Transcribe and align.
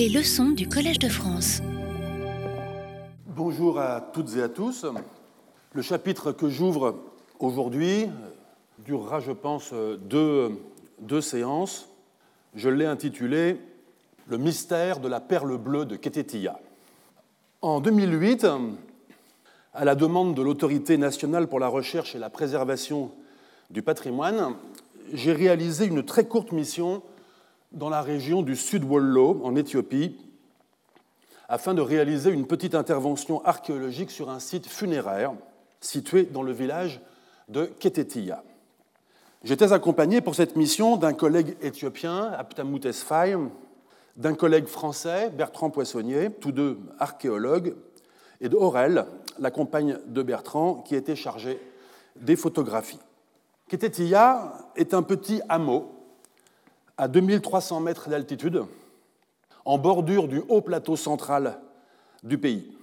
Les 0.00 0.08
leçons 0.08 0.52
du 0.52 0.66
Collège 0.66 0.98
de 0.98 1.10
France. 1.10 1.60
Bonjour 3.26 3.78
à 3.78 4.00
toutes 4.00 4.34
et 4.34 4.40
à 4.42 4.48
tous. 4.48 4.86
Le 5.74 5.82
chapitre 5.82 6.32
que 6.32 6.48
j'ouvre 6.48 7.04
aujourd'hui 7.38 8.06
durera, 8.78 9.20
je 9.20 9.32
pense, 9.32 9.74
deux, 10.00 11.20
séances. 11.20 11.86
Je 12.54 12.70
l'ai 12.70 12.86
intitulé 12.86 13.60
Le 14.26 14.38
mystère 14.38 15.00
de 15.00 15.08
la 15.08 15.20
perle 15.20 15.58
bleue 15.58 15.84
de 15.84 15.96
Ketetia. 15.96 16.58
En 17.60 17.82
2008, 17.82 18.46
à 19.74 19.84
la 19.84 19.94
demande 19.94 20.34
de 20.34 20.40
l'Autorité 20.40 20.96
nationale 20.96 21.46
pour 21.46 21.60
la 21.60 21.68
recherche 21.68 22.14
et 22.14 22.18
la 22.18 22.30
préservation 22.30 23.10
du 23.68 23.82
patrimoine, 23.82 24.54
j'ai 25.12 25.34
réalisé 25.34 25.84
une 25.84 26.02
très 26.02 26.24
courte 26.24 26.52
mission 26.52 27.02
dans 27.72 27.88
la 27.88 28.02
région 28.02 28.42
du 28.42 28.56
Sud 28.56 28.84
Wollo, 28.84 29.40
en 29.44 29.54
Éthiopie, 29.54 30.16
afin 31.48 31.74
de 31.74 31.80
réaliser 31.80 32.30
une 32.30 32.46
petite 32.46 32.74
intervention 32.74 33.44
archéologique 33.44 34.10
sur 34.10 34.30
un 34.30 34.38
site 34.40 34.66
funéraire 34.66 35.32
situé 35.80 36.24
dans 36.24 36.42
le 36.42 36.52
village 36.52 37.00
de 37.48 37.66
Ketetia. 37.66 38.44
J'étais 39.42 39.72
accompagné 39.72 40.20
pour 40.20 40.34
cette 40.34 40.56
mission 40.56 40.96
d'un 40.96 41.14
collègue 41.14 41.56
éthiopien, 41.62 42.32
Abtamut 42.32 42.84
Esfay, 42.84 43.36
d'un 44.16 44.34
collègue 44.34 44.66
français, 44.66 45.30
Bertrand 45.30 45.70
Poissonnier, 45.70 46.30
tous 46.30 46.52
deux 46.52 46.78
archéologues, 46.98 47.74
et 48.40 48.48
de 48.48 48.56
Aurel, 48.56 49.06
la 49.38 49.50
compagne 49.50 49.98
de 50.06 50.22
Bertrand, 50.22 50.76
qui 50.86 50.94
était 50.94 51.16
chargée 51.16 51.60
des 52.16 52.36
photographies. 52.36 53.00
Ketetia 53.68 54.52
est 54.76 54.94
un 54.94 55.02
petit 55.02 55.40
hameau 55.48 55.99
à 57.00 57.08
2300 57.08 57.80
mètres 57.80 58.10
d'altitude, 58.10 58.62
en 59.64 59.78
bordure 59.78 60.28
du 60.28 60.42
haut 60.50 60.60
plateau 60.60 60.96
central 60.96 61.58
du 62.22 62.36
pays. 62.36 62.76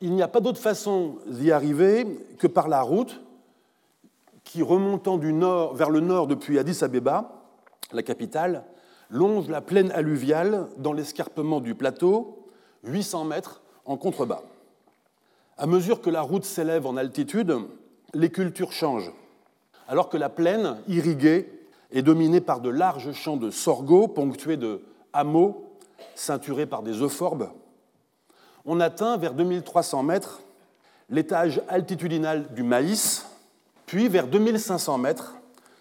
Il 0.00 0.14
n'y 0.14 0.22
a 0.22 0.28
pas 0.28 0.40
d'autre 0.40 0.58
façon 0.58 1.18
d'y 1.26 1.52
arriver 1.52 2.06
que 2.38 2.46
par 2.46 2.66
la 2.66 2.80
route 2.80 3.20
qui, 4.42 4.62
remontant 4.62 5.18
du 5.18 5.34
nord, 5.34 5.74
vers 5.74 5.90
le 5.90 6.00
nord 6.00 6.28
depuis 6.28 6.58
Addis 6.58 6.82
Abeba, 6.82 7.42
la 7.92 8.02
capitale, 8.02 8.64
longe 9.10 9.50
la 9.50 9.60
plaine 9.60 9.90
alluviale 9.92 10.68
dans 10.78 10.94
l'escarpement 10.94 11.60
du 11.60 11.74
plateau, 11.74 12.48
800 12.84 13.26
mètres 13.26 13.60
en 13.84 13.98
contrebas. 13.98 14.44
À 15.58 15.66
mesure 15.66 16.00
que 16.00 16.08
la 16.08 16.22
route 16.22 16.46
s'élève 16.46 16.86
en 16.86 16.96
altitude, 16.96 17.54
les 18.14 18.30
cultures 18.30 18.72
changent. 18.72 19.12
Alors 19.88 20.08
que 20.08 20.16
la 20.16 20.30
plaine, 20.30 20.78
irriguée, 20.88 21.55
est 21.92 22.02
dominée 22.02 22.40
par 22.40 22.60
de 22.60 22.68
larges 22.68 23.12
champs 23.12 23.36
de 23.36 23.50
sorgho 23.50 24.08
ponctués 24.08 24.56
de 24.56 24.82
hameaux 25.12 25.66
ceinturés 26.14 26.66
par 26.66 26.82
des 26.82 27.02
euphorbes, 27.02 27.48
on 28.64 28.80
atteint 28.80 29.16
vers 29.16 29.32
2300 29.32 30.02
mètres 30.02 30.40
l'étage 31.08 31.62
altitudinal 31.68 32.52
du 32.54 32.62
maïs, 32.64 33.26
puis 33.86 34.08
vers 34.08 34.26
2500 34.26 34.98
mètres, 34.98 35.34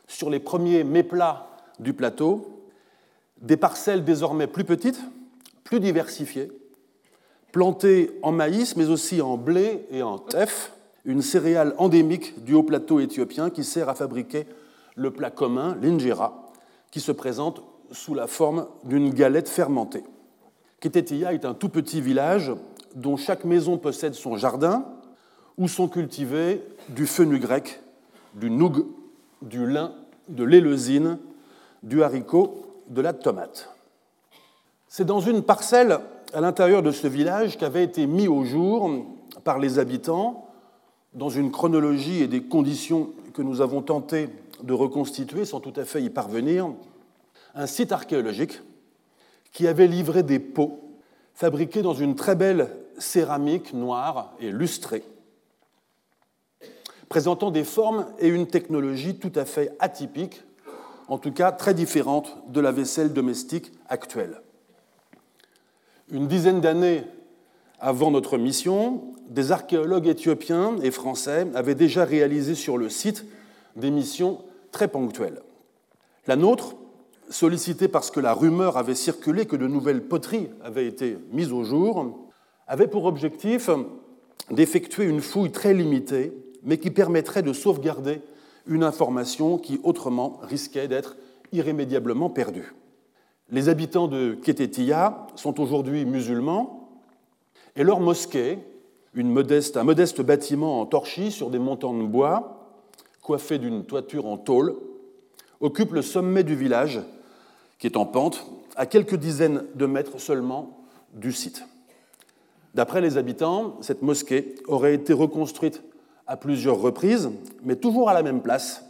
sur 0.08 0.30
les 0.30 0.40
premiers 0.40 0.84
méplats 0.84 1.48
du 1.80 1.94
plateau, 1.94 2.62
des 3.42 3.58
parcelles 3.58 4.04
désormais 4.04 4.46
plus 4.46 4.64
petites, 4.64 5.02
plus 5.64 5.80
diversifiées, 5.80 6.52
plantées 7.52 8.12
en 8.22 8.32
maïs, 8.32 8.76
mais 8.76 8.90
aussi 8.90 9.22
en 9.22 9.36
blé 9.38 9.88
et 9.90 10.04
en 10.04 10.20
teff, 10.20 10.72
une 11.06 11.24
céréale 11.24 11.74
endémique 11.78 12.44
du 12.44 12.54
haut 12.54 12.64
plateau 12.64 13.00
éthiopien 13.00 13.50
qui 13.50 13.64
sert 13.64 13.90
à 13.90 13.96
fabriquer 13.96 14.46
le 14.96 15.12
plat 15.12 15.30
commun, 15.30 15.78
l'injera, 15.82 16.52
qui 16.92 17.00
se 17.00 17.12
présente 17.12 17.62
sous 17.92 18.14
la 18.16 18.28
forme 18.28 18.68
d'une 18.84 19.14
galette 19.14 19.50
fermentée. 19.50 20.04
Ketetia 20.80 21.34
est 21.34 21.46
un 21.46 21.54
tout 21.54 21.70
petit 21.70 22.02
village 22.02 22.52
dont 22.96 23.18
chaque 23.18 23.46
maison 23.46 23.78
possède 23.78 24.14
son 24.14 24.38
jardin, 24.38 24.86
où 25.58 25.68
sont 25.68 25.88
cultivés 25.88 26.64
du 26.90 27.06
fenu 27.06 27.40
grec, 27.40 27.82
du 28.34 28.50
noug, 28.50 28.86
du 29.42 29.68
lin, 29.68 29.94
de 30.28 30.44
l'éleusine, 30.44 31.18
du 31.84 32.04
haricot, 32.04 32.66
de 32.90 33.02
la 33.02 33.14
tomate. 33.14 33.70
C'est 34.88 35.06
dans 35.06 35.20
une 35.20 35.44
parcelle 35.44 36.00
à 36.34 36.42
l'intérieur 36.42 36.82
de 36.82 36.92
ce 36.92 37.08
village 37.08 37.58
qu'avait 37.58 37.84
été 37.84 38.08
mis 38.08 38.28
au 38.28 38.44
jour 38.44 38.90
par 39.44 39.60
les 39.60 39.80
habitants, 39.80 40.48
dans 41.14 41.30
une 41.30 41.52
chronologie 41.52 42.22
et 42.22 42.28
des 42.28 42.44
conditions 42.44 43.10
que 43.34 43.42
nous 43.42 43.62
avons 43.62 43.82
tenté 43.82 44.30
de 44.64 44.74
reconstituer, 44.74 45.46
sans 45.46 45.60
tout 45.60 45.74
à 45.76 45.86
fait 45.86 46.02
y 46.02 46.10
parvenir, 46.10 46.74
un 47.54 47.68
site 47.68 47.92
archéologique 47.92 48.62
qui 49.52 49.68
avait 49.68 49.88
livré 49.88 50.24
des 50.24 50.40
pots 50.40 50.82
fabriqués 51.34 51.82
dans 51.82 51.94
une 51.94 52.16
très 52.16 52.36
belle 52.36 52.70
céramique 52.98 53.74
noire 53.74 54.34
et 54.40 54.52
lustrée, 54.52 55.04
présentant 57.10 57.52
des 57.52 57.64
formes 57.64 58.06
et 58.20 58.28
une 58.28 58.48
technologie 58.48 59.18
tout 59.18 59.32
à 59.36 59.46
fait 59.46 59.76
atypiques, 59.80 60.44
en 61.08 61.18
tout 61.18 61.32
cas 61.32 61.52
très 61.52 61.74
différentes 61.74 62.36
de 62.50 62.60
la 62.60 62.72
vaisselle 62.72 63.14
domestique 63.14 63.72
actuelle. 63.88 64.42
Une 66.10 66.28
dizaine 66.28 66.62
d'années 66.62 67.04
avant 67.80 68.12
notre 68.12 68.38
mission, 68.38 69.14
des 69.30 69.52
archéologues 69.52 70.08
éthiopiens 70.08 70.76
et 70.82 70.92
français 70.92 71.48
avaient 71.56 71.76
déjà 71.76 72.06
réalisé 72.06 72.56
sur 72.56 72.78
le 72.78 72.90
site 72.90 73.26
des 73.76 73.92
missions 73.92 74.40
très 74.72 74.88
ponctuelles. 74.88 75.42
La 76.28 76.36
nôtre, 76.36 76.76
sollicitée 77.30 77.88
parce 77.88 78.12
que 78.12 78.20
la 78.20 78.34
rumeur 78.34 78.78
avait 78.78 78.96
circulé 78.96 79.46
que 79.46 79.56
de 79.56 79.68
nouvelles 79.68 80.04
poteries 80.04 80.50
avaient 80.64 80.88
été 80.88 81.18
mises 81.32 81.52
au 81.52 81.64
jour, 81.64 82.28
avait 82.68 82.88
pour 82.88 83.06
objectif 83.06 83.70
d'effectuer 84.52 85.06
une 85.06 85.22
fouille 85.22 85.52
très 85.52 85.74
limitée, 85.74 86.34
mais 86.64 86.78
qui 86.78 86.92
permettrait 86.92 87.44
de 87.44 87.54
sauvegarder 87.54 88.22
une 88.68 88.84
information 88.84 89.58
qui 89.58 89.80
autrement 89.84 90.40
risquait 90.42 90.88
d'être 90.88 91.18
irrémédiablement 91.52 92.30
perdue. 92.30 92.74
Les 93.52 93.70
habitants 93.70 94.08
de 94.08 94.34
Ketetia 94.34 95.28
sont 95.36 95.62
aujourd'hui 95.62 96.06
musulmans 96.06 96.90
et 97.76 97.84
leur 97.84 98.00
mosquée, 98.00 98.60
un 99.16 99.84
modeste 99.84 100.22
bâtiment 100.22 100.82
en 100.82 100.86
torchis 100.86 101.32
sur 101.32 101.50
des 101.50 101.60
montants 101.60 101.94
de 101.94 102.04
bois, 102.04 102.55
coiffé 103.26 103.58
d'une 103.58 103.86
toiture 103.86 104.28
en 104.28 104.38
tôle, 104.38 104.76
occupe 105.60 105.94
le 105.94 106.04
sommet 106.04 106.44
du 106.44 106.56
village, 106.56 107.02
qui 107.80 107.88
est 107.88 107.98
en 107.98 108.06
pente, 108.06 108.46
à 108.76 108.86
quelques 108.86 109.16
dizaines 109.16 109.64
de 109.74 109.88
mètres 109.88 110.20
seulement 110.20 110.78
du 111.12 111.32
site. 111.32 111.66
D'après 112.76 113.02
les 113.02 113.18
habitants, 113.18 113.78
cette 113.82 114.04
mosquée 114.04 114.54
aurait 114.68 114.94
été 114.94 115.12
reconstruite 115.12 115.82
à 116.28 116.38
plusieurs 116.38 116.80
reprises, 116.80 117.32
mais 117.64 117.76
toujours 117.76 118.10
à 118.10 118.14
la 118.14 118.22
même 118.22 118.44
place, 118.44 118.86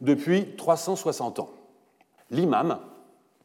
depuis 0.00 0.56
360 0.56 1.38
ans. 1.38 1.50
L'imam, 2.32 2.80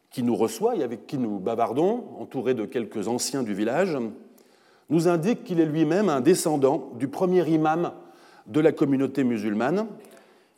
qui 0.09 0.23
nous 0.23 0.35
reçoit 0.35 0.75
et 0.75 0.81
avec 0.81 1.05
qui 1.05 1.19
nous 1.19 1.37
bavardons, 1.37 2.05
entouré 2.19 2.55
de 2.55 2.65
quelques 2.65 3.07
anciens 3.07 3.43
du 3.43 3.53
village, 3.53 3.99
nous 4.89 5.07
indique 5.07 5.43
qu'il 5.43 5.59
est 5.59 5.65
lui-même 5.67 6.09
un 6.09 6.21
descendant 6.21 6.91
du 6.95 7.07
premier 7.07 7.47
imam 7.47 7.91
de 8.47 8.59
la 8.59 8.71
communauté 8.71 9.23
musulmane, 9.23 9.85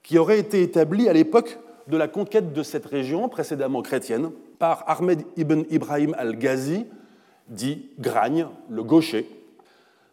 qui 0.05 0.19
aurait 0.19 0.39
été 0.39 0.61
établi 0.61 1.09
à 1.09 1.13
l'époque 1.13 1.57
de 1.87 1.97
la 1.97 2.07
conquête 2.07 2.53
de 2.53 2.63
cette 2.63 2.85
région, 2.85 3.27
précédemment 3.27 3.81
chrétienne, 3.81 4.29
par 4.59 4.87
Ahmed 4.87 5.23
ibn 5.35 5.63
Ibrahim 5.71 6.15
al-Ghazi, 6.17 6.85
dit 7.49 7.89
Gragne, 7.99 8.47
le 8.69 8.83
gaucher. 8.83 9.27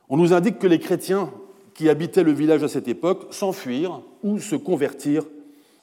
On 0.08 0.16
nous 0.16 0.32
indique 0.32 0.58
que 0.58 0.66
les 0.66 0.78
chrétiens 0.78 1.30
qui 1.74 1.90
habitaient 1.90 2.22
le 2.22 2.32
village 2.32 2.64
à 2.64 2.68
cette 2.68 2.88
époque 2.88 3.32
s'enfuirent 3.34 4.02
ou 4.22 4.38
se 4.38 4.56
convertirent 4.56 5.26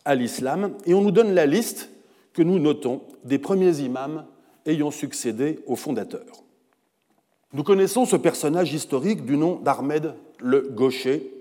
à 0.05 0.15
l'islam, 0.15 0.73
et 0.87 0.95
on 0.95 1.01
nous 1.01 1.11
donne 1.11 1.35
la 1.35 1.45
liste 1.45 1.89
que 2.33 2.41
nous 2.41 2.57
notons 2.57 3.01
des 3.23 3.37
premiers 3.37 3.79
imams 3.79 4.25
ayant 4.65 4.91
succédé 4.91 5.59
aux 5.67 5.75
fondateurs. 5.75 6.43
Nous 7.53 7.63
connaissons 7.63 8.05
ce 8.05 8.15
personnage 8.15 8.73
historique 8.73 9.23
du 9.23 9.37
nom 9.37 9.57
d'Ahmed 9.57 10.15
le 10.39 10.61
Gaucher 10.61 11.31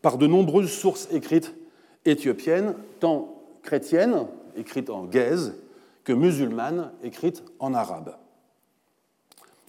par 0.00 0.18
de 0.18 0.26
nombreuses 0.26 0.72
sources 0.72 1.08
écrites 1.12 1.54
éthiopiennes, 2.04 2.74
tant 3.00 3.42
chrétiennes, 3.62 4.26
écrites 4.56 4.90
en 4.90 5.04
gaze, 5.04 5.54
que 6.04 6.12
musulmanes, 6.12 6.90
écrites 7.02 7.42
en 7.58 7.74
arabe. 7.74 8.16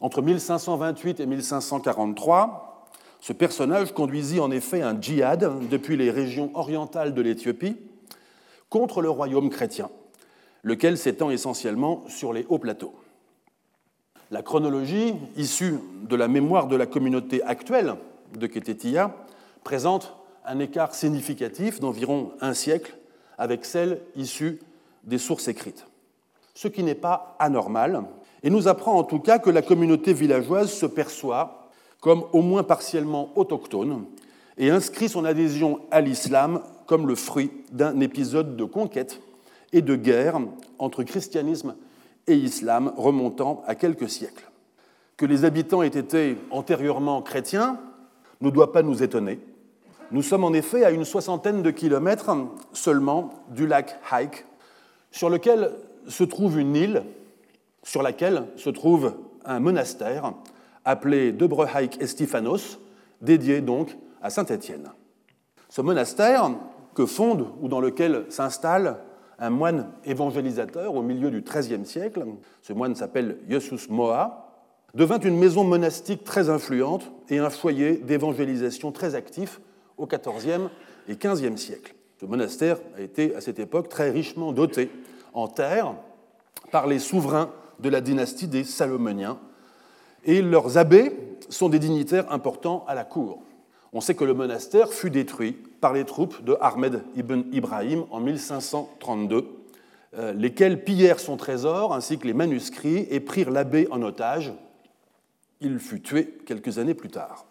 Entre 0.01 0.21
1528 0.21 1.19
et 1.19 1.25
1543, 1.25 2.89
ce 3.21 3.31
personnage 3.31 3.93
conduisit 3.93 4.39
en 4.39 4.51
effet 4.51 4.81
un 4.81 4.99
djihad 4.99 5.69
depuis 5.69 5.95
les 5.95 6.11
régions 6.11 6.51
orientales 6.55 7.13
de 7.13 7.21
l'Éthiopie 7.21 7.77
contre 8.69 9.01
le 9.01 9.09
royaume 9.09 9.49
chrétien, 9.49 9.89
lequel 10.63 10.97
s'étend 10.97 11.29
essentiellement 11.29 12.03
sur 12.09 12.33
les 12.33 12.45
hauts 12.49 12.57
plateaux. 12.57 12.93
La 14.31 14.41
chronologie, 14.41 15.13
issue 15.37 15.75
de 16.09 16.15
la 16.15 16.27
mémoire 16.27 16.67
de 16.67 16.75
la 16.75 16.87
communauté 16.87 17.43
actuelle 17.43 17.95
de 18.37 18.47
Ketetia, 18.47 19.15
présente 19.63 20.17
un 20.45 20.59
écart 20.59 20.93
significatif 20.95 21.79
d'environ 21.79 22.31
un 22.41 22.53
siècle 22.53 22.95
avec 23.37 23.65
celle 23.65 24.01
issue 24.15 24.59
des 25.03 25.17
sources 25.17 25.47
écrites. 25.47 25.85
Ce 26.53 26.67
qui 26.67 26.83
n'est 26.83 26.95
pas 26.95 27.35
anormal, 27.39 28.03
et 28.43 28.49
nous 28.49 28.67
apprend 28.67 28.97
en 28.97 29.03
tout 29.03 29.19
cas 29.19 29.39
que 29.39 29.49
la 29.49 29.61
communauté 29.61 30.13
villageoise 30.13 30.71
se 30.71 30.85
perçoit 30.85 31.69
comme 32.01 32.25
au 32.33 32.41
moins 32.41 32.63
partiellement 32.63 33.31
autochtone 33.35 34.05
et 34.57 34.69
inscrit 34.69 35.09
son 35.09 35.25
adhésion 35.25 35.79
à 35.89 36.01
l'islam 36.01 36.61
comme 36.85 37.07
le 37.07 37.15
fruit 37.15 37.51
d'un 37.71 37.99
épisode 38.01 38.57
de 38.57 38.65
conquête 38.65 39.21
et 39.71 39.81
de 39.81 39.95
guerre 39.95 40.39
entre 40.77 41.03
christianisme 41.03 41.75
et 42.27 42.35
islam 42.35 42.93
remontant 42.97 43.63
à 43.65 43.75
quelques 43.75 44.09
siècles. 44.09 44.49
Que 45.15 45.25
les 45.25 45.45
habitants 45.45 45.81
aient 45.81 45.87
été 45.87 46.37
antérieurement 46.51 47.21
chrétiens 47.21 47.79
ne 48.41 48.49
doit 48.49 48.73
pas 48.73 48.83
nous 48.83 49.01
étonner. 49.01 49.39
Nous 50.11 50.21
sommes 50.21 50.43
en 50.43 50.53
effet 50.53 50.83
à 50.83 50.91
une 50.91 51.05
soixantaine 51.05 51.61
de 51.61 51.71
kilomètres 51.71 52.31
seulement 52.73 53.31
du 53.49 53.67
lac 53.67 53.99
Haik, 54.11 54.45
sur 55.11 55.29
lequel 55.29 55.71
se 56.07 56.23
trouve 56.23 56.59
une 56.59 56.75
île 56.75 57.03
sur 57.83 58.01
laquelle 58.01 58.45
se 58.55 58.69
trouve 58.69 59.13
un 59.45 59.59
monastère 59.59 60.33
appelé 60.85 61.31
Debrehaik 61.31 62.01
Estifanos, 62.01 62.79
dédié 63.21 63.61
donc 63.61 63.97
à 64.21 64.29
Saint-Étienne. 64.29 64.89
Ce 65.69 65.81
monastère, 65.81 66.51
que 66.93 67.05
fonde 67.05 67.47
ou 67.61 67.67
dans 67.67 67.81
lequel 67.81 68.25
s'installe 68.29 68.99
un 69.39 69.49
moine 69.49 69.89
évangélisateur 70.05 70.95
au 70.95 71.01
milieu 71.01 71.31
du 71.31 71.41
XIIIe 71.41 71.85
siècle, 71.85 72.25
ce 72.61 72.73
moine 72.73 72.95
s'appelle 72.95 73.37
Jesus 73.49 73.89
Moa, 73.89 74.51
devint 74.93 75.19
une 75.19 75.37
maison 75.37 75.63
monastique 75.63 76.23
très 76.23 76.49
influente 76.49 77.11
et 77.29 77.39
un 77.39 77.49
foyer 77.49 77.97
d'évangélisation 77.97 78.91
très 78.91 79.15
actif 79.15 79.59
au 79.97 80.07
XIVe 80.07 80.69
et 81.07 81.15
XVe 81.15 81.57
siècle. 81.57 81.95
Ce 82.19 82.25
monastère 82.25 82.77
a 82.97 83.01
été 83.01 83.35
à 83.35 83.41
cette 83.41 83.59
époque 83.59 83.89
très 83.89 84.09
richement 84.09 84.51
doté 84.51 84.89
en 85.33 85.47
terre 85.47 85.93
par 86.71 86.87
les 86.87 86.99
souverains 86.99 87.51
de 87.79 87.89
la 87.89 88.01
dynastie 88.01 88.47
des 88.47 88.63
Salomoniens, 88.63 89.39
et 90.25 90.41
leurs 90.41 90.77
abbés 90.77 91.11
sont 91.49 91.69
des 91.69 91.79
dignitaires 91.79 92.31
importants 92.31 92.85
à 92.87 92.95
la 92.95 93.03
cour. 93.03 93.43
On 93.91 94.01
sait 94.01 94.15
que 94.15 94.23
le 94.23 94.33
monastère 94.33 94.91
fut 94.91 95.09
détruit 95.09 95.51
par 95.81 95.93
les 95.93 96.05
troupes 96.05 96.43
de 96.43 96.57
Ahmed 96.61 97.03
ibn 97.15 97.43
Ibrahim 97.51 98.05
en 98.09 98.19
1532, 98.19 99.45
euh, 100.17 100.33
lesquels 100.33 100.83
pillèrent 100.83 101.19
son 101.19 101.37
trésor 101.37 101.93
ainsi 101.93 102.17
que 102.17 102.25
les 102.25 102.33
manuscrits 102.33 103.07
et 103.11 103.19
prirent 103.19 103.51
l'abbé 103.51 103.87
en 103.91 104.01
otage. 104.01 104.53
Il 105.61 105.77
fut 105.79 106.01
tué 106.01 106.39
quelques 106.45 106.79
années 106.79 106.93
plus 106.93 107.09
tard. 107.09 107.45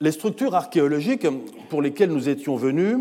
Les 0.00 0.12
structures 0.12 0.54
archéologiques 0.54 1.26
pour 1.70 1.80
lesquelles 1.80 2.10
nous 2.10 2.28
étions 2.28 2.56
venus 2.56 2.98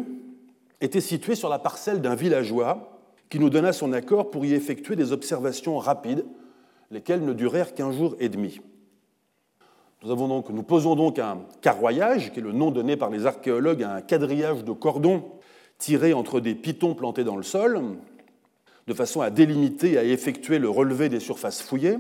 étaient 0.80 1.01
situées 1.01 1.36
sur 1.36 1.50
la 1.50 1.59
parcelle 1.59 2.01
d'un 2.01 2.15
villageois 2.15 3.01
qui 3.30 3.39
nous 3.39 3.50
donna 3.50 3.74
son 3.74 3.92
accord 3.92 4.31
pour 4.31 4.45
y 4.45 4.53
effectuer 4.53 4.95
des 4.95 5.12
observations 5.12 5.77
rapides, 5.77 6.25
lesquelles 6.92 7.25
ne 7.25 7.33
durèrent 7.33 7.74
qu'un 7.74 7.92
jour 7.92 8.15
et 8.19 8.30
demi. 8.30 8.62
Nous, 10.03 10.63
posons 10.63 10.95
donc 10.95 11.19
un 11.19 11.39
carroyage, 11.62 12.31
qui 12.31 12.39
est 12.39 12.44
le 12.44 12.51
nom 12.51 12.71
donné 12.71 12.95
par 12.95 13.09
les 13.09 13.25
archéologues 13.25 13.83
à 13.83 13.95
un 13.95 14.01
quadrillage 14.01 14.63
de 14.63 14.71
cordons 14.71 15.24
tirés 15.80 16.13
entre 16.13 16.39
des 16.39 16.56
pitons 16.56 16.94
plantés 16.94 17.24
dans 17.24 17.36
le 17.36 17.44
sol, 17.44 17.81
de 18.88 18.94
façon 18.94 19.21
à 19.21 19.31
délimiter 19.31 19.94
et 19.94 19.98
à 19.98 20.03
effectuer 20.03 20.59
le 20.59 20.69
relevé 20.69 21.09
des 21.09 21.19
surfaces 21.19 21.62
fouillées. 21.62 21.98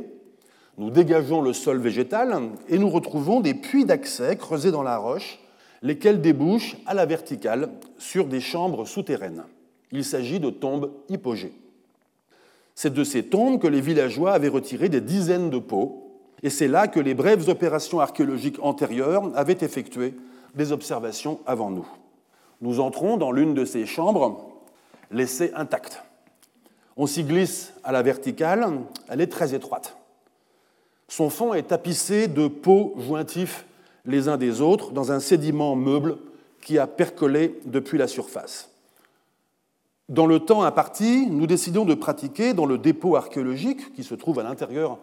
Nous 0.77 0.89
dégageons 0.89 1.41
le 1.41 1.53
sol 1.53 1.79
végétal 1.79 2.49
et 2.67 2.77
nous 2.77 2.89
retrouvons 2.89 3.39
des 3.39 3.53
puits 3.53 3.85
d'accès 3.85 4.35
creusés 4.35 4.71
dans 4.71 4.83
la 4.83 4.97
roche, 4.97 5.39
lesquels 5.81 6.21
débouchent 6.21 6.75
à 6.85 6.93
la 6.93 7.05
verticale 7.05 7.69
sur 7.97 8.25
des 8.25 8.41
chambres 8.41 8.85
souterraines. 8.85 9.43
Il 9.91 10.03
s'agit 10.03 10.39
de 10.39 10.49
tombes 10.49 10.91
hypogées. 11.07 11.53
C'est 12.73 12.93
de 12.93 13.03
ces 13.05 13.23
tombes 13.23 13.61
que 13.61 13.67
les 13.67 13.79
villageois 13.79 14.33
avaient 14.33 14.49
retiré 14.49 14.89
des 14.89 14.99
dizaines 14.99 15.49
de 15.49 15.59
pots 15.59 16.05
et 16.43 16.49
c'est 16.49 16.67
là 16.67 16.87
que 16.87 16.99
les 16.99 17.13
brèves 17.13 17.47
opérations 17.47 18.01
archéologiques 18.01 18.59
antérieures 18.61 19.31
avaient 19.35 19.57
effectué 19.61 20.13
des 20.55 20.73
observations 20.73 21.39
avant 21.45 21.71
nous. 21.71 21.87
Nous 22.61 22.81
entrons 22.81 23.15
dans 23.15 23.31
l'une 23.31 23.53
de 23.53 23.63
ces 23.63 23.85
chambres 23.85 24.45
laissées 25.09 25.51
intactes. 25.55 26.03
On 26.97 27.07
s'y 27.07 27.23
glisse 27.23 27.73
à 27.83 27.91
la 27.93 28.01
verticale, 28.01 28.67
elle 29.07 29.21
est 29.21 29.31
très 29.31 29.53
étroite. 29.53 29.97
Son 31.07 31.29
fond 31.29 31.53
est 31.53 31.67
tapissé 31.67 32.27
de 32.27 32.47
pots 32.47 32.95
jointifs 32.97 33.65
les 34.05 34.27
uns 34.27 34.37
des 34.37 34.61
autres 34.61 34.91
dans 34.91 35.11
un 35.11 35.19
sédiment 35.19 35.75
meuble 35.75 36.17
qui 36.61 36.79
a 36.79 36.87
percolé 36.87 37.59
depuis 37.65 37.97
la 37.97 38.07
surface. 38.07 38.71
Dans 40.09 40.27
le 40.27 40.39
temps 40.39 40.63
imparti, 40.63 41.27
nous 41.27 41.47
décidons 41.47 41.85
de 41.85 41.95
pratiquer 41.95 42.53
dans 42.53 42.65
le 42.65 42.77
dépôt 42.77 43.15
archéologique 43.15 43.93
qui 43.93 44.03
se 44.03 44.13
trouve 44.13 44.39
à 44.39 44.43
l'intérieur 44.43 44.99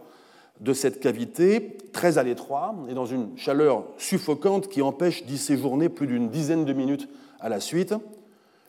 de 0.60 0.72
cette 0.72 1.00
cavité, 1.00 1.76
très 1.92 2.18
à 2.18 2.22
l'étroit 2.22 2.74
et 2.88 2.94
dans 2.94 3.06
une 3.06 3.36
chaleur 3.36 3.84
suffocante 3.98 4.68
qui 4.68 4.80
empêche 4.80 5.24
d'y 5.24 5.38
séjourner 5.38 5.88
plus 5.88 6.06
d'une 6.06 6.28
dizaine 6.28 6.64
de 6.64 6.72
minutes 6.72 7.08
à 7.40 7.48
la 7.48 7.58
suite, 7.58 7.94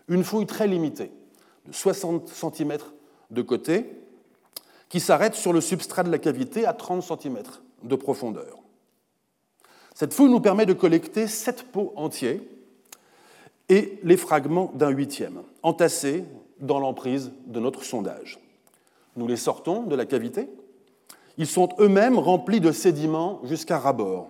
une 0.08 0.24
fouille 0.24 0.48
très 0.48 0.68
limitée, 0.68 1.12
de 1.68 1.74
60 1.74 2.28
cm 2.30 2.78
de 3.30 3.42
côté, 3.42 3.86
qui 4.94 5.00
s'arrête 5.00 5.34
sur 5.34 5.54
le 5.54 5.60
substrat 5.60 6.04
de 6.04 6.12
la 6.12 6.20
cavité 6.20 6.68
à 6.68 6.74
30 6.74 7.02
cm 7.02 7.42
de 7.82 7.96
profondeur. 7.96 8.60
Cette 9.96 10.14
fouille 10.14 10.30
nous 10.30 10.40
permet 10.40 10.68
de 10.68 10.74
collecter 10.74 11.26
sept 11.26 11.64
pots 11.72 11.94
entiers 11.96 12.48
et 13.70 13.98
les 14.04 14.18
fragments 14.18 14.72
d'un 14.76 14.90
huitième, 14.90 15.42
entassés 15.64 16.26
dans 16.60 16.78
l'emprise 16.78 17.32
de 17.48 17.60
notre 17.60 17.84
sondage. 17.84 18.38
Nous 19.16 19.26
les 19.26 19.36
sortons 19.36 19.82
de 19.82 19.96
la 19.96 20.06
cavité 20.06 20.48
ils 21.40 21.48
sont 21.48 21.70
eux-mêmes 21.80 22.20
remplis 22.20 22.60
de 22.60 22.72
sédiments 22.72 23.42
jusqu'à 23.46 23.80
rabord. 23.80 24.30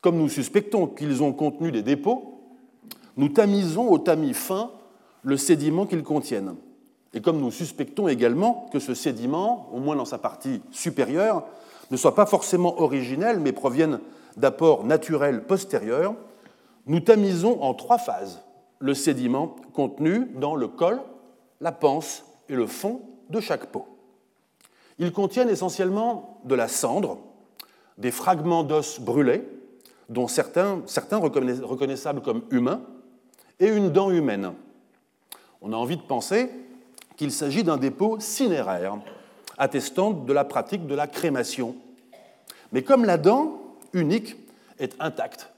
Comme 0.00 0.18
nous 0.18 0.28
suspectons 0.28 0.86
qu'ils 0.86 1.24
ont 1.24 1.32
contenu 1.32 1.72
des 1.72 1.82
dépôts, 1.82 2.38
nous 3.16 3.28
tamisons 3.28 3.90
au 3.90 3.98
tamis 3.98 4.34
fin 4.34 4.70
le 5.24 5.36
sédiment 5.36 5.84
qu'ils 5.84 6.04
contiennent. 6.04 6.54
Et 7.14 7.20
comme 7.20 7.40
nous 7.40 7.52
suspectons 7.52 8.08
également 8.08 8.68
que 8.72 8.80
ce 8.80 8.92
sédiment, 8.92 9.68
au 9.72 9.78
moins 9.78 9.96
dans 9.96 10.04
sa 10.04 10.18
partie 10.18 10.60
supérieure, 10.72 11.44
ne 11.90 11.96
soit 11.96 12.16
pas 12.16 12.26
forcément 12.26 12.80
originel, 12.80 13.38
mais 13.38 13.52
provienne 13.52 14.00
d'apports 14.36 14.84
naturels 14.84 15.44
postérieurs, 15.44 16.14
nous 16.86 17.00
tamisons 17.00 17.62
en 17.62 17.72
trois 17.72 17.98
phases 17.98 18.42
le 18.80 18.94
sédiment 18.94 19.54
contenu 19.72 20.26
dans 20.34 20.56
le 20.56 20.68
col, 20.68 21.00
la 21.60 21.72
panse 21.72 22.24
et 22.48 22.54
le 22.54 22.66
fond 22.66 23.02
de 23.30 23.40
chaque 23.40 23.66
pot. 23.66 23.86
Ils 24.98 25.12
contiennent 25.12 25.48
essentiellement 25.48 26.40
de 26.44 26.54
la 26.54 26.68
cendre, 26.68 27.18
des 27.96 28.10
fragments 28.10 28.64
d'os 28.64 29.00
brûlés, 29.00 29.48
dont 30.08 30.28
certains, 30.28 30.82
certains 30.86 31.18
reconnaissables 31.18 32.22
comme 32.22 32.42
humains, 32.50 32.82
et 33.60 33.68
une 33.68 33.90
dent 33.90 34.10
humaine. 34.10 34.52
On 35.62 35.72
a 35.72 35.76
envie 35.76 35.96
de 35.96 36.02
penser 36.02 36.50
qu'il 37.16 37.32
s'agit 37.32 37.64
d'un 37.64 37.76
dépôt 37.76 38.18
cinéraire, 38.20 38.98
attestant 39.58 40.10
de 40.10 40.32
la 40.32 40.44
pratique 40.44 40.86
de 40.86 40.94
la 40.94 41.06
crémation. 41.06 41.76
Mais 42.72 42.82
comme 42.82 43.04
la 43.04 43.18
dent 43.18 43.60
unique 43.92 44.36
est 44.78 44.96
intacte 45.00 45.50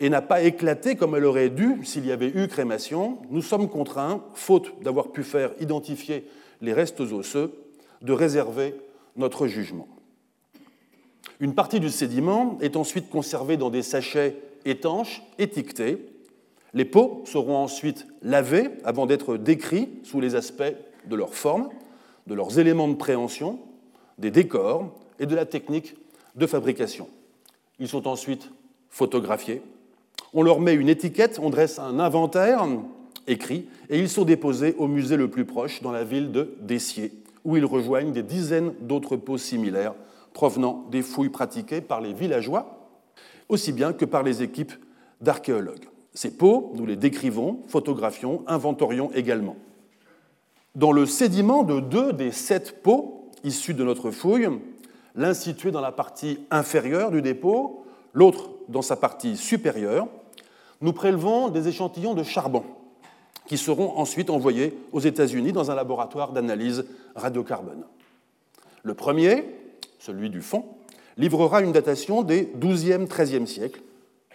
et 0.00 0.10
n'a 0.10 0.22
pas 0.22 0.42
éclaté 0.42 0.96
comme 0.96 1.16
elle 1.16 1.24
aurait 1.24 1.48
dû 1.48 1.84
s'il 1.84 2.06
y 2.06 2.12
avait 2.12 2.28
eu 2.28 2.46
crémation, 2.46 3.18
nous 3.30 3.42
sommes 3.42 3.68
contraints, 3.68 4.22
faute 4.34 4.82
d'avoir 4.82 5.10
pu 5.10 5.24
faire 5.24 5.50
identifier 5.60 6.28
les 6.60 6.72
restes 6.72 7.00
osseux, 7.00 7.52
de 8.02 8.12
réserver 8.12 8.74
notre 9.16 9.46
jugement. 9.46 9.88
Une 11.40 11.54
partie 11.54 11.80
du 11.80 11.90
sédiment 11.90 12.58
est 12.60 12.76
ensuite 12.76 13.10
conservée 13.10 13.56
dans 13.56 13.70
des 13.70 13.82
sachets 13.82 14.36
étanches, 14.64 15.22
étiquetés. 15.38 15.98
Les 16.74 16.84
pots 16.84 17.22
seront 17.26 17.56
ensuite 17.56 18.06
lavés 18.22 18.68
avant 18.84 19.06
d'être 19.06 19.36
décrits 19.36 19.88
sous 20.02 20.20
les 20.20 20.34
aspects 20.34 20.74
de 21.08 21.16
leur 21.16 21.34
forme, 21.34 21.68
de 22.26 22.34
leurs 22.34 22.58
éléments 22.58 22.88
de 22.88 22.94
préhension, 22.94 23.58
des 24.18 24.30
décors 24.30 24.92
et 25.18 25.26
de 25.26 25.34
la 25.34 25.46
technique 25.46 25.96
de 26.34 26.46
fabrication. 26.46 27.08
Ils 27.78 27.88
sont 27.88 28.06
ensuite 28.06 28.50
photographiés. 28.90 29.62
On 30.34 30.42
leur 30.42 30.60
met 30.60 30.74
une 30.74 30.88
étiquette, 30.88 31.38
on 31.42 31.50
dresse 31.50 31.78
un 31.78 31.98
inventaire 31.98 32.66
écrit 33.26 33.66
et 33.88 33.98
ils 33.98 34.08
sont 34.08 34.24
déposés 34.24 34.74
au 34.78 34.86
musée 34.86 35.16
le 35.16 35.28
plus 35.28 35.44
proche 35.44 35.82
dans 35.82 35.92
la 35.92 36.04
ville 36.04 36.32
de 36.32 36.54
Dessier, 36.60 37.12
où 37.44 37.56
ils 37.56 37.64
rejoignent 37.64 38.12
des 38.12 38.22
dizaines 38.22 38.74
d'autres 38.80 39.16
pots 39.16 39.38
similaires 39.38 39.94
provenant 40.32 40.86
des 40.90 41.02
fouilles 41.02 41.30
pratiquées 41.30 41.80
par 41.80 42.00
les 42.00 42.12
villageois, 42.12 42.90
aussi 43.48 43.72
bien 43.72 43.92
que 43.92 44.04
par 44.04 44.22
les 44.22 44.42
équipes 44.42 44.72
d'archéologues. 45.20 45.88
Ces 46.12 46.36
pots, 46.36 46.72
nous 46.74 46.86
les 46.86 46.96
décrivons, 46.96 47.60
photographions, 47.68 48.42
inventorions 48.46 49.10
également. 49.14 49.56
Dans 50.78 50.92
le 50.92 51.06
sédiment 51.06 51.64
de 51.64 51.80
deux 51.80 52.12
des 52.12 52.30
sept 52.30 52.84
pots 52.84 53.32
issus 53.42 53.74
de 53.74 53.82
notre 53.82 54.12
fouille, 54.12 54.48
l'un 55.16 55.34
situé 55.34 55.72
dans 55.72 55.80
la 55.80 55.90
partie 55.90 56.38
inférieure 56.52 57.10
du 57.10 57.20
dépôt, 57.20 57.84
l'autre 58.14 58.50
dans 58.68 58.80
sa 58.80 58.94
partie 58.94 59.36
supérieure, 59.36 60.06
nous 60.80 60.92
prélevons 60.92 61.48
des 61.48 61.66
échantillons 61.66 62.14
de 62.14 62.22
charbon 62.22 62.62
qui 63.48 63.58
seront 63.58 63.98
ensuite 63.98 64.30
envoyés 64.30 64.78
aux 64.92 65.00
États-Unis 65.00 65.50
dans 65.50 65.72
un 65.72 65.74
laboratoire 65.74 66.30
d'analyse 66.30 66.84
radiocarbone. 67.16 67.82
Le 68.84 68.94
premier 68.94 69.44
celui 69.98 70.30
du 70.30 70.42
fond, 70.42 70.64
livrera 71.16 71.60
une 71.60 71.72
datation 71.72 72.22
des 72.22 72.44
12e, 72.44 73.08
13e 73.08 73.46
siècles, 73.46 73.80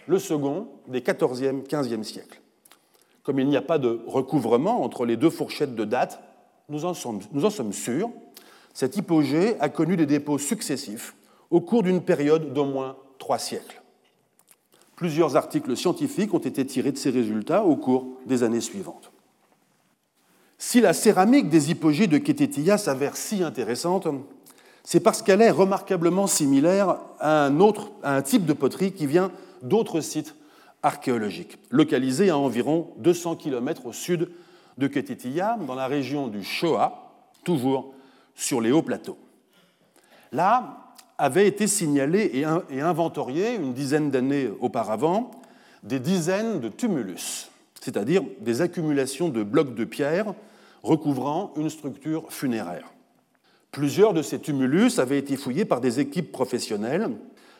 le 0.06 0.18
second 0.18 0.68
des 0.88 1.00
14e, 1.00 1.66
15e 1.66 2.02
siècles. 2.02 2.42
Comme 3.22 3.40
il 3.40 3.48
n'y 3.48 3.56
a 3.56 3.62
pas 3.62 3.78
de 3.78 4.02
recouvrement 4.06 4.82
entre 4.82 5.06
les 5.06 5.16
deux 5.16 5.30
fourchettes 5.30 5.74
de 5.74 5.86
date, 5.86 6.20
nous 6.68 6.84
en 6.84 6.94
sommes, 6.94 7.72
sûrs, 7.72 8.10
cet 8.72 8.96
hypogée 8.96 9.56
a 9.60 9.68
connu 9.68 9.96
des 9.96 10.06
dépôts 10.06 10.38
successifs 10.38 11.14
au 11.50 11.60
cours 11.60 11.82
d'une 11.82 12.02
période 12.02 12.52
d'au 12.52 12.64
moins 12.64 12.96
trois 13.18 13.38
siècles. 13.38 13.82
Plusieurs 14.96 15.36
articles 15.36 15.76
scientifiques 15.76 16.34
ont 16.34 16.38
été 16.38 16.64
tirés 16.64 16.92
de 16.92 16.98
ces 16.98 17.10
résultats 17.10 17.64
au 17.64 17.76
cours 17.76 18.06
des 18.26 18.42
années 18.42 18.60
suivantes. 18.60 19.10
Si 20.58 20.80
la 20.80 20.92
céramique 20.92 21.48
des 21.48 21.70
hypogées 21.70 22.06
de 22.06 22.18
Ketetia 22.18 22.78
s'avère 22.78 23.16
si 23.16 23.42
intéressante, 23.42 24.08
c'est 24.84 25.00
parce 25.00 25.22
qu'elle 25.22 25.42
est 25.42 25.50
remarquablement 25.50 26.26
similaire 26.26 26.98
à 27.18 27.44
un, 27.46 27.60
autre, 27.60 27.90
type 28.24 28.46
de 28.46 28.52
poterie 28.52 28.92
qui 28.92 29.06
vient 29.06 29.30
d'autres 29.62 30.00
sites 30.00 30.34
archéologiques, 30.82 31.58
localisés 31.70 32.30
à 32.30 32.38
environ 32.38 32.88
200 32.98 33.36
km 33.36 33.86
au 33.86 33.92
sud 33.92 34.30
de 34.78 34.86
Ketetia, 34.86 35.58
dans 35.66 35.74
la 35.74 35.86
région 35.86 36.28
du 36.28 36.42
Shoah, 36.42 37.12
toujours 37.44 37.94
sur 38.34 38.60
les 38.60 38.72
hauts 38.72 38.82
plateaux. 38.82 39.18
Là 40.32 40.80
avaient 41.16 41.46
été 41.46 41.68
signalés 41.68 42.44
et 42.70 42.80
inventoriés 42.80 43.54
une 43.54 43.72
dizaine 43.72 44.10
d'années 44.10 44.50
auparavant 44.60 45.30
des 45.84 46.00
dizaines 46.00 46.58
de 46.58 46.68
tumulus, 46.68 47.50
c'est-à-dire 47.80 48.22
des 48.40 48.62
accumulations 48.62 49.28
de 49.28 49.44
blocs 49.44 49.74
de 49.76 49.84
pierre 49.84 50.34
recouvrant 50.82 51.52
une 51.56 51.70
structure 51.70 52.32
funéraire. 52.32 52.92
Plusieurs 53.70 54.12
de 54.12 54.22
ces 54.22 54.40
tumulus 54.40 54.98
avaient 54.98 55.18
été 55.18 55.36
fouillés 55.36 55.64
par 55.64 55.80
des 55.80 56.00
équipes 56.00 56.32
professionnelles, 56.32 57.10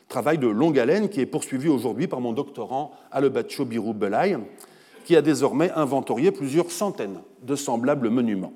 travail 0.09 0.39
de 0.39 0.47
longue 0.47 0.79
haleine 0.79 1.09
qui 1.09 1.21
est 1.21 1.27
poursuivi 1.27 1.69
aujourd'hui 1.69 2.07
par 2.07 2.21
mon 2.21 2.33
doctorant 2.33 2.93
Alebacho 3.11 3.65
Birou 3.65 3.95
Belay, 3.95 4.37
qui 5.05 5.17
a 5.17 5.23
désormais 5.23 5.71
inventorié 5.73 6.33
plusieurs 6.33 6.71
centaines 6.71 7.21
de 7.43 7.55
semblables 7.55 8.09
monuments. 8.09 8.53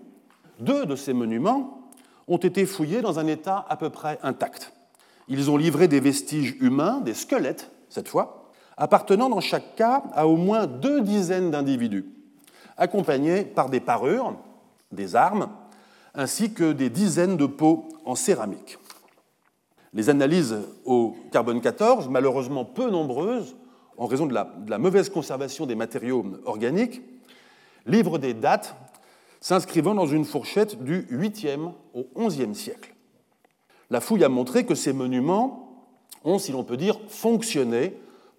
Deux 0.60 0.86
de 0.86 0.96
ces 0.96 1.12
monuments 1.12 1.88
ont 2.26 2.38
été 2.38 2.66
fouillés 2.66 3.00
dans 3.00 3.18
un 3.18 3.26
état 3.26 3.64
à 3.68 3.76
peu 3.76 3.90
près 3.90 4.18
intact. 4.22 4.72
Ils 5.28 5.50
ont 5.50 5.56
livré 5.56 5.88
des 5.88 6.00
vestiges 6.00 6.56
humains, 6.60 7.00
des 7.00 7.14
squelettes 7.14 7.70
cette 7.88 8.08
fois, 8.08 8.50
appartenant 8.76 9.28
dans 9.28 9.40
chaque 9.40 9.76
cas 9.76 10.02
à 10.12 10.26
au 10.26 10.36
moins 10.36 10.66
deux 10.66 11.00
dizaines 11.00 11.50
d'individus, 11.50 12.06
accompagnés 12.76 13.44
par 13.44 13.68
des 13.68 13.80
parures, 13.80 14.36
des 14.92 15.16
armes, 15.16 15.48
ainsi 16.14 16.52
que 16.52 16.72
des 16.72 16.90
dizaines 16.90 17.36
de 17.36 17.46
pots 17.46 17.88
en 18.04 18.14
céramique. 18.14 18.78
Les 19.94 20.10
analyses 20.10 20.56
au 20.84 21.16
carbone 21.32 21.60
14, 21.60 22.08
malheureusement 22.08 22.64
peu 22.64 22.90
nombreuses 22.90 23.56
en 23.98 24.06
raison 24.06 24.26
de 24.26 24.34
la, 24.34 24.78
mauvaise 24.78 25.10
conservation 25.10 25.66
des 25.66 25.74
matériaux 25.74 26.24
organiques, 26.46 27.02
livrent 27.84 28.18
des 28.18 28.32
dates 28.32 28.76
s'inscrivant 29.40 29.94
dans 29.94 30.06
une 30.06 30.24
fourchette 30.24 30.82
du 30.82 31.02
8e 31.10 31.72
au 31.94 32.06
11e 32.16 32.54
siècle. 32.54 32.94
La 33.90 34.00
fouille 34.00 34.24
a 34.24 34.28
montré 34.28 34.64
que 34.64 34.74
ces 34.74 34.92
monuments 34.92 35.86
ont, 36.24 36.38
si 36.38 36.52
l'on 36.52 36.64
peut 36.64 36.76
dire, 36.76 36.98
fonctionné 37.08 37.94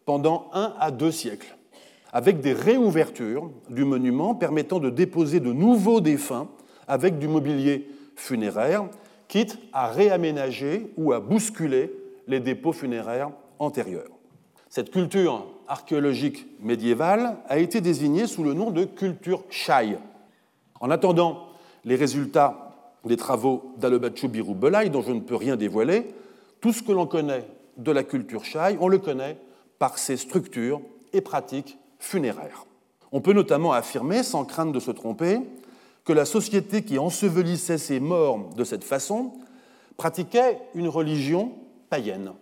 pendant 0.05 0.49
un 0.53 0.73
à 0.79 0.91
deux 0.91 1.11
siècles, 1.11 1.55
avec 2.13 2.39
des 2.41 2.53
réouvertures 2.53 3.49
du 3.69 3.83
monument 3.83 4.35
permettant 4.35 4.79
de 4.79 4.89
déposer 4.89 5.39
de 5.39 5.51
nouveaux 5.51 6.01
défunts 6.01 6.47
avec 6.87 7.19
du 7.19 7.27
mobilier 7.27 7.87
funéraire, 8.15 8.85
quitte 9.27 9.59
à 9.73 9.87
réaménager 9.87 10.91
ou 10.97 11.13
à 11.13 11.19
bousculer 11.19 11.91
les 12.27 12.39
dépôts 12.39 12.73
funéraires 12.73 13.31
antérieurs. 13.59 14.18
Cette 14.69 14.91
culture 14.91 15.47
archéologique 15.67 16.45
médiévale 16.59 17.37
a 17.47 17.57
été 17.57 17.81
désignée 17.81 18.27
sous 18.27 18.43
le 18.43 18.53
nom 18.53 18.69
de 18.69 18.85
culture 18.85 19.43
Shai. 19.49 19.97
En 20.79 20.91
attendant 20.91 21.47
les 21.85 21.95
résultats 21.95 22.75
des 23.03 23.17
travaux 23.17 23.73
d'Alebachu 23.77 24.27
Birou 24.27 24.53
Belay, 24.53 24.89
dont 24.89 25.01
je 25.01 25.11
ne 25.11 25.21
peux 25.21 25.35
rien 25.35 25.55
dévoiler, 25.55 26.13
tout 26.61 26.71
ce 26.71 26.83
que 26.83 26.91
l'on 26.91 27.07
connaît 27.07 27.45
de 27.77 27.91
la 27.91 28.03
culture 28.03 28.45
Shai, 28.45 28.77
on 28.79 28.87
le 28.87 28.99
connaît 28.99 29.37
par 29.79 29.97
ses 29.97 30.17
structures 30.17 30.81
et 31.13 31.21
pratiques 31.21 31.79
funéraires. 31.97 32.65
On 33.11 33.21
peut 33.21 33.33
notamment 33.33 33.73
affirmer, 33.73 34.21
sans 34.21 34.45
crainte 34.45 34.71
de 34.71 34.79
se 34.79 34.91
tromper, 34.91 35.39
que 36.05 36.13
la 36.13 36.25
société 36.25 36.83
qui 36.83 36.99
ensevelissait 36.99 37.79
ses 37.79 37.99
morts 37.99 38.49
de 38.55 38.63
cette 38.63 38.83
façon 38.83 39.33
pratiquait 39.97 40.59
une 40.75 40.87
religion 40.87 41.53
païenne. 41.89 42.33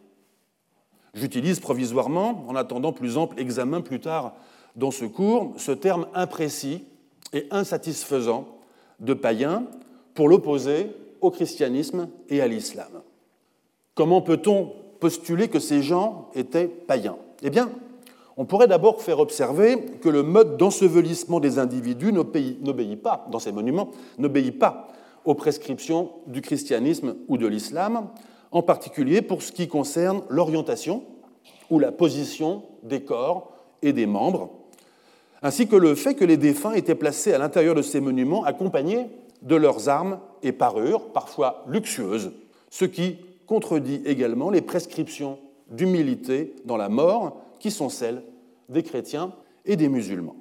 J'utilise 1.14 1.60
provisoirement, 1.60 2.46
en 2.48 2.56
attendant 2.56 2.92
plus 2.92 3.18
ample 3.18 3.40
examen 3.40 3.82
plus 3.82 4.00
tard 4.00 4.34
dans 4.76 4.92
ce 4.92 5.06
cours, 5.06 5.54
ce 5.58 5.72
terme 5.72 6.08
imprécis 6.14 6.84
et 7.34 7.48
insatisfaisant 7.52 8.48
de 9.00 9.14
païen 9.14 9.64
pour 10.14 10.30
l'opposer 10.30 10.92
au 11.22 11.32
christianisme 11.32 12.10
et 12.30 12.42
à 12.42 12.48
l'islam. 12.48 13.02
Comment 13.96 14.22
peut-on 14.22 14.72
postuler 15.00 15.48
que 15.48 15.60
ces 15.60 15.82
gens 15.82 16.30
étaient 16.36 16.68
païens? 16.68 17.18
Eh 17.42 17.50
bien, 17.50 17.70
on 18.38 18.46
pourrait 18.46 18.68
d'abord 18.68 19.02
faire 19.02 19.20
observer 19.20 19.84
que 20.00 20.10
le 20.10 20.22
mode 20.22 20.58
d'ensevelissement 20.58 21.40
des 21.40 21.58
individus 21.58 22.14
n'obéit 22.14 23.02
pas, 23.02 23.26
dans 23.32 23.40
ces 23.40 23.52
monuments, 23.52 23.90
n'obéit 24.20 24.60
pas 24.60 24.90
aux 25.26 25.34
prescriptions 25.34 26.12
du 26.28 26.42
christianisme 26.42 27.16
ou 27.28 27.38
de 27.38 27.48
l'islam, 27.48 28.10
en 28.52 28.62
particulier 28.62 29.22
pour 29.22 29.42
ce 29.42 29.52
qui 29.52 29.68
concerne 29.68 30.24
l'orientation 30.30 31.04
ou 31.70 31.80
la 31.80 31.92
position 31.92 32.64
des 32.84 33.02
corps 33.02 33.52
et 33.82 33.94
des 33.94 34.06
membres, 34.06 34.52
ainsi 35.42 35.68
que 35.68 35.76
le 35.76 35.96
fait 35.96 36.16
que 36.16 36.26
les 36.26 36.38
défunts 36.38 36.74
étaient 36.74 36.96
placés 36.96 37.34
à 37.34 37.38
l'intérieur 37.38 37.76
de 37.76 37.82
ces 37.82 38.00
monuments 38.00 38.44
accompagnés 38.44 39.08
de 39.42 39.56
leurs 39.56 39.90
armes 39.90 40.20
et 40.42 40.52
parures, 40.52 41.12
parfois 41.12 41.64
luxueuses, 41.68 42.32
ce 42.70 42.86
qui 42.86 43.18
contredit 43.46 44.02
également 44.06 44.50
les 44.50 44.62
prescriptions 44.62 45.38
d'humilité 45.70 46.56
dans 46.66 46.78
la 46.78 46.90
mort 46.90 47.42
qui 47.60 47.72
sont 47.72 47.90
celles 47.90 48.24
des 48.70 48.84
chrétiens 48.84 49.32
et 49.66 49.76
des 49.76 49.90
musulmans. 49.90 50.36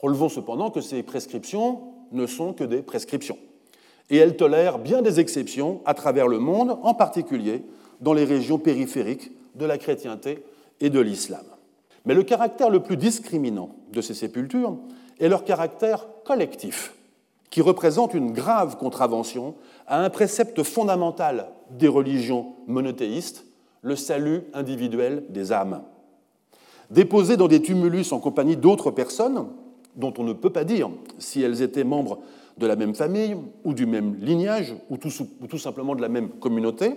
Relevons 0.00 0.28
cependant 0.28 0.70
que 0.70 0.80
ces 0.80 1.02
prescriptions 1.02 1.80
ne 2.12 2.26
sont 2.26 2.52
que 2.52 2.64
des 2.64 2.82
prescriptions, 2.82 3.38
et 4.10 4.16
elles 4.16 4.36
tolèrent 4.36 4.78
bien 4.78 5.02
des 5.02 5.20
exceptions 5.20 5.80
à 5.84 5.94
travers 5.94 6.28
le 6.28 6.38
monde, 6.38 6.78
en 6.82 6.94
particulier 6.94 7.62
dans 8.00 8.12
les 8.12 8.24
régions 8.24 8.58
périphériques 8.58 9.32
de 9.54 9.64
la 9.64 9.78
chrétienté 9.78 10.44
et 10.80 10.90
de 10.90 11.00
l'islam. 11.00 11.44
Mais 12.04 12.14
le 12.14 12.22
caractère 12.22 12.70
le 12.70 12.80
plus 12.80 12.96
discriminant 12.96 13.70
de 13.92 14.00
ces 14.00 14.14
sépultures 14.14 14.76
est 15.18 15.28
leur 15.28 15.44
caractère 15.44 16.06
collectif, 16.24 16.94
qui 17.50 17.62
représente 17.62 18.14
une 18.14 18.32
grave 18.32 18.76
contravention 18.76 19.54
à 19.86 20.02
un 20.02 20.10
précepte 20.10 20.62
fondamental 20.62 21.48
des 21.70 21.88
religions 21.88 22.54
monothéistes, 22.66 23.44
le 23.82 23.96
salut 23.96 24.42
individuel 24.52 25.24
des 25.30 25.52
âmes. 25.52 25.82
Déposées 26.90 27.36
dans 27.36 27.48
des 27.48 27.62
tumulus 27.62 28.12
en 28.12 28.20
compagnie 28.20 28.56
d'autres 28.56 28.90
personnes, 28.90 29.46
dont 29.96 30.12
on 30.18 30.24
ne 30.24 30.32
peut 30.32 30.50
pas 30.50 30.64
dire 30.64 30.90
si 31.18 31.42
elles 31.42 31.62
étaient 31.62 31.84
membres 31.84 32.20
de 32.58 32.66
la 32.66 32.76
même 32.76 32.94
famille 32.94 33.36
ou 33.64 33.74
du 33.74 33.86
même 33.86 34.16
lignage 34.20 34.74
ou 34.90 34.96
tout, 34.96 35.10
ou 35.40 35.46
tout 35.46 35.58
simplement 35.58 35.94
de 35.94 36.02
la 36.02 36.08
même 36.08 36.30
communauté, 36.30 36.96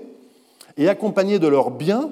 et 0.77 0.87
accompagnées 0.87 1.39
de 1.39 1.47
leurs 1.47 1.71
biens, 1.71 2.11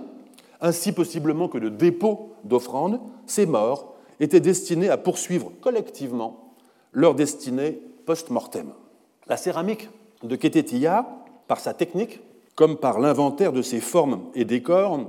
ainsi 0.60 0.92
possiblement 0.92 1.48
que 1.48 1.58
de 1.58 1.70
dépôts 1.70 2.34
d'offrandes, 2.44 3.00
ces 3.26 3.46
morts 3.46 3.94
étaient 4.20 4.40
destinés 4.40 4.90
à 4.90 4.98
poursuivre 4.98 5.52
collectivement 5.62 6.54
leur 6.92 7.16
destinée 7.16 7.80
post-mortem. 8.06 8.72
La 9.28 9.38
céramique 9.38 9.90
de 10.24 10.36
Ketetia, 10.36 11.06
par 11.48 11.60
sa 11.60 11.74
technique, 11.74 12.20
comme 12.56 12.78
par 12.78 13.00
l'inventaire 13.00 13.54
de 13.54 13.62
ses 13.62 13.80
formes 13.80 14.22
et 14.34 14.46
décors, 14.46 15.00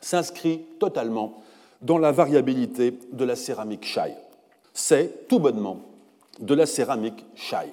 s'inscrit 0.00 0.62
totalement 0.78 1.42
dans 1.82 1.98
la 1.98 2.12
variabilité 2.12 2.98
de 3.12 3.24
la 3.24 3.36
céramique 3.36 3.84
Shai. 3.84 4.14
C'est 4.72 5.26
tout 5.28 5.40
bonnement 5.40 5.80
de 6.40 6.54
la 6.54 6.66
céramique 6.66 7.24
Shai. 7.34 7.72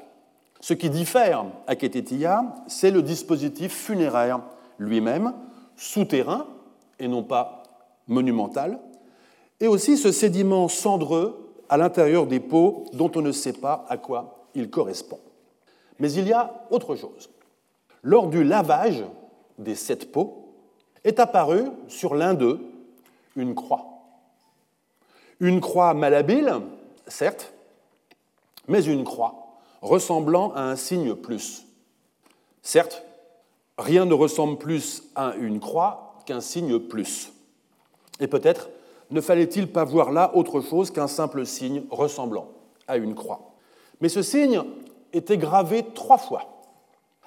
Ce 0.59 0.73
qui 0.73 0.89
diffère 0.89 1.45
à 1.67 1.75
Ketetia, 1.75 2.43
c'est 2.67 2.91
le 2.91 3.01
dispositif 3.01 3.73
funéraire 3.73 4.41
lui-même, 4.79 5.33
souterrain 5.75 6.47
et 6.99 7.07
non 7.07 7.23
pas 7.23 7.63
monumental, 8.07 8.79
et 9.59 9.67
aussi 9.67 9.97
ce 9.97 10.11
sédiment 10.11 10.67
cendreux 10.67 11.53
à 11.69 11.77
l'intérieur 11.77 12.27
des 12.27 12.39
pots 12.39 12.85
dont 12.93 13.11
on 13.15 13.21
ne 13.21 13.31
sait 13.31 13.53
pas 13.53 13.85
à 13.89 13.97
quoi 13.97 14.47
il 14.55 14.69
correspond. 14.69 15.19
Mais 15.99 16.11
il 16.13 16.27
y 16.27 16.33
a 16.33 16.65
autre 16.69 16.95
chose. 16.95 17.29
Lors 18.01 18.27
du 18.27 18.43
lavage 18.43 19.03
des 19.57 19.75
sept 19.75 20.11
pots, 20.11 20.43
est 21.03 21.19
apparue 21.19 21.65
sur 21.87 22.15
l'un 22.15 22.33
d'eux 22.33 22.59
une 23.35 23.55
croix. 23.55 23.85
Une 25.39 25.59
croix 25.59 25.93
malhabile, 25.93 26.53
certes, 27.07 27.52
mais 28.67 28.83
une 28.83 29.03
croix 29.03 29.57
ressemblant 29.81 30.53
à 30.53 30.63
un 30.63 30.75
signe 30.75 31.15
plus. 31.15 31.65
Certes, 32.61 33.03
Rien 33.77 34.05
ne 34.05 34.13
ressemble 34.13 34.57
plus 34.57 35.03
à 35.15 35.33
une 35.35 35.59
croix 35.59 36.15
qu'un 36.25 36.41
signe 36.41 36.77
plus. 36.79 37.31
Et 38.19 38.27
peut-être 38.27 38.69
ne 39.09 39.19
fallait-il 39.19 39.71
pas 39.71 39.83
voir 39.83 40.11
là 40.11 40.35
autre 40.35 40.61
chose 40.61 40.91
qu'un 40.91 41.07
simple 41.07 41.45
signe 41.45 41.83
ressemblant 41.89 42.49
à 42.87 42.97
une 42.97 43.15
croix. 43.15 43.53
Mais 43.99 44.09
ce 44.09 44.21
signe 44.21 44.61
était 45.11 45.37
gravé 45.37 45.85
trois 45.95 46.17
fois, 46.17 46.63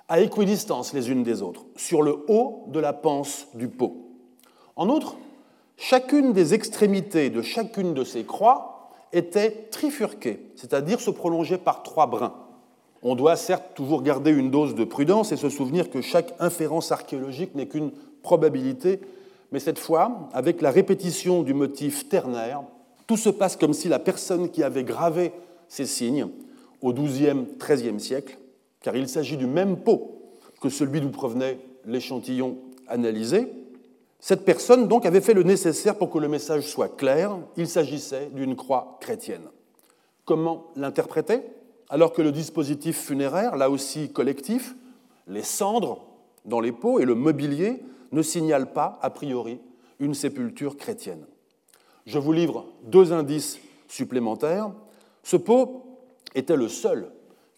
à 0.08 0.20
équidistance 0.20 0.92
les 0.92 1.10
unes 1.10 1.24
des 1.24 1.42
autres, 1.42 1.64
sur 1.74 2.02
le 2.02 2.24
haut 2.28 2.64
de 2.68 2.78
la 2.78 2.92
panse 2.92 3.48
du 3.54 3.68
pot. 3.68 4.08
En 4.76 4.88
outre, 4.88 5.16
chacune 5.76 6.32
des 6.32 6.54
extrémités 6.54 7.30
de 7.30 7.42
chacune 7.42 7.92
de 7.92 8.04
ces 8.04 8.24
croix 8.24 8.75
était 9.12 9.68
trifurquée, 9.70 10.40
c'est-à-dire 10.56 11.00
se 11.00 11.10
prolongeait 11.10 11.58
par 11.58 11.82
trois 11.82 12.06
brins. 12.06 12.34
On 13.02 13.14
doit 13.14 13.36
certes 13.36 13.74
toujours 13.74 14.02
garder 14.02 14.30
une 14.30 14.50
dose 14.50 14.74
de 14.74 14.84
prudence 14.84 15.32
et 15.32 15.36
se 15.36 15.48
souvenir 15.48 15.90
que 15.90 16.00
chaque 16.00 16.34
inférence 16.40 16.92
archéologique 16.92 17.54
n'est 17.54 17.66
qu'une 17.66 17.92
probabilité, 18.22 19.00
mais 19.52 19.60
cette 19.60 19.78
fois, 19.78 20.28
avec 20.32 20.60
la 20.60 20.70
répétition 20.70 21.42
du 21.42 21.54
motif 21.54 22.08
ternaire, 22.08 22.62
tout 23.06 23.16
se 23.16 23.28
passe 23.28 23.56
comme 23.56 23.74
si 23.74 23.88
la 23.88 23.98
personne 23.98 24.50
qui 24.50 24.62
avait 24.62 24.82
gravé 24.82 25.32
ces 25.68 25.86
signes 25.86 26.28
au 26.82 26.92
XIIe, 26.92 27.44
XIIIe 27.58 28.00
siècle, 28.00 28.38
car 28.80 28.96
il 28.96 29.08
s'agit 29.08 29.36
du 29.36 29.46
même 29.46 29.76
pot 29.76 30.16
que 30.60 30.68
celui 30.68 31.00
d'où 31.00 31.10
provenait 31.10 31.58
l'échantillon 31.84 32.56
analysé, 32.88 33.52
cette 34.26 34.44
personne 34.44 34.88
donc 34.88 35.06
avait 35.06 35.20
fait 35.20 35.34
le 35.34 35.44
nécessaire 35.44 35.96
pour 35.96 36.10
que 36.10 36.18
le 36.18 36.26
message 36.26 36.66
soit 36.66 36.96
clair, 36.96 37.38
il 37.56 37.68
s'agissait 37.68 38.28
d'une 38.32 38.56
croix 38.56 38.98
chrétienne. 39.00 39.44
Comment 40.24 40.64
l'interpréter? 40.74 41.42
Alors 41.90 42.12
que 42.12 42.22
le 42.22 42.32
dispositif 42.32 43.00
funéraire, 43.00 43.54
là 43.54 43.70
aussi 43.70 44.12
collectif, 44.12 44.74
les 45.28 45.44
cendres 45.44 46.08
dans 46.44 46.58
les 46.58 46.72
pots 46.72 46.98
et 46.98 47.04
le 47.04 47.14
mobilier 47.14 47.84
ne 48.10 48.20
signalent 48.20 48.72
pas, 48.72 48.98
a 49.00 49.10
priori, 49.10 49.60
une 50.00 50.12
sépulture 50.12 50.76
chrétienne. 50.76 51.24
Je 52.04 52.18
vous 52.18 52.32
livre 52.32 52.66
deux 52.82 53.12
indices 53.12 53.60
supplémentaires. 53.86 54.72
Ce 55.22 55.36
pot 55.36 56.00
était 56.34 56.56
le 56.56 56.66
seul 56.66 57.12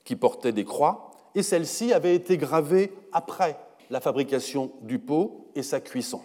qui 0.04 0.16
portait 0.16 0.52
des 0.52 0.66
croix, 0.66 1.12
et 1.34 1.42
celle-ci 1.42 1.94
avait 1.94 2.14
été 2.14 2.36
gravée 2.36 2.92
après 3.10 3.58
la 3.88 4.02
fabrication 4.02 4.70
du 4.82 4.98
pot 4.98 5.46
et 5.54 5.62
sa 5.62 5.80
cuisson 5.80 6.20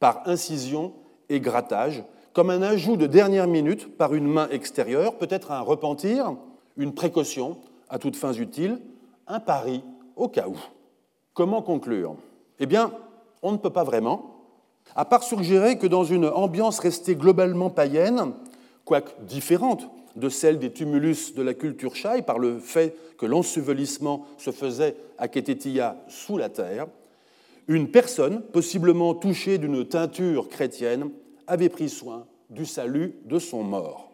par 0.00 0.22
incision 0.26 0.92
et 1.28 1.40
grattage, 1.40 2.04
comme 2.32 2.50
un 2.50 2.62
ajout 2.62 2.96
de 2.96 3.06
dernière 3.06 3.46
minute 3.46 3.96
par 3.96 4.14
une 4.14 4.26
main 4.26 4.48
extérieure, 4.50 5.16
peut-être 5.16 5.50
un 5.50 5.60
repentir, 5.60 6.36
une 6.76 6.94
précaution 6.94 7.58
à 7.88 7.98
toutes 7.98 8.16
fins 8.16 8.32
utiles, 8.32 8.78
un 9.26 9.40
pari 9.40 9.82
au 10.16 10.28
cas 10.28 10.46
où. 10.48 10.56
Comment 11.34 11.62
conclure? 11.62 12.16
Eh 12.60 12.66
bien, 12.66 12.92
on 13.42 13.52
ne 13.52 13.56
peut 13.56 13.70
pas 13.70 13.84
vraiment, 13.84 14.36
à 14.94 15.04
part 15.04 15.22
suggérer 15.22 15.78
que 15.78 15.86
dans 15.86 16.04
une 16.04 16.26
ambiance 16.26 16.78
restée 16.78 17.14
globalement 17.14 17.70
païenne, 17.70 18.32
quoique 18.84 19.10
différente 19.22 19.88
de 20.16 20.28
celle 20.28 20.58
des 20.58 20.72
tumulus 20.72 21.34
de 21.34 21.42
la 21.42 21.54
culture 21.54 21.94
chai 21.94 22.22
par 22.22 22.38
le 22.38 22.58
fait 22.58 22.96
que 23.18 23.26
l'ensevelissement 23.26 24.26
se 24.36 24.50
faisait 24.50 24.96
à 25.18 25.28
Ketetia 25.28 25.96
sous 26.08 26.36
la 26.38 26.48
terre, 26.48 26.86
une 27.68 27.90
personne, 27.90 28.40
possiblement 28.40 29.14
touchée 29.14 29.58
d'une 29.58 29.86
teinture 29.86 30.48
chrétienne, 30.48 31.10
avait 31.46 31.68
pris 31.68 31.90
soin 31.90 32.26
du 32.50 32.64
salut 32.64 33.14
de 33.26 33.38
son 33.38 33.62
mort. 33.62 34.10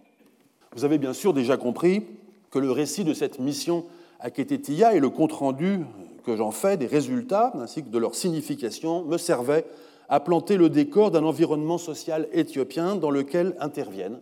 Vous 0.74 0.84
avez 0.84 0.98
bien 0.98 1.12
sûr 1.12 1.32
déjà 1.32 1.56
compris 1.56 2.02
que 2.50 2.58
le 2.58 2.72
récit 2.72 3.04
de 3.04 3.14
cette 3.14 3.38
mission 3.38 3.84
à 4.18 4.30
Ketetia 4.30 4.94
et 4.94 5.00
le 5.00 5.08
compte-rendu 5.08 5.80
que 6.24 6.36
j'en 6.36 6.50
fais 6.50 6.76
des 6.76 6.86
résultats 6.86 7.52
ainsi 7.54 7.84
que 7.84 7.90
de 7.90 7.98
leur 7.98 8.14
signification 8.14 9.04
me 9.04 9.18
servaient 9.18 9.66
à 10.08 10.18
planter 10.18 10.56
le 10.56 10.68
décor 10.68 11.10
d'un 11.10 11.24
environnement 11.24 11.78
social 11.78 12.28
éthiopien 12.32 12.96
dans 12.96 13.10
lequel 13.10 13.54
interviennent, 13.60 14.20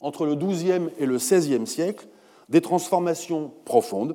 entre 0.00 0.26
le 0.26 0.34
XIIe 0.34 0.88
et 0.98 1.06
le 1.06 1.16
XVIe 1.16 1.66
siècle, 1.66 2.06
des 2.48 2.60
transformations 2.60 3.50
profondes, 3.64 4.14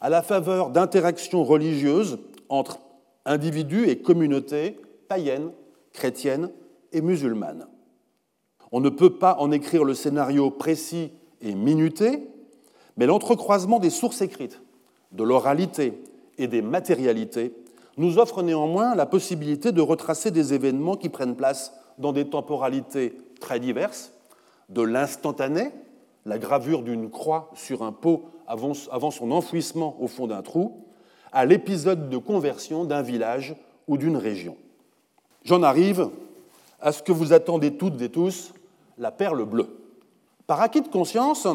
à 0.00 0.08
la 0.08 0.22
faveur 0.22 0.70
d'interactions 0.70 1.44
religieuses 1.44 2.18
entre 2.48 2.78
individus 3.24 3.88
et 3.88 3.98
communautés 3.98 4.78
païennes, 5.08 5.50
chrétiennes 5.92 6.50
et 6.92 7.00
musulmanes. 7.00 7.66
On 8.72 8.80
ne 8.80 8.88
peut 8.88 9.18
pas 9.18 9.36
en 9.38 9.50
écrire 9.50 9.84
le 9.84 9.94
scénario 9.94 10.50
précis 10.50 11.12
et 11.40 11.54
minuté, 11.54 12.28
mais 12.96 13.06
l'entrecroisement 13.06 13.78
des 13.78 13.90
sources 13.90 14.20
écrites, 14.20 14.60
de 15.12 15.24
l'oralité 15.24 16.00
et 16.38 16.46
des 16.46 16.62
matérialités 16.62 17.52
nous 17.96 18.18
offre 18.18 18.42
néanmoins 18.42 18.94
la 18.94 19.06
possibilité 19.06 19.72
de 19.72 19.80
retracer 19.80 20.30
des 20.30 20.54
événements 20.54 20.96
qui 20.96 21.08
prennent 21.08 21.36
place 21.36 21.72
dans 21.98 22.12
des 22.12 22.26
temporalités 22.26 23.16
très 23.40 23.60
diverses, 23.60 24.12
de 24.68 24.82
l'instantané, 24.82 25.72
la 26.24 26.38
gravure 26.38 26.82
d'une 26.82 27.10
croix 27.10 27.50
sur 27.54 27.82
un 27.82 27.92
pot 27.92 28.24
avant 28.46 29.10
son 29.10 29.30
enfouissement 29.30 29.96
au 30.00 30.06
fond 30.06 30.26
d'un 30.26 30.42
trou, 30.42 30.84
à 31.32 31.44
l'épisode 31.44 32.08
de 32.08 32.16
conversion 32.16 32.84
d'un 32.84 33.02
village 33.02 33.54
ou 33.88 33.96
d'une 33.96 34.16
région. 34.16 34.56
J'en 35.44 35.62
arrive 35.62 36.08
à 36.80 36.92
ce 36.92 37.02
que 37.02 37.12
vous 37.12 37.32
attendez 37.32 37.72
toutes 37.72 38.00
et 38.02 38.08
tous, 38.08 38.52
la 38.98 39.10
perle 39.10 39.44
bleue. 39.44 39.68
Par 40.46 40.60
acquis 40.60 40.80
de 40.80 40.88
conscience, 40.88 41.46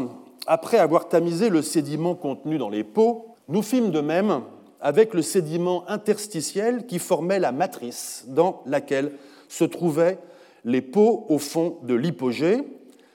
après 0.48 0.78
avoir 0.78 1.10
tamisé 1.10 1.50
le 1.50 1.62
sédiment 1.62 2.16
contenu 2.16 2.58
dans 2.58 2.70
les 2.70 2.84
pots, 2.84 3.36
nous 3.48 3.62
fîmes 3.62 3.92
de 3.92 4.02
même 4.02 4.42
avec 4.82 5.14
le 5.14 5.22
sédiment 5.22 5.88
interstitiel 5.90 6.86
qui 6.86 7.00
formait 7.00 7.40
la 7.40 7.52
matrice 7.52 8.26
dans 8.28 8.62
laquelle 8.66 9.14
se 9.48 9.64
trouvaient 9.64 10.20
les 10.64 10.82
pots 10.82 11.26
au 11.30 11.38
fond 11.38 11.78
de 11.84 11.94
l'hypogée, 11.94 12.62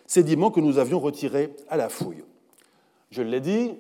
sédiment 0.06 0.50
que 0.50 0.60
nous 0.60 0.78
avions 0.78 1.00
retiré 1.00 1.54
à 1.68 1.76
la 1.76 1.88
fouille. 1.88 2.24
Je 3.10 3.22
l'ai 3.22 3.40
dit, 3.40 3.72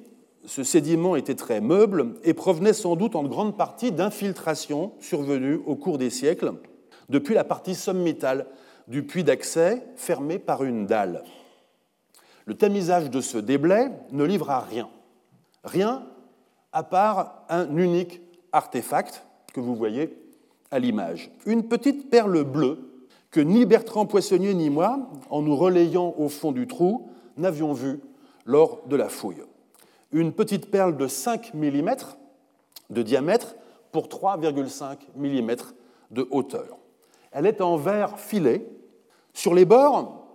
ce 0.46 0.62
sédiment 0.62 1.16
était 1.16 1.34
très 1.34 1.60
meuble 1.60 2.14
et 2.24 2.34
provenait 2.34 2.72
sans 2.72 2.96
doute 2.96 3.14
en 3.14 3.24
grande 3.24 3.56
partie 3.56 3.92
d'infiltrations 3.92 4.92
survenues 5.00 5.60
au 5.66 5.76
cours 5.76 5.98
des 5.98 6.10
siècles 6.10 6.54
depuis 7.08 7.34
la 7.34 7.44
partie 7.44 7.74
sommitale 7.74 8.46
du 8.88 9.02
puits 9.02 9.24
d'accès 9.24 9.82
fermé 9.96 10.38
par 10.38 10.64
une 10.64 10.86
dalle. 10.86 11.22
Le 12.46 12.54
tamisage 12.54 13.10
de 13.10 13.20
ce 13.20 13.38
déblai 13.38 13.88
ne 14.12 14.24
livre 14.24 14.50
à 14.50 14.60
rien. 14.60 14.88
Rien 15.62 16.06
à 16.72 16.82
part 16.82 17.44
un 17.48 17.76
unique 17.76 18.20
artefact 18.52 19.24
que 19.52 19.60
vous 19.60 19.74
voyez 19.74 20.16
à 20.70 20.78
l'image. 20.78 21.30
Une 21.46 21.68
petite 21.68 22.10
perle 22.10 22.44
bleue 22.44 22.78
que 23.30 23.40
ni 23.40 23.66
Bertrand 23.66 24.06
Poissonnier 24.06 24.54
ni 24.54 24.70
moi, 24.70 25.10
en 25.28 25.42
nous 25.42 25.54
relayant 25.54 26.14
au 26.18 26.28
fond 26.28 26.50
du 26.50 26.66
trou, 26.66 27.10
n'avions 27.36 27.72
vue 27.72 28.00
lors 28.44 28.86
de 28.88 28.96
la 28.96 29.08
fouille 29.08 29.42
une 30.12 30.32
petite 30.32 30.70
perle 30.70 30.96
de 30.96 31.06
5 31.06 31.54
mm 31.54 31.90
de 32.90 33.02
diamètre 33.02 33.54
pour 33.92 34.08
3,5 34.08 34.96
mm 35.16 35.56
de 36.10 36.26
hauteur. 36.30 36.78
Elle 37.32 37.46
est 37.46 37.60
en 37.60 37.76
verre 37.76 38.18
filet. 38.18 38.66
Sur 39.32 39.54
les 39.54 39.64
bords, 39.64 40.26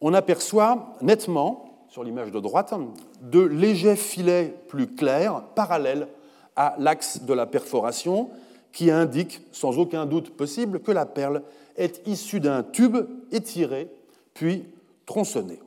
on 0.00 0.12
aperçoit 0.12 0.94
nettement, 1.00 1.86
sur 1.88 2.04
l'image 2.04 2.30
de 2.30 2.40
droite, 2.40 2.74
de 3.22 3.40
légers 3.40 3.96
filets 3.96 4.54
plus 4.68 4.94
clairs, 4.94 5.42
parallèles 5.54 6.08
à 6.56 6.74
l'axe 6.78 7.22
de 7.22 7.32
la 7.32 7.46
perforation, 7.46 8.30
qui 8.72 8.90
indiquent 8.90 9.40
sans 9.52 9.78
aucun 9.78 10.04
doute 10.04 10.30
possible 10.30 10.80
que 10.80 10.92
la 10.92 11.06
perle 11.06 11.42
est 11.76 12.06
issue 12.06 12.40
d'un 12.40 12.62
tube 12.62 12.96
étiré 13.30 13.88
puis 14.34 14.64
tronçonné. 15.06 15.60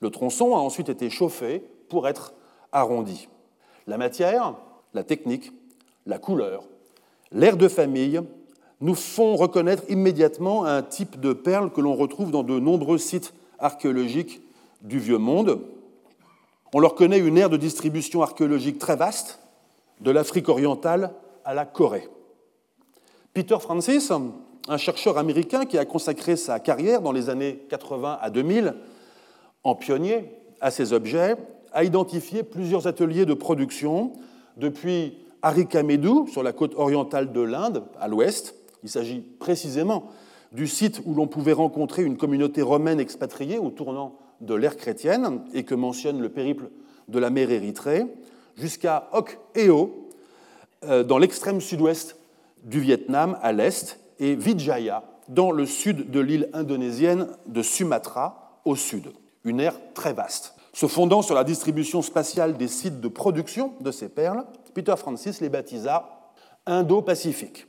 Le 0.00 0.10
tronçon 0.10 0.56
a 0.56 0.58
ensuite 0.58 0.88
été 0.88 1.10
chauffé 1.10 1.62
pour 1.88 2.08
être 2.08 2.32
arrondi. 2.72 3.28
La 3.86 3.98
matière, 3.98 4.54
la 4.94 5.04
technique, 5.04 5.52
la 6.06 6.18
couleur, 6.18 6.64
l'air 7.32 7.56
de 7.56 7.68
famille 7.68 8.20
nous 8.80 8.94
font 8.94 9.36
reconnaître 9.36 9.82
immédiatement 9.88 10.64
un 10.64 10.82
type 10.82 11.20
de 11.20 11.32
perle 11.32 11.70
que 11.72 11.80
l'on 11.80 11.94
retrouve 11.94 12.30
dans 12.30 12.42
de 12.42 12.58
nombreux 12.58 12.98
sites 12.98 13.34
archéologiques 13.58 14.40
du 14.82 14.98
Vieux 14.98 15.18
Monde. 15.18 15.60
On 16.72 16.80
leur 16.80 16.94
connaît 16.94 17.18
une 17.18 17.38
aire 17.38 17.50
de 17.50 17.56
distribution 17.56 18.22
archéologique 18.22 18.78
très 18.78 18.96
vaste, 18.96 19.40
de 20.00 20.10
l'Afrique 20.10 20.48
orientale 20.48 21.12
à 21.44 21.54
la 21.54 21.64
Corée. 21.64 22.08
Peter 23.34 23.56
Francis, 23.58 24.12
un 24.68 24.76
chercheur 24.76 25.18
américain 25.18 25.64
qui 25.64 25.78
a 25.78 25.84
consacré 25.84 26.36
sa 26.36 26.60
carrière 26.60 27.00
dans 27.00 27.12
les 27.12 27.30
années 27.30 27.64
80 27.70 28.18
à 28.20 28.30
2000 28.30 28.74
en 29.64 29.74
pionnier 29.74 30.30
à 30.60 30.70
ces 30.70 30.92
objets, 30.92 31.36
a 31.72 31.84
identifié 31.84 32.42
plusieurs 32.42 32.86
ateliers 32.86 33.26
de 33.26 33.34
production, 33.34 34.12
depuis 34.56 35.18
Arikamedu, 35.42 36.30
sur 36.30 36.42
la 36.42 36.52
côte 36.52 36.74
orientale 36.76 37.32
de 37.32 37.40
l'Inde, 37.40 37.84
à 38.00 38.08
l'ouest. 38.08 38.54
Il 38.82 38.88
s'agit 38.88 39.20
précisément 39.20 40.10
du 40.52 40.66
site 40.66 41.02
où 41.04 41.14
l'on 41.14 41.26
pouvait 41.26 41.52
rencontrer 41.52 42.02
une 42.02 42.16
communauté 42.16 42.62
romaine 42.62 43.00
expatriée 43.00 43.58
au 43.58 43.70
tournant 43.70 44.18
de 44.40 44.54
l'ère 44.54 44.76
chrétienne 44.76 45.40
et 45.52 45.64
que 45.64 45.74
mentionne 45.74 46.20
le 46.20 46.28
périple 46.28 46.70
de 47.08 47.18
la 47.18 47.30
mer 47.30 47.50
Érythrée, 47.50 48.06
jusqu'à 48.56 49.08
Ok-Eo, 49.12 50.08
euh, 50.84 51.02
dans 51.02 51.18
l'extrême 51.18 51.60
sud-ouest 51.60 52.16
du 52.64 52.80
Vietnam 52.80 53.36
à 53.42 53.52
l'est 53.52 53.98
et 54.18 54.34
Vijaya 54.34 55.04
dans 55.28 55.50
le 55.50 55.66
sud 55.66 56.10
de 56.10 56.20
l'île 56.20 56.48
indonésienne 56.52 57.28
de 57.46 57.62
Sumatra 57.62 58.60
au 58.64 58.76
sud. 58.76 59.08
Une 59.44 59.60
aire 59.60 59.78
très 59.94 60.12
vaste. 60.12 60.54
Se 60.78 60.86
fondant 60.86 61.22
sur 61.22 61.34
la 61.34 61.42
distribution 61.42 62.02
spatiale 62.02 62.56
des 62.56 62.68
sites 62.68 63.00
de 63.00 63.08
production 63.08 63.72
de 63.80 63.90
ces 63.90 64.08
perles, 64.08 64.44
Peter 64.74 64.94
Francis 64.96 65.40
les 65.40 65.48
baptisa 65.48 66.30
Indo-Pacifique. 66.66 67.66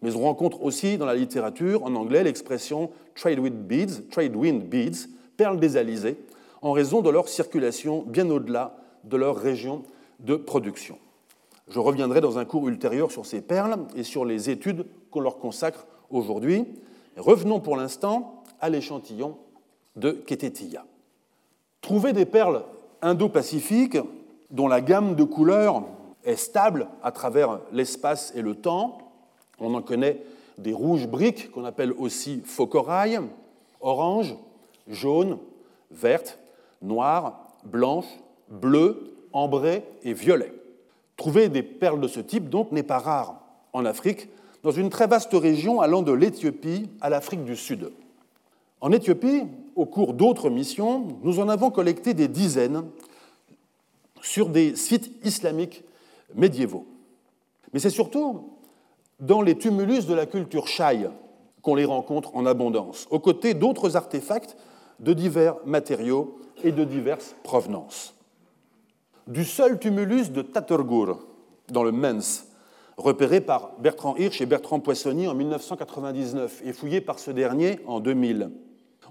Mais 0.00 0.16
on 0.16 0.22
rencontre 0.22 0.62
aussi 0.62 0.96
dans 0.96 1.04
la 1.04 1.14
littérature 1.14 1.84
en 1.84 1.94
anglais 1.94 2.24
l'expression 2.24 2.90
trade 3.14 3.38
wind 3.38 3.66
beads, 3.66 4.08
trade 4.10 4.34
wind 4.34 4.62
beads, 4.62 5.10
perles 5.36 5.60
des 5.60 5.76
alizés, 5.76 6.16
en 6.62 6.72
raison 6.72 7.02
de 7.02 7.10
leur 7.10 7.28
circulation 7.28 8.02
bien 8.06 8.30
au-delà 8.30 8.76
de 9.04 9.18
leur 9.18 9.36
région 9.36 9.82
de 10.18 10.36
production. 10.36 10.98
Je 11.68 11.80
reviendrai 11.80 12.22
dans 12.22 12.38
un 12.38 12.46
cours 12.46 12.66
ultérieur 12.66 13.10
sur 13.10 13.26
ces 13.26 13.42
perles 13.42 13.76
et 13.94 14.04
sur 14.04 14.24
les 14.24 14.48
études 14.48 14.86
qu'on 15.10 15.20
leur 15.20 15.36
consacre 15.36 15.86
aujourd'hui. 16.08 16.64
Revenons 17.18 17.60
pour 17.60 17.76
l'instant 17.76 18.42
à 18.58 18.70
l'échantillon 18.70 19.36
de 19.96 20.12
Ketetia. 20.12 20.86
Trouver 21.82 22.12
des 22.12 22.26
perles 22.26 22.64
indo-pacifiques 23.02 23.98
dont 24.50 24.68
la 24.68 24.80
gamme 24.80 25.16
de 25.16 25.24
couleurs 25.24 25.82
est 26.24 26.36
stable 26.36 26.86
à 27.02 27.10
travers 27.10 27.58
l'espace 27.72 28.32
et 28.36 28.42
le 28.42 28.54
temps, 28.54 28.98
on 29.58 29.74
en 29.74 29.82
connaît 29.82 30.22
des 30.58 30.72
rouges 30.72 31.08
briques 31.08 31.50
qu'on 31.50 31.64
appelle 31.64 31.92
aussi 31.92 32.40
faux 32.44 32.68
corail, 32.68 33.20
orange, 33.80 34.36
jaune, 34.86 35.38
verte, 35.90 36.38
noire, 36.82 37.48
blanche, 37.64 38.06
bleue, 38.48 39.14
ambrée 39.32 39.82
et 40.04 40.12
violet. 40.12 40.52
Trouver 41.16 41.48
des 41.48 41.62
perles 41.64 42.00
de 42.00 42.08
ce 42.08 42.20
type, 42.20 42.48
donc, 42.48 42.70
n'est 42.70 42.82
pas 42.82 42.98
rare 42.98 43.40
en 43.72 43.84
Afrique, 43.84 44.28
dans 44.62 44.70
une 44.70 44.90
très 44.90 45.08
vaste 45.08 45.32
région 45.32 45.80
allant 45.80 46.02
de 46.02 46.12
l'Éthiopie 46.12 46.88
à 47.00 47.10
l'Afrique 47.10 47.44
du 47.44 47.56
Sud. 47.56 47.90
En 48.80 48.92
Éthiopie, 48.92 49.44
au 49.76 49.86
cours 49.86 50.14
d'autres 50.14 50.50
missions, 50.50 51.06
nous 51.22 51.40
en 51.40 51.48
avons 51.48 51.70
collecté 51.70 52.14
des 52.14 52.28
dizaines 52.28 52.84
sur 54.20 54.48
des 54.48 54.76
sites 54.76 55.12
islamiques 55.24 55.84
médiévaux. 56.34 56.86
Mais 57.72 57.80
c'est 57.80 57.90
surtout 57.90 58.50
dans 59.20 59.42
les 59.42 59.56
tumulus 59.56 60.06
de 60.06 60.14
la 60.14 60.26
culture 60.26 60.66
Shai 60.66 61.08
qu'on 61.62 61.74
les 61.74 61.84
rencontre 61.84 62.34
en 62.34 62.44
abondance, 62.44 63.06
aux 63.10 63.20
côtés 63.20 63.54
d'autres 63.54 63.96
artefacts 63.96 64.56
de 64.98 65.12
divers 65.12 65.56
matériaux 65.64 66.38
et 66.64 66.72
de 66.72 66.84
diverses 66.84 67.36
provenances. 67.42 68.14
Du 69.28 69.44
seul 69.44 69.78
tumulus 69.78 70.30
de 70.30 70.42
Tatergur, 70.42 71.20
dans 71.68 71.84
le 71.84 71.92
Mens, 71.92 72.46
repéré 72.96 73.40
par 73.40 73.72
Bertrand 73.78 74.16
Hirsch 74.16 74.40
et 74.40 74.46
Bertrand 74.46 74.80
Poissonnier 74.80 75.28
en 75.28 75.34
1999 75.34 76.62
et 76.64 76.72
fouillé 76.72 77.00
par 77.00 77.18
ce 77.18 77.30
dernier 77.30 77.78
en 77.86 78.00
2000, 78.00 78.50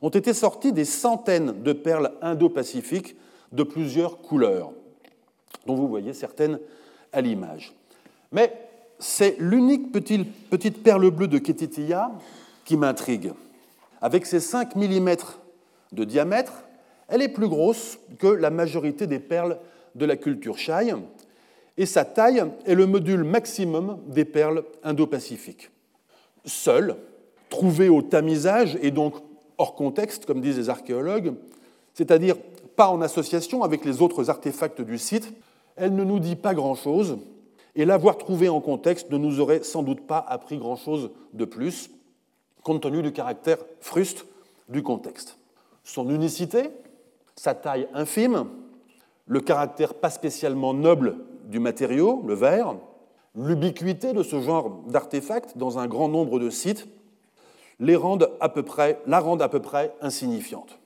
ont 0.01 0.09
été 0.09 0.33
sorties 0.33 0.73
des 0.73 0.85
centaines 0.85 1.61
de 1.63 1.73
perles 1.73 2.11
indo-pacifiques 2.21 3.15
de 3.51 3.63
plusieurs 3.63 4.21
couleurs, 4.21 4.71
dont 5.65 5.75
vous 5.75 5.87
voyez 5.87 6.13
certaines 6.13 6.59
à 7.13 7.21
l'image. 7.21 7.75
Mais 8.31 8.53
c'est 8.99 9.35
l'unique 9.39 9.91
petite, 9.91 10.83
perle 10.83 11.09
bleue 11.11 11.27
de 11.27 11.37
Ketitiya 11.37 12.11
qui 12.65 12.77
m'intrigue. 12.77 13.33
Avec 14.01 14.25
ses 14.25 14.39
5 14.39 14.75
mm 14.75 15.15
de 15.91 16.03
diamètre, 16.03 16.63
elle 17.07 17.21
est 17.21 17.29
plus 17.29 17.49
grosse 17.49 17.99
que 18.19 18.27
la 18.27 18.49
majorité 18.49 19.05
des 19.05 19.19
perles 19.19 19.57
de 19.95 20.05
la 20.05 20.15
culture 20.15 20.57
Shai, 20.57 20.93
et 21.77 21.85
sa 21.85 22.05
taille 22.05 22.43
est 22.65 22.75
le 22.75 22.85
module 22.85 23.23
maximum 23.23 23.99
des 24.07 24.25
perles 24.25 24.63
indo-pacifiques. 24.83 25.71
Seule, 26.45 26.95
trouvée 27.49 27.89
au 27.89 28.01
tamisage 28.01 28.77
et 28.81 28.91
donc 28.91 29.15
hors 29.61 29.75
contexte, 29.75 30.25
comme 30.25 30.41
disent 30.41 30.57
les 30.57 30.69
archéologues, 30.69 31.33
c'est-à-dire 31.93 32.35
pas 32.75 32.87
en 32.89 33.01
association 33.01 33.63
avec 33.63 33.85
les 33.85 34.01
autres 34.01 34.29
artefacts 34.29 34.81
du 34.81 34.97
site, 34.97 35.31
elle 35.75 35.93
ne 35.93 36.03
nous 36.03 36.19
dit 36.19 36.35
pas 36.35 36.55
grand-chose, 36.55 37.19
et 37.75 37.85
l'avoir 37.85 38.17
trouvée 38.17 38.49
en 38.49 38.59
contexte 38.59 39.11
ne 39.11 39.17
nous 39.17 39.39
aurait 39.39 39.63
sans 39.63 39.83
doute 39.83 40.01
pas 40.01 40.17
appris 40.17 40.57
grand-chose 40.57 41.11
de 41.33 41.45
plus, 41.45 41.91
compte 42.63 42.81
tenu 42.81 43.03
du 43.03 43.13
caractère 43.13 43.59
fruste 43.79 44.25
du 44.67 44.81
contexte. 44.81 45.37
Son 45.83 46.09
unicité, 46.09 46.71
sa 47.35 47.53
taille 47.53 47.87
infime, 47.93 48.47
le 49.27 49.41
caractère 49.41 49.93
pas 49.93 50.09
spécialement 50.09 50.73
noble 50.73 51.17
du 51.45 51.59
matériau, 51.59 52.23
le 52.25 52.33
verre, 52.33 52.75
l'ubiquité 53.35 54.13
de 54.13 54.23
ce 54.23 54.41
genre 54.41 54.81
d'artefacts 54.87 55.55
dans 55.55 55.77
un 55.77 55.87
grand 55.87 56.09
nombre 56.09 56.39
de 56.39 56.49
sites 56.49 56.87
les 57.81 57.95
rendent 57.95 58.29
à 58.39 58.47
peu 58.47 58.63
près, 58.63 59.01
la 59.07 59.19
rendent 59.19 59.41
à 59.41 59.49
peu 59.49 59.59
près 59.59 59.93
insignifiante. 60.01 60.79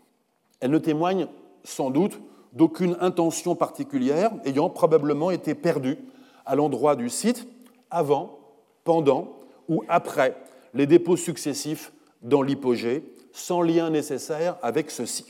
Elle 0.62 0.71
ne 0.71 0.79
témoigne 0.79 1.27
sans 1.63 1.91
doute 1.91 2.19
d'aucune 2.53 2.95
intention 3.01 3.53
particulière 3.53 4.31
ayant 4.45 4.69
probablement 4.69 5.29
été 5.29 5.53
perdue 5.53 5.97
à 6.45 6.55
l'endroit 6.55 6.95
du 6.95 7.10
site 7.10 7.47
avant, 7.91 8.39
pendant 8.86 9.36
ou 9.67 9.84
après 9.89 10.36
les 10.73 10.88
dépôts 10.88 11.17
successifs 11.17 11.91
dans 12.21 12.41
l'hypogée, 12.41 13.03
sans 13.34 13.62
lien 13.62 13.89
nécessaire 13.89 14.58
avec 14.62 14.89
ceci. 14.89 15.25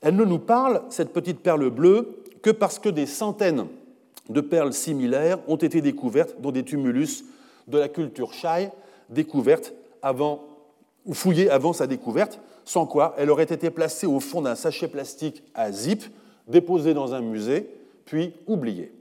Elle 0.00 0.16
ne 0.16 0.24
nous 0.24 0.38
parle, 0.38 0.82
cette 0.90 1.12
petite 1.12 1.40
perle 1.40 1.70
bleue, 1.70 2.22
que 2.42 2.50
parce 2.50 2.78
que 2.78 2.88
des 2.88 3.06
centaines 3.06 3.66
de 4.28 4.40
perles 4.40 4.72
similaires 4.72 5.38
ont 5.46 5.56
été 5.56 5.80
découvertes 5.80 6.40
dans 6.40 6.52
des 6.52 6.64
tumulus 6.64 7.24
de 7.68 7.78
la 7.78 7.88
culture 7.88 8.32
Shai, 8.32 8.70
découvertes 9.08 9.72
avant, 10.02 10.47
ou 11.08 11.14
fouillées 11.14 11.50
avant 11.50 11.72
sa 11.72 11.88
découverte, 11.88 12.38
sans 12.64 12.86
quoi 12.86 13.14
elle 13.18 13.30
aurait 13.30 13.44
été 13.44 13.70
placée 13.70 14.06
au 14.06 14.20
fond 14.20 14.42
d'un 14.42 14.54
sachet 14.54 14.88
plastique 14.88 15.42
à 15.54 15.72
zip, 15.72 16.04
déposée 16.46 16.94
dans 16.94 17.14
un 17.14 17.22
musée, 17.22 17.68
puis 18.04 18.34
oubliée. 18.46 18.92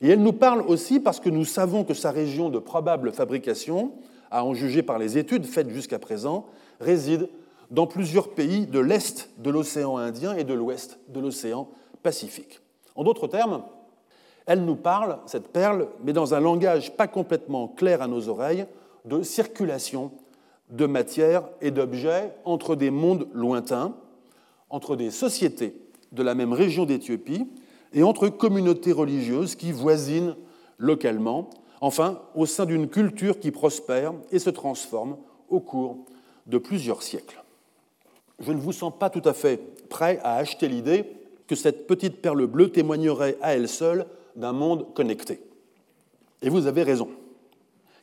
Et 0.00 0.08
elle 0.08 0.22
nous 0.22 0.32
parle 0.32 0.62
aussi 0.62 0.98
parce 0.98 1.20
que 1.20 1.28
nous 1.28 1.44
savons 1.44 1.84
que 1.84 1.94
sa 1.94 2.10
région 2.10 2.48
de 2.48 2.58
probable 2.58 3.12
fabrication, 3.12 3.92
à 4.30 4.44
en 4.44 4.54
juger 4.54 4.82
par 4.82 4.98
les 4.98 5.18
études 5.18 5.44
faites 5.44 5.68
jusqu'à 5.68 5.98
présent, 5.98 6.46
réside 6.80 7.28
dans 7.70 7.86
plusieurs 7.86 8.30
pays 8.30 8.66
de 8.66 8.80
l'Est 8.80 9.30
de 9.38 9.50
l'océan 9.50 9.98
Indien 9.98 10.34
et 10.34 10.44
de 10.44 10.54
l'Ouest 10.54 10.98
de 11.08 11.20
l'océan 11.20 11.68
Pacifique. 12.02 12.60
En 12.94 13.04
d'autres 13.04 13.26
termes, 13.26 13.62
elle 14.46 14.64
nous 14.64 14.76
parle, 14.76 15.18
cette 15.26 15.48
perle, 15.48 15.88
mais 16.02 16.14
dans 16.14 16.32
un 16.32 16.40
langage 16.40 16.96
pas 16.96 17.06
complètement 17.06 17.68
clair 17.68 18.00
à 18.00 18.08
nos 18.08 18.28
oreilles, 18.28 18.64
de 19.04 19.22
circulation 19.22 20.12
de 20.70 20.86
matière 20.86 21.48
et 21.60 21.70
d'objets 21.70 22.32
entre 22.44 22.76
des 22.76 22.90
mondes 22.90 23.28
lointains, 23.32 23.94
entre 24.68 24.96
des 24.96 25.10
sociétés 25.10 25.74
de 26.12 26.22
la 26.22 26.34
même 26.34 26.52
région 26.52 26.86
d'Éthiopie 26.86 27.46
et 27.92 28.02
entre 28.02 28.28
communautés 28.28 28.92
religieuses 28.92 29.54
qui 29.54 29.72
voisinent 29.72 30.36
localement, 30.78 31.50
enfin 31.80 32.20
au 32.34 32.46
sein 32.46 32.66
d'une 32.66 32.88
culture 32.88 33.38
qui 33.38 33.50
prospère 33.50 34.14
et 34.30 34.38
se 34.38 34.50
transforme 34.50 35.16
au 35.48 35.60
cours 35.60 35.98
de 36.46 36.58
plusieurs 36.58 37.02
siècles. 37.02 37.42
Je 38.38 38.52
ne 38.52 38.60
vous 38.60 38.72
sens 38.72 38.92
pas 38.98 39.10
tout 39.10 39.22
à 39.24 39.34
fait 39.34 39.60
prêt 39.88 40.18
à 40.22 40.36
acheter 40.36 40.68
l'idée 40.68 41.04
que 41.46 41.54
cette 41.54 41.86
petite 41.86 42.22
perle 42.22 42.46
bleue 42.46 42.70
témoignerait 42.70 43.36
à 43.42 43.54
elle 43.54 43.68
seule 43.68 44.06
d'un 44.36 44.52
monde 44.52 44.94
connecté. 44.94 45.42
Et 46.42 46.48
vous 46.48 46.66
avez 46.66 46.82
raison. 46.82 47.08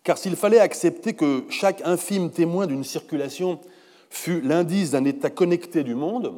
Car 0.08 0.18
s'il 0.18 0.38
fallait 0.38 0.62
accepter 0.62 1.12
que 1.12 1.44
chaque 1.50 1.82
infime 1.84 2.30
témoin 2.30 2.66
d'une 2.66 2.86
circulation 2.86 3.60
fût 4.10 4.40
l'indice 4.40 4.92
d'un 4.92 5.04
état 5.04 5.30
connecté 5.30 5.84
du 5.84 5.96
monde, 5.96 6.38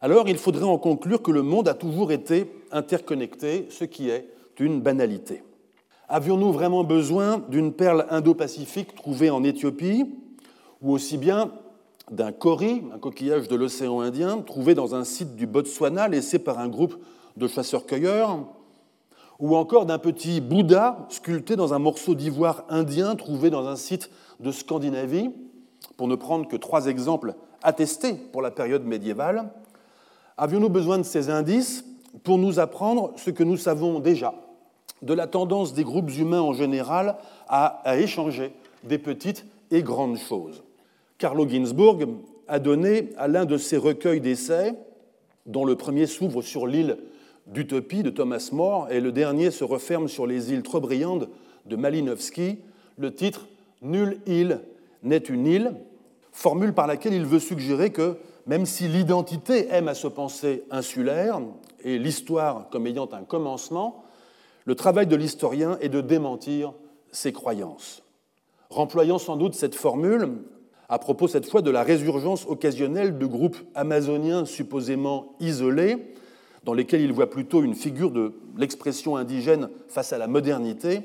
alors 0.00 0.28
il 0.28 0.36
faudrait 0.36 0.64
en 0.64 0.76
conclure 0.76 1.22
que 1.22 1.30
le 1.30 1.42
monde 1.42 1.68
a 1.68 1.74
toujours 1.74 2.10
été 2.10 2.50
interconnecté, 2.72 3.68
ce 3.70 3.84
qui 3.84 4.10
est 4.10 4.26
une 4.58 4.80
banalité. 4.80 5.44
Avions-nous 6.08 6.50
vraiment 6.50 6.82
besoin 6.82 7.38
d'une 7.48 7.72
perle 7.72 8.06
indo-pacifique 8.10 8.96
trouvée 8.96 9.30
en 9.30 9.44
Éthiopie, 9.44 10.12
ou 10.82 10.90
aussi 10.90 11.16
bien 11.16 11.52
d'un 12.10 12.32
cori, 12.32 12.82
un 12.92 12.98
coquillage 12.98 13.46
de 13.46 13.54
l'océan 13.54 14.00
Indien, 14.00 14.38
trouvé 14.38 14.74
dans 14.74 14.96
un 14.96 15.04
site 15.04 15.36
du 15.36 15.46
Botswana 15.46 16.08
laissé 16.08 16.40
par 16.40 16.58
un 16.58 16.66
groupe 16.66 16.96
de 17.36 17.46
chasseurs-cueilleurs, 17.46 18.48
ou 19.40 19.56
encore 19.56 19.86
d'un 19.86 19.98
petit 19.98 20.40
Bouddha 20.40 21.06
sculpté 21.08 21.56
dans 21.56 21.72
un 21.74 21.78
morceau 21.78 22.14
d'ivoire 22.14 22.64
indien 22.68 23.16
trouvé 23.16 23.50
dans 23.50 23.66
un 23.66 23.76
site 23.76 24.10
de 24.38 24.52
Scandinavie, 24.52 25.30
pour 25.96 26.08
ne 26.08 26.14
prendre 26.14 26.46
que 26.46 26.56
trois 26.56 26.86
exemples 26.86 27.34
attestés 27.62 28.14
pour 28.14 28.42
la 28.42 28.50
période 28.50 28.84
médiévale, 28.84 29.50
avions-nous 30.36 30.68
besoin 30.68 30.98
de 30.98 31.02
ces 31.02 31.30
indices 31.30 31.84
pour 32.22 32.38
nous 32.38 32.58
apprendre 32.58 33.12
ce 33.16 33.30
que 33.30 33.44
nous 33.44 33.56
savons 33.56 34.00
déjà 34.00 34.34
de 35.02 35.14
la 35.14 35.26
tendance 35.26 35.72
des 35.72 35.84
groupes 35.84 36.10
humains 36.10 36.40
en 36.40 36.52
général 36.52 37.16
à, 37.48 37.82
échanger 37.96 38.52
des 38.84 38.98
petites 38.98 39.46
et 39.70 39.82
grandes 39.82 40.18
choses? 40.18 40.62
Carlo 41.18 41.48
Ginzburg 41.48 42.06
a 42.48 42.58
donné 42.58 43.10
à 43.16 43.28
l'un 43.28 43.44
de 43.44 43.56
ses 43.56 43.76
recueils 43.76 44.20
d'essais, 44.20 44.74
dont 45.46 45.64
le 45.64 45.76
premier 45.76 46.06
s'ouvre 46.06 46.42
sur 46.42 46.66
l'île 46.66 46.98
d'Utopie 47.50 48.02
de 48.02 48.10
Thomas 48.10 48.50
More 48.52 48.88
et 48.90 49.00
le 49.00 49.12
dernier 49.12 49.50
se 49.50 49.64
referme 49.64 50.08
sur 50.08 50.26
les 50.26 50.52
îles 50.52 50.62
trop 50.62 50.80
brillantes 50.80 51.28
de 51.66 51.76
Malinowski 51.76 52.58
le 52.98 53.14
titre 53.14 53.46
Nulle 53.82 54.18
île 54.26 54.60
n'est 55.02 55.16
une 55.16 55.46
île, 55.46 55.74
formule 56.32 56.74
par 56.74 56.86
laquelle 56.86 57.14
il 57.14 57.24
veut 57.24 57.38
suggérer 57.38 57.90
que 57.90 58.18
même 58.46 58.66
si 58.66 58.88
l'identité 58.88 59.68
aime 59.70 59.88
à 59.88 59.94
se 59.94 60.06
penser 60.06 60.64
insulaire 60.70 61.40
et 61.82 61.98
l'histoire 61.98 62.68
comme 62.70 62.86
ayant 62.86 63.08
un 63.12 63.22
commencement, 63.22 64.04
le 64.64 64.74
travail 64.74 65.06
de 65.06 65.16
l'historien 65.16 65.78
est 65.80 65.88
de 65.88 66.00
démentir 66.00 66.74
ses 67.10 67.32
croyances. 67.32 68.02
Remployant 68.68 69.18
sans 69.18 69.36
doute 69.36 69.54
cette 69.54 69.74
formule, 69.74 70.28
à 70.88 70.98
propos 70.98 71.28
cette 71.28 71.48
fois 71.48 71.62
de 71.62 71.70
la 71.70 71.82
résurgence 71.82 72.46
occasionnelle 72.46 73.18
de 73.18 73.26
groupes 73.26 73.58
amazoniens 73.74 74.44
supposément 74.44 75.34
isolés, 75.40 75.96
dans 76.64 76.74
lesquels 76.74 77.00
il 77.00 77.12
voit 77.12 77.30
plutôt 77.30 77.62
une 77.62 77.74
figure 77.74 78.10
de 78.10 78.34
l'expression 78.56 79.16
indigène 79.16 79.68
face 79.88 80.12
à 80.12 80.18
la 80.18 80.26
modernité, 80.26 81.00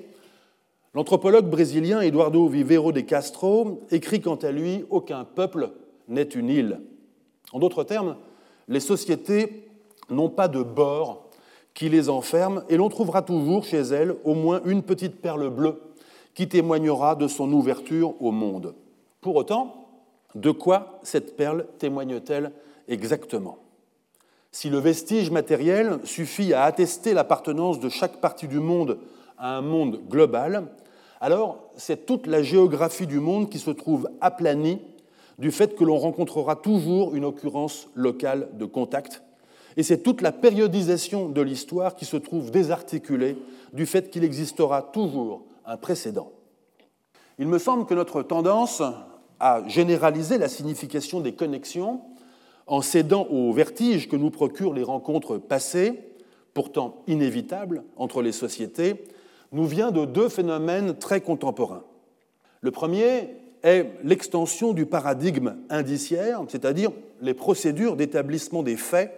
l'anthropologue 0.93 1.49
brésilien 1.49 2.01
Eduardo 2.01 2.47
Vivero 2.47 2.91
de 2.91 2.99
Castro 2.99 3.85
écrit 3.91 4.21
quant 4.21 4.35
à 4.35 4.51
lui 4.51 4.85
Aucun 4.89 5.23
peuple 5.23 5.71
n'est 6.07 6.23
une 6.23 6.49
île. 6.49 6.81
En 7.53 7.59
d'autres 7.59 7.83
termes, 7.83 8.17
les 8.67 8.79
sociétés 8.79 9.69
n'ont 10.09 10.29
pas 10.29 10.47
de 10.47 10.61
bord 10.61 11.29
qui 11.73 11.89
les 11.89 12.09
enferme 12.09 12.63
et 12.69 12.77
l'on 12.77 12.89
trouvera 12.89 13.21
toujours 13.21 13.63
chez 13.63 13.81
elles 13.81 14.15
au 14.23 14.33
moins 14.33 14.61
une 14.65 14.83
petite 14.83 15.21
perle 15.21 15.49
bleue 15.49 15.81
qui 16.33 16.47
témoignera 16.47 17.15
de 17.15 17.27
son 17.27 17.51
ouverture 17.51 18.21
au 18.21 18.31
monde. 18.31 18.75
Pour 19.21 19.35
autant, 19.35 19.87
de 20.35 20.51
quoi 20.51 20.99
cette 21.03 21.35
perle 21.37 21.65
témoigne-t-elle 21.79 22.51
exactement? 22.87 23.57
Si 24.55 24.69
le 24.69 24.77
vestige 24.77 25.31
matériel 25.31 25.99
suffit 26.05 26.53
à 26.53 26.63
attester 26.63 27.13
l'appartenance 27.13 27.81
de 27.81 27.89
chaque 27.89 28.21
partie 28.21 28.47
du 28.47 28.61
monde 28.61 28.99
à 29.37 29.57
un 29.57 29.61
monde 29.61 29.99
global, 30.07 30.67
alors 31.19 31.59
c'est 31.75 32.05
toute 32.05 32.25
la 32.25 32.41
géographie 32.41 33.05
du 33.05 33.19
monde 33.19 33.49
qui 33.49 33.59
se 33.59 33.71
trouve 33.71 34.09
aplanie 34.21 34.79
du 35.39 35.51
fait 35.51 35.75
que 35.75 35.83
l'on 35.83 35.97
rencontrera 35.97 36.55
toujours 36.55 37.15
une 37.15 37.25
occurrence 37.25 37.89
locale 37.95 38.47
de 38.53 38.63
contact, 38.63 39.23
et 39.75 39.83
c'est 39.83 40.03
toute 40.03 40.21
la 40.21 40.31
périodisation 40.31 41.27
de 41.27 41.41
l'histoire 41.41 41.97
qui 41.97 42.05
se 42.05 42.15
trouve 42.15 42.49
désarticulée 42.49 43.35
du 43.73 43.85
fait 43.85 44.09
qu'il 44.09 44.23
existera 44.23 44.83
toujours 44.83 45.43
un 45.65 45.75
précédent. 45.75 46.31
Il 47.39 47.49
me 47.49 47.59
semble 47.59 47.85
que 47.85 47.93
notre 47.93 48.23
tendance 48.23 48.81
à 49.37 49.67
généraliser 49.67 50.37
la 50.37 50.47
signification 50.47 51.19
des 51.19 51.33
connexions 51.33 51.99
en 52.67 52.81
cédant 52.81 53.27
au 53.29 53.51
vertige 53.53 54.07
que 54.09 54.15
nous 54.15 54.31
procurent 54.31 54.73
les 54.73 54.83
rencontres 54.83 55.37
passées, 55.37 55.99
pourtant 56.53 57.03
inévitables, 57.07 57.83
entre 57.95 58.21
les 58.21 58.31
sociétés, 58.31 59.03
nous 59.51 59.65
vient 59.65 59.91
de 59.91 60.05
deux 60.05 60.29
phénomènes 60.29 60.95
très 60.97 61.21
contemporains. 61.21 61.83
Le 62.61 62.71
premier 62.71 63.29
est 63.63 63.91
l'extension 64.03 64.73
du 64.73 64.85
paradigme 64.85 65.55
indiciaire, 65.69 66.41
c'est-à-dire 66.47 66.91
les 67.21 67.33
procédures 67.33 67.95
d'établissement 67.95 68.63
des 68.63 68.77
faits 68.77 69.11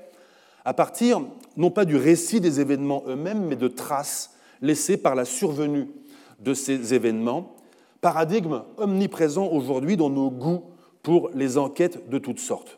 à 0.65 0.73
partir 0.73 1.21
non 1.55 1.71
pas 1.71 1.85
du 1.85 1.95
récit 1.95 2.41
des 2.41 2.59
événements 2.59 3.03
eux-mêmes, 3.07 3.45
mais 3.45 3.55
de 3.55 3.69
traces 3.69 4.35
laissées 4.61 4.97
par 4.97 5.15
la 5.15 5.23
survenue 5.23 5.87
de 6.39 6.53
ces 6.53 6.93
événements, 6.93 7.55
paradigme 8.01 8.63
omniprésent 8.77 9.47
aujourd'hui 9.47 9.95
dans 9.95 10.09
nos 10.09 10.29
goûts 10.29 10.63
pour 11.03 11.29
les 11.33 11.57
enquêtes 11.57 12.09
de 12.09 12.17
toutes 12.17 12.39
sortes. 12.39 12.76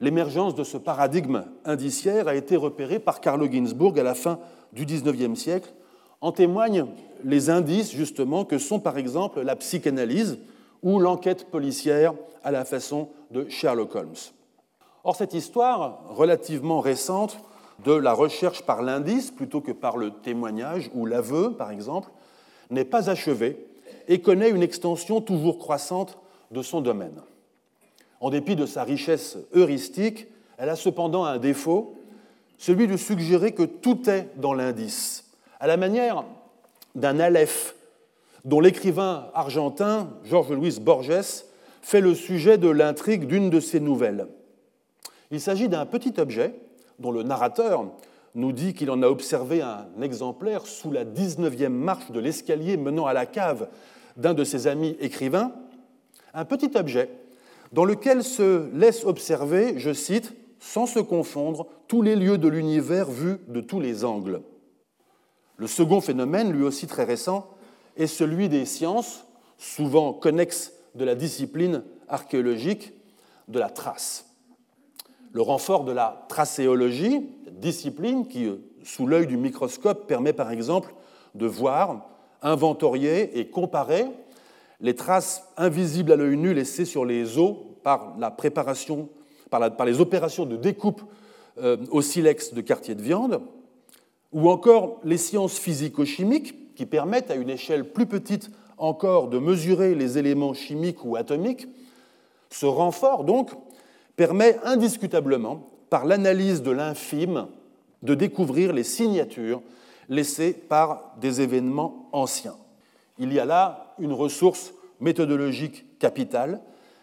L'émergence 0.00 0.54
de 0.54 0.64
ce 0.64 0.76
paradigme 0.76 1.44
indiciaire 1.64 2.28
a 2.28 2.34
été 2.34 2.56
repérée 2.56 2.98
par 2.98 3.20
Carlo 3.20 3.50
Ginzburg 3.50 3.98
à 3.98 4.02
la 4.02 4.14
fin 4.14 4.38
du 4.72 4.84
XIXe 4.84 5.38
siècle. 5.38 5.72
En 6.20 6.32
témoignent 6.32 6.86
les 7.24 7.48
indices 7.50 7.92
justement 7.92 8.44
que 8.44 8.58
sont 8.58 8.78
par 8.78 8.98
exemple 8.98 9.40
la 9.40 9.56
psychanalyse 9.56 10.38
ou 10.82 10.98
l'enquête 10.98 11.50
policière 11.50 12.12
à 12.44 12.50
la 12.50 12.64
façon 12.64 13.08
de 13.30 13.48
Sherlock 13.48 13.94
Holmes. 13.94 14.14
Or, 15.04 15.16
cette 15.16 15.34
histoire 15.34 16.00
relativement 16.08 16.80
récente 16.80 17.38
de 17.84 17.92
la 17.92 18.12
recherche 18.12 18.62
par 18.62 18.82
l'indice 18.82 19.30
plutôt 19.30 19.60
que 19.60 19.72
par 19.72 19.96
le 19.96 20.10
témoignage 20.10 20.90
ou 20.94 21.06
l'aveu, 21.06 21.52
par 21.52 21.70
exemple, 21.70 22.10
n'est 22.70 22.84
pas 22.84 23.08
achevée 23.08 23.66
et 24.08 24.20
connaît 24.20 24.50
une 24.50 24.62
extension 24.62 25.20
toujours 25.20 25.58
croissante 25.58 26.18
de 26.50 26.62
son 26.62 26.80
domaine. 26.80 27.20
En 28.20 28.30
dépit 28.30 28.56
de 28.56 28.66
sa 28.66 28.84
richesse 28.84 29.36
heuristique, 29.54 30.26
elle 30.58 30.68
a 30.68 30.76
cependant 30.76 31.24
un 31.24 31.38
défaut, 31.38 31.98
celui 32.58 32.86
de 32.86 32.96
suggérer 32.96 33.52
que 33.52 33.62
tout 33.62 34.08
est 34.08 34.28
dans 34.36 34.54
l'indice, 34.54 35.24
à 35.60 35.66
la 35.66 35.76
manière 35.76 36.24
d'un 36.94 37.20
aleph 37.20 37.74
dont 38.44 38.60
l'écrivain 38.60 39.28
argentin 39.34 40.08
Georges 40.24 40.52
Luis 40.52 40.78
Borges 40.80 41.44
fait 41.82 42.00
le 42.00 42.14
sujet 42.14 42.58
de 42.58 42.68
l'intrigue 42.68 43.26
d'une 43.26 43.50
de 43.50 43.60
ses 43.60 43.80
nouvelles. 43.80 44.26
Il 45.30 45.40
s'agit 45.40 45.68
d'un 45.68 45.84
petit 45.84 46.14
objet 46.18 46.54
dont 46.98 47.10
le 47.10 47.22
narrateur 47.22 47.84
nous 48.34 48.52
dit 48.52 48.74
qu'il 48.74 48.90
en 48.90 49.02
a 49.02 49.08
observé 49.08 49.62
un 49.62 49.86
exemplaire 50.00 50.66
sous 50.66 50.92
la 50.92 51.04
19e 51.04 51.68
marche 51.68 52.10
de 52.10 52.20
l'escalier 52.20 52.76
menant 52.76 53.06
à 53.06 53.12
la 53.12 53.26
cave 53.26 53.68
d'un 54.16 54.34
de 54.34 54.44
ses 54.44 54.66
amis 54.66 54.96
écrivains, 55.00 55.52
un 56.32 56.44
petit 56.44 56.70
objet 56.76 57.10
dans 57.72 57.84
lequel 57.84 58.22
se 58.22 58.70
laisse 58.72 59.04
observer, 59.04 59.78
je 59.78 59.92
cite, 59.92 60.34
sans 60.58 60.86
se 60.86 60.98
confondre, 60.98 61.66
tous 61.88 62.02
les 62.02 62.16
lieux 62.16 62.38
de 62.38 62.48
l'univers 62.48 63.10
vus 63.10 63.38
de 63.48 63.60
tous 63.60 63.80
les 63.80 64.04
angles. 64.04 64.42
Le 65.56 65.66
second 65.66 66.00
phénomène, 66.00 66.52
lui 66.52 66.64
aussi 66.64 66.86
très 66.86 67.04
récent, 67.04 67.48
est 67.96 68.06
celui 68.06 68.48
des 68.48 68.64
sciences, 68.64 69.24
souvent 69.58 70.12
connexes 70.12 70.72
de 70.94 71.04
la 71.04 71.14
discipline 71.14 71.82
archéologique, 72.08 72.92
de 73.48 73.58
la 73.58 73.70
trace. 73.70 74.26
Le 75.32 75.42
renfort 75.42 75.84
de 75.84 75.92
la 75.92 76.26
tracéologie, 76.28 77.28
discipline 77.52 78.26
qui, 78.26 78.50
sous 78.82 79.06
l'œil 79.06 79.26
du 79.26 79.36
microscope, 79.36 80.06
permet 80.06 80.32
par 80.32 80.50
exemple 80.50 80.94
de 81.34 81.46
voir 81.46 82.08
inventorier 82.42 83.38
et 83.38 83.48
comparer 83.48 84.06
les 84.80 84.94
traces 84.94 85.44
invisibles 85.56 86.12
à 86.12 86.16
l'œil 86.16 86.36
nu 86.36 86.54
laissées 86.54 86.84
sur 86.84 87.04
les 87.04 87.38
os 87.38 87.56
par, 87.82 88.16
la 88.18 88.30
préparation, 88.30 89.08
par, 89.50 89.86
les 89.86 90.00
opérations 90.00 90.46
de 90.46 90.56
découpe 90.56 91.02
euh, 91.58 91.76
au 91.90 92.02
silex 92.02 92.52
de 92.52 92.60
quartier 92.60 92.94
de 92.94 93.02
viande, 93.02 93.40
ou 94.32 94.50
encore 94.50 95.00
les 95.04 95.16
sciences 95.16 95.58
physico-chimiques 95.58 96.74
qui 96.74 96.84
permettent 96.84 97.30
à 97.30 97.36
une 97.36 97.50
échelle 97.50 97.90
plus 97.90 98.06
petite 98.06 98.50
encore 98.76 99.28
de 99.28 99.38
mesurer 99.38 99.94
les 99.94 100.18
éléments 100.18 100.52
chimiques 100.52 101.04
ou 101.04 101.16
atomiques. 101.16 101.66
Ce 102.50 102.66
renfort, 102.66 103.24
donc, 103.24 103.50
permet 104.16 104.58
indiscutablement, 104.64 105.70
par 105.88 106.04
l'analyse 106.04 106.62
de 106.62 106.70
l'infime, 106.70 107.46
de 108.02 108.14
découvrir 108.14 108.72
les 108.72 108.82
signatures 108.82 109.62
laissés 110.08 110.52
par 110.52 111.14
des 111.20 111.40
événements 111.40 112.08
anciens. 112.12 112.56
Il 113.18 113.32
y 113.32 113.40
a 113.40 113.44
là 113.44 113.85
une 113.98 114.12
ressource 114.12 114.74
méthodologique 115.00 115.98
capitale, 115.98 116.60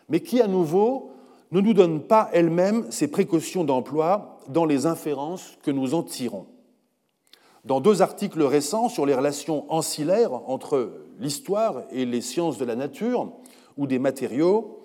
mais 0.10 0.20
qui, 0.20 0.42
à 0.42 0.48
nouveau, 0.48 1.12
ne 1.52 1.62
nous 1.62 1.74
donne 1.74 2.02
pas 2.02 2.30
elle-même 2.34 2.92
ces 2.92 3.08
précautions 3.08 3.64
d'emploi 3.64 4.40
dans 4.50 4.66
les 4.66 4.86
inférences 4.86 5.58
que 5.64 5.72
nous 5.72 5.94
en 5.94 6.04
tirons. 6.04 6.48
Dans 7.64 7.80
deux 7.80 8.02
articles 8.02 8.42
récents 8.42 8.90
sur 8.90 9.06
les 9.06 9.14
relations 9.14 9.66
ancillaires 9.72 10.34
entre 10.50 10.92
l'histoire 11.20 11.84
et 11.92 12.06
les 12.06 12.22
sciences 12.22 12.58
de 12.58 12.66
la 12.66 12.76
nature 12.76 13.32
ou 13.78 13.88
des 13.88 14.00
matériaux, 14.00 14.82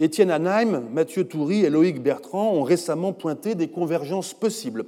Étienne 0.00 0.30
Anheim, 0.30 0.82
Mathieu 0.92 1.24
Toury 1.24 1.64
et 1.64 1.70
Loïc 1.70 2.02
Bertrand 2.02 2.52
ont 2.52 2.62
récemment 2.62 3.12
pointé 3.12 3.54
des 3.54 3.68
convergences 3.68 4.34
possibles 4.34 4.86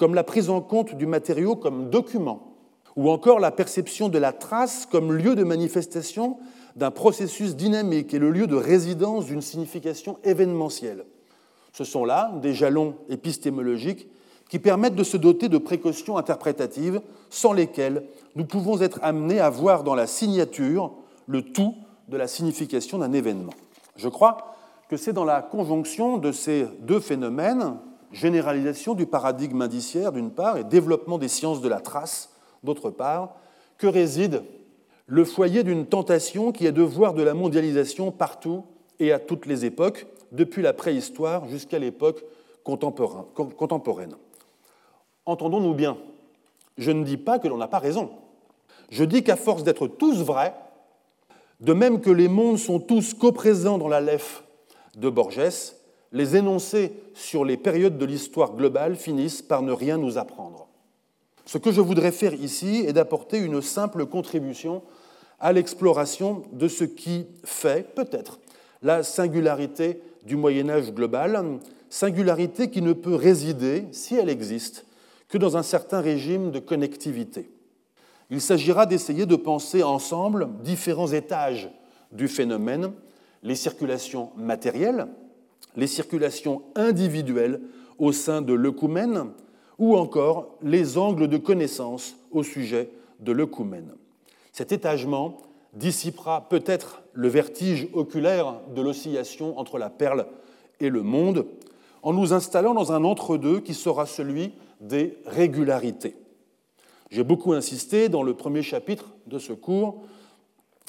comme 0.00 0.14
la 0.14 0.24
prise 0.24 0.48
en 0.48 0.62
compte 0.62 0.94
du 0.94 1.04
matériau 1.04 1.56
comme 1.56 1.90
document, 1.90 2.49
ou 2.96 3.10
encore 3.10 3.40
la 3.40 3.50
perception 3.50 4.08
de 4.08 4.18
la 4.18 4.32
trace 4.32 4.86
comme 4.90 5.12
lieu 5.12 5.34
de 5.34 5.44
manifestation 5.44 6.38
d'un 6.76 6.90
processus 6.90 7.56
dynamique 7.56 8.14
et 8.14 8.18
le 8.18 8.30
lieu 8.30 8.46
de 8.46 8.56
résidence 8.56 9.26
d'une 9.26 9.42
signification 9.42 10.18
événementielle. 10.24 11.04
Ce 11.72 11.84
sont 11.84 12.04
là 12.04 12.32
des 12.42 12.54
jalons 12.54 12.94
épistémologiques 13.08 14.08
qui 14.48 14.58
permettent 14.58 14.96
de 14.96 15.04
se 15.04 15.16
doter 15.16 15.48
de 15.48 15.58
précautions 15.58 16.16
interprétatives 16.16 17.00
sans 17.28 17.52
lesquelles 17.52 18.04
nous 18.34 18.44
pouvons 18.44 18.80
être 18.80 18.98
amenés 19.02 19.40
à 19.40 19.50
voir 19.50 19.84
dans 19.84 19.94
la 19.94 20.06
signature 20.06 20.92
le 21.26 21.42
tout 21.42 21.74
de 22.08 22.16
la 22.16 22.26
signification 22.26 22.98
d'un 22.98 23.12
événement. 23.12 23.52
Je 23.96 24.08
crois 24.08 24.56
que 24.88 24.96
c'est 24.96 25.12
dans 25.12 25.24
la 25.24 25.40
conjonction 25.40 26.18
de 26.18 26.32
ces 26.32 26.66
deux 26.80 26.98
phénomènes, 26.98 27.76
généralisation 28.10 28.94
du 28.94 29.06
paradigme 29.06 29.62
indiciaire 29.62 30.10
d'une 30.10 30.32
part 30.32 30.56
et 30.56 30.64
développement 30.64 31.18
des 31.18 31.28
sciences 31.28 31.60
de 31.60 31.68
la 31.68 31.80
trace 31.80 32.29
d'autre 32.64 32.90
part, 32.90 33.36
que 33.78 33.86
réside 33.86 34.42
le 35.06 35.24
foyer 35.24 35.64
d'une 35.64 35.86
tentation 35.86 36.52
qui 36.52 36.66
est 36.66 36.72
de 36.72 36.82
voir 36.82 37.14
de 37.14 37.22
la 37.22 37.34
mondialisation 37.34 38.12
partout 38.12 38.64
et 39.00 39.12
à 39.12 39.18
toutes 39.18 39.46
les 39.46 39.64
époques, 39.64 40.06
depuis 40.30 40.62
la 40.62 40.72
préhistoire 40.72 41.48
jusqu'à 41.48 41.78
l'époque 41.78 42.22
contemporaine. 42.62 44.14
Entendons-nous 45.26 45.74
bien, 45.74 45.96
je 46.78 46.92
ne 46.92 47.04
dis 47.04 47.16
pas 47.16 47.38
que 47.38 47.48
l'on 47.48 47.56
n'a 47.56 47.66
pas 47.66 47.78
raison. 47.78 48.10
Je 48.90 49.04
dis 49.04 49.24
qu'à 49.24 49.36
force 49.36 49.64
d'être 49.64 49.88
tous 49.88 50.22
vrais, 50.22 50.54
de 51.60 51.72
même 51.72 52.00
que 52.00 52.10
les 52.10 52.28
mondes 52.28 52.58
sont 52.58 52.78
tous 52.78 53.14
coprésents 53.14 53.78
dans 53.78 53.88
la 53.88 54.00
LEF 54.00 54.44
de 54.96 55.08
Borges, 55.10 55.74
les 56.12 56.36
énoncés 56.36 56.92
sur 57.14 57.44
les 57.44 57.56
périodes 57.56 57.98
de 57.98 58.04
l'histoire 58.04 58.54
globale 58.54 58.96
finissent 58.96 59.42
par 59.42 59.62
ne 59.62 59.72
rien 59.72 59.96
nous 59.96 60.18
apprendre. 60.18 60.69
Ce 61.50 61.58
que 61.58 61.72
je 61.72 61.80
voudrais 61.80 62.12
faire 62.12 62.34
ici 62.34 62.84
est 62.86 62.92
d'apporter 62.92 63.38
une 63.38 63.60
simple 63.60 64.06
contribution 64.06 64.84
à 65.40 65.52
l'exploration 65.52 66.44
de 66.52 66.68
ce 66.68 66.84
qui 66.84 67.26
fait, 67.42 67.92
peut-être, 67.92 68.38
la 68.82 69.02
singularité 69.02 70.00
du 70.24 70.36
Moyen 70.36 70.70
Âge 70.70 70.92
global, 70.92 71.58
singularité 71.88 72.70
qui 72.70 72.82
ne 72.82 72.92
peut 72.92 73.16
résider, 73.16 73.86
si 73.90 74.14
elle 74.14 74.28
existe, 74.28 74.86
que 75.28 75.38
dans 75.38 75.56
un 75.56 75.64
certain 75.64 76.00
régime 76.00 76.52
de 76.52 76.60
connectivité. 76.60 77.50
Il 78.30 78.40
s'agira 78.40 78.86
d'essayer 78.86 79.26
de 79.26 79.34
penser 79.34 79.82
ensemble 79.82 80.50
différents 80.62 81.10
étages 81.10 81.68
du 82.12 82.28
phénomène, 82.28 82.92
les 83.42 83.56
circulations 83.56 84.30
matérielles, 84.36 85.08
les 85.74 85.88
circulations 85.88 86.62
individuelles 86.76 87.60
au 87.98 88.12
sein 88.12 88.40
de 88.40 88.52
l'œcumène, 88.52 89.32
ou 89.80 89.96
encore 89.96 90.58
les 90.62 90.98
angles 90.98 91.26
de 91.26 91.38
connaissance 91.38 92.14
au 92.30 92.44
sujet 92.44 92.90
de 93.18 93.32
l'œcumène. 93.32 93.94
Cet 94.52 94.70
étagement 94.70 95.38
dissipera 95.72 96.48
peut-être 96.48 97.02
le 97.14 97.28
vertige 97.28 97.88
oculaire 97.94 98.60
de 98.74 98.82
l'oscillation 98.82 99.58
entre 99.58 99.78
la 99.78 99.88
perle 99.88 100.26
et 100.80 100.90
le 100.90 101.02
monde, 101.02 101.46
en 102.02 102.12
nous 102.12 102.32
installant 102.32 102.74
dans 102.74 102.92
un 102.92 103.04
entre-deux 103.04 103.60
qui 103.60 103.74
sera 103.74 104.06
celui 104.06 104.52
des 104.80 105.18
régularités. 105.26 106.14
J'ai 107.10 107.24
beaucoup 107.24 107.52
insisté 107.54 108.08
dans 108.08 108.22
le 108.22 108.34
premier 108.34 108.62
chapitre 108.62 109.14
de 109.26 109.38
ce 109.38 109.52
cours 109.52 110.02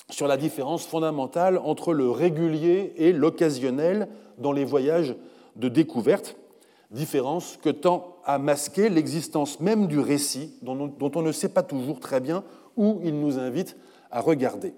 sur 0.09 0.27
la 0.27 0.37
différence 0.37 0.85
fondamentale 0.85 1.57
entre 1.63 1.93
le 1.93 2.09
régulier 2.09 2.93
et 2.97 3.13
l'occasionnel 3.13 4.09
dans 4.37 4.51
les 4.51 4.65
voyages 4.65 5.15
de 5.55 5.69
découverte, 5.69 6.37
différence 6.91 7.57
que 7.57 7.69
tend 7.69 8.17
à 8.25 8.37
masquer 8.37 8.89
l'existence 8.89 9.59
même 9.59 9.87
du 9.87 9.99
récit 9.99 10.53
dont 10.61 11.11
on 11.15 11.21
ne 11.21 11.31
sait 11.31 11.49
pas 11.49 11.63
toujours 11.63 11.99
très 11.99 12.19
bien 12.19 12.43
où 12.77 12.99
il 13.03 13.19
nous 13.19 13.39
invite 13.39 13.75
à 14.11 14.21
regarder. 14.21 14.73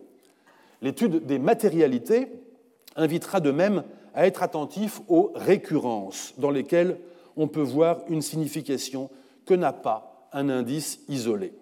L'étude 0.81 1.25
des 1.25 1.39
matérialités 1.39 2.27
invitera 2.95 3.39
de 3.39 3.51
même 3.51 3.83
à 4.13 4.27
être 4.27 4.43
attentif 4.43 5.01
aux 5.07 5.31
récurrences 5.33 6.33
dans 6.37 6.51
lesquelles 6.51 6.97
on 7.35 7.47
peut 7.47 7.61
voir 7.61 8.01
une 8.09 8.21
signification 8.21 9.09
que 9.45 9.53
n'a 9.53 9.73
pas 9.73 10.29
un 10.33 10.49
indice 10.49 10.99
isolé. 11.09 11.53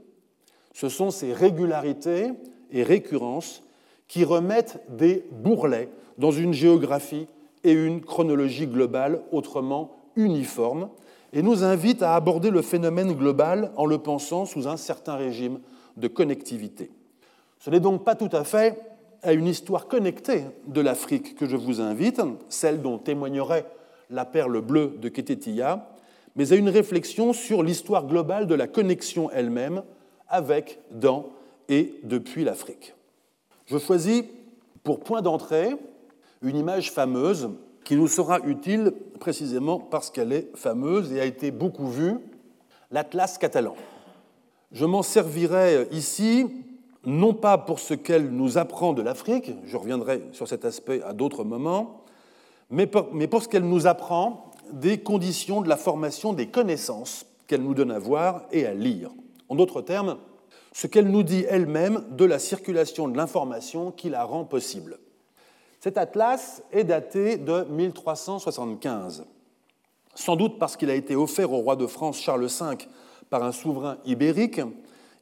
Ce 0.73 0.89
sont 0.89 1.11
ces 1.11 1.33
régularités 1.33 2.31
et 2.71 2.83
récurrences 2.83 3.63
qui 4.07 4.23
remettent 4.23 4.81
des 4.89 5.25
bourrelets 5.31 5.89
dans 6.17 6.31
une 6.31 6.53
géographie 6.53 7.27
et 7.63 7.71
une 7.71 8.01
chronologie 8.01 8.67
globale 8.67 9.21
autrement 9.31 10.00
uniformes 10.15 10.89
et 11.33 11.41
nous 11.41 11.63
invitent 11.63 12.03
à 12.03 12.15
aborder 12.15 12.49
le 12.49 12.61
phénomène 12.61 13.13
global 13.13 13.71
en 13.77 13.85
le 13.85 13.97
pensant 13.97 14.45
sous 14.45 14.67
un 14.67 14.77
certain 14.77 15.15
régime 15.15 15.59
de 15.97 16.07
connectivité. 16.07 16.91
Ce 17.59 17.69
n'est 17.69 17.79
donc 17.79 18.03
pas 18.03 18.15
tout 18.15 18.29
à 18.31 18.43
fait 18.43 18.79
à 19.23 19.33
une 19.33 19.47
histoire 19.47 19.87
connectée 19.87 20.45
de 20.67 20.81
l'Afrique 20.81 21.35
que 21.35 21.45
je 21.45 21.55
vous 21.55 21.79
invite, 21.79 22.21
celle 22.49 22.81
dont 22.81 22.97
témoignerait 22.97 23.65
la 24.09 24.25
perle 24.25 24.61
bleue 24.61 24.95
de 24.99 25.09
Ketetia, 25.09 25.87
mais 26.35 26.51
à 26.53 26.55
une 26.55 26.69
réflexion 26.69 27.33
sur 27.33 27.63
l'histoire 27.63 28.07
globale 28.07 28.47
de 28.47 28.55
la 28.55 28.67
connexion 28.67 29.29
elle-même 29.31 29.83
avec, 30.27 30.79
dans 30.91 31.29
et 31.69 31.99
depuis 32.03 32.43
l'Afrique. 32.43 32.95
Je 33.65 33.77
choisis 33.77 34.23
pour 34.83 35.01
point 35.01 35.21
d'entrée 35.21 35.75
une 36.41 36.57
image 36.57 36.91
fameuse 36.91 37.49
qui 37.83 37.95
nous 37.95 38.07
sera 38.07 38.39
utile 38.41 38.93
précisément 39.19 39.79
parce 39.79 40.09
qu'elle 40.09 40.33
est 40.33 40.49
fameuse 40.55 41.11
et 41.13 41.21
a 41.21 41.25
été 41.25 41.51
beaucoup 41.51 41.87
vue, 41.87 42.15
l'Atlas 42.91 43.37
catalan. 43.37 43.75
Je 44.71 44.85
m'en 44.85 45.03
servirai 45.03 45.87
ici 45.91 46.47
non 47.05 47.33
pas 47.33 47.57
pour 47.57 47.79
ce 47.79 47.93
qu'elle 47.93 48.29
nous 48.29 48.57
apprend 48.57 48.93
de 48.93 49.01
l'Afrique, 49.01 49.51
je 49.65 49.77
reviendrai 49.77 50.21
sur 50.33 50.47
cet 50.47 50.65
aspect 50.65 51.01
à 51.03 51.13
d'autres 51.13 51.43
moments, 51.43 52.03
mais 52.69 52.87
pour, 52.87 53.43
ce 53.43 53.47
qu'elle 53.47 53.67
nous 53.67 53.87
apprend 53.87 54.51
des 54.71 54.99
conditions 54.99 55.61
de 55.61 55.67
la 55.67 55.77
formation 55.77 56.31
des 56.31 56.47
connaissances 56.47 57.25
qu'elle 57.47 57.63
nous 57.63 57.73
donne 57.73 57.91
à 57.91 57.99
voir 57.99 58.43
et 58.51 58.65
à 58.65 58.73
lire. 58.73 59.11
En 59.49 59.55
d'autres 59.55 59.81
termes, 59.81 60.17
ce 60.71 60.87
qu'elle 60.87 61.09
nous 61.09 61.23
dit 61.23 61.43
elle-même 61.49 62.05
de 62.11 62.23
la 62.23 62.39
circulation 62.39 63.09
de 63.09 63.17
l'information 63.17 63.91
qui 63.91 64.09
la 64.09 64.23
rend 64.23 64.45
possible. 64.45 64.99
Cet 65.81 65.97
atlas 65.97 66.63
est 66.71 66.85
daté 66.85 67.37
de 67.37 67.63
1375, 67.63 69.25
sans 70.15 70.35
doute 70.37 70.57
parce 70.57 70.77
qu'il 70.77 70.89
a 70.89 70.95
été 70.95 71.17
offert 71.17 71.51
au 71.51 71.57
roi 71.57 71.75
de 71.75 71.87
France 71.87 72.19
Charles 72.19 72.45
V 72.45 72.87
par 73.29 73.43
un 73.43 73.51
souverain 73.51 73.97
ibérique 74.05 74.61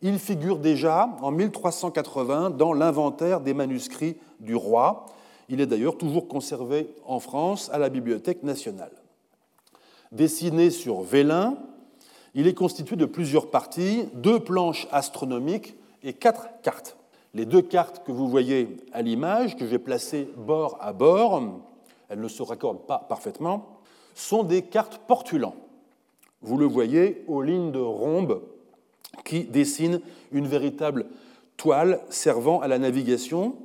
il 0.02 0.18
figure 0.18 0.60
déjà 0.60 1.10
en 1.22 1.32
1380 1.32 2.52
dans 2.52 2.74
l'inventaire 2.74 3.42
des 3.42 3.54
manuscrits 3.54 4.16
du 4.40 4.56
roi. 4.56 5.06
Il 5.50 5.60
est 5.60 5.66
d'ailleurs 5.66 5.98
toujours 5.98 6.28
conservé 6.28 6.90
en 7.06 7.20
France 7.20 7.70
à 7.74 7.78
la 7.78 7.90
Bibliothèque 7.90 8.44
nationale. 8.44 8.92
Dessiné 10.12 10.70
sur 10.70 11.02
vélin, 11.02 11.58
il 12.34 12.48
est 12.48 12.54
constitué 12.54 12.96
de 12.96 13.06
plusieurs 13.06 13.50
parties, 13.50 14.08
deux 14.14 14.40
planches 14.40 14.88
astronomiques 14.92 15.76
et 16.04 16.14
quatre 16.14 16.48
cartes. 16.64 16.96
Les 17.34 17.46
deux 17.46 17.62
cartes 17.62 18.04
que 18.06 18.12
vous 18.12 18.28
voyez 18.28 18.78
à 18.92 19.02
l'image, 19.02 19.56
que 19.56 19.68
j'ai 19.68 19.80
placées 19.80 20.28
bord 20.36 20.78
à 20.82 20.94
bord, 20.94 21.42
elles 22.10 22.20
ne 22.20 22.28
se 22.28 22.42
raccordent 22.42 22.86
pas 22.88 23.06
parfaitement, 23.08 23.80
sont 24.16 24.44
des 24.44 24.64
cartes 24.64 25.00
portulans. 25.08 25.56
Vous 26.42 26.58
le 26.58 26.66
voyez 26.66 27.24
aux 27.28 27.42
lignes 27.42 27.72
de 27.72 27.80
rhombe 27.80 28.42
qui 29.26 29.44
dessine 29.44 30.02
une 30.32 30.48
véritable 30.48 31.06
toile 31.58 32.02
servant 32.10 32.62
à 32.62 32.68
la 32.68 32.80
navigation, 32.80 33.56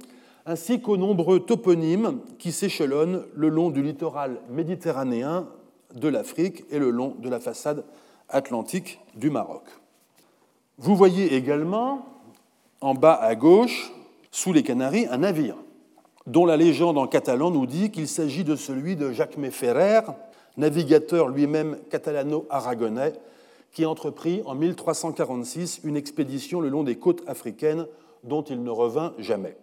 ainsi 0.46 0.80
qu'aux 0.80 0.96
nombreux 0.96 1.40
toponymes 1.40 2.20
qui 2.38 2.52
s'échelonnent 2.52 3.24
le 3.34 3.48
long 3.48 3.70
du 3.70 3.82
littoral 3.82 4.40
méditerranéen 4.50 5.48
de 5.94 6.08
l'Afrique 6.08 6.64
et 6.70 6.78
le 6.78 6.90
long 6.90 7.14
de 7.18 7.28
la 7.28 7.40
façade 7.40 7.84
atlantique 8.28 9.00
du 9.14 9.30
Maroc. 9.30 9.64
Vous 10.76 10.96
voyez 10.96 11.34
également, 11.34 12.04
en 12.84 12.92
bas 12.92 13.14
à 13.14 13.34
gauche, 13.34 13.94
sous 14.30 14.52
les 14.52 14.62
Canaries, 14.62 15.06
un 15.10 15.18
navire, 15.18 15.56
dont 16.26 16.44
la 16.44 16.58
légende 16.58 16.98
en 16.98 17.06
catalan 17.06 17.50
nous 17.50 17.64
dit 17.64 17.90
qu'il 17.90 18.06
s'agit 18.06 18.44
de 18.44 18.56
celui 18.56 18.94
de 18.94 19.10
Jacques 19.10 19.40
Ferrer, 19.52 20.02
navigateur 20.58 21.28
lui-même 21.28 21.78
catalano-aragonais, 21.88 23.14
qui 23.72 23.86
entreprit 23.86 24.42
en 24.44 24.54
1346 24.54 25.80
une 25.84 25.96
expédition 25.96 26.60
le 26.60 26.68
long 26.68 26.82
des 26.82 26.96
côtes 26.96 27.22
africaines 27.26 27.86
dont 28.22 28.42
il 28.42 28.62
ne 28.62 28.70
revint 28.70 29.14
jamais. 29.18 29.56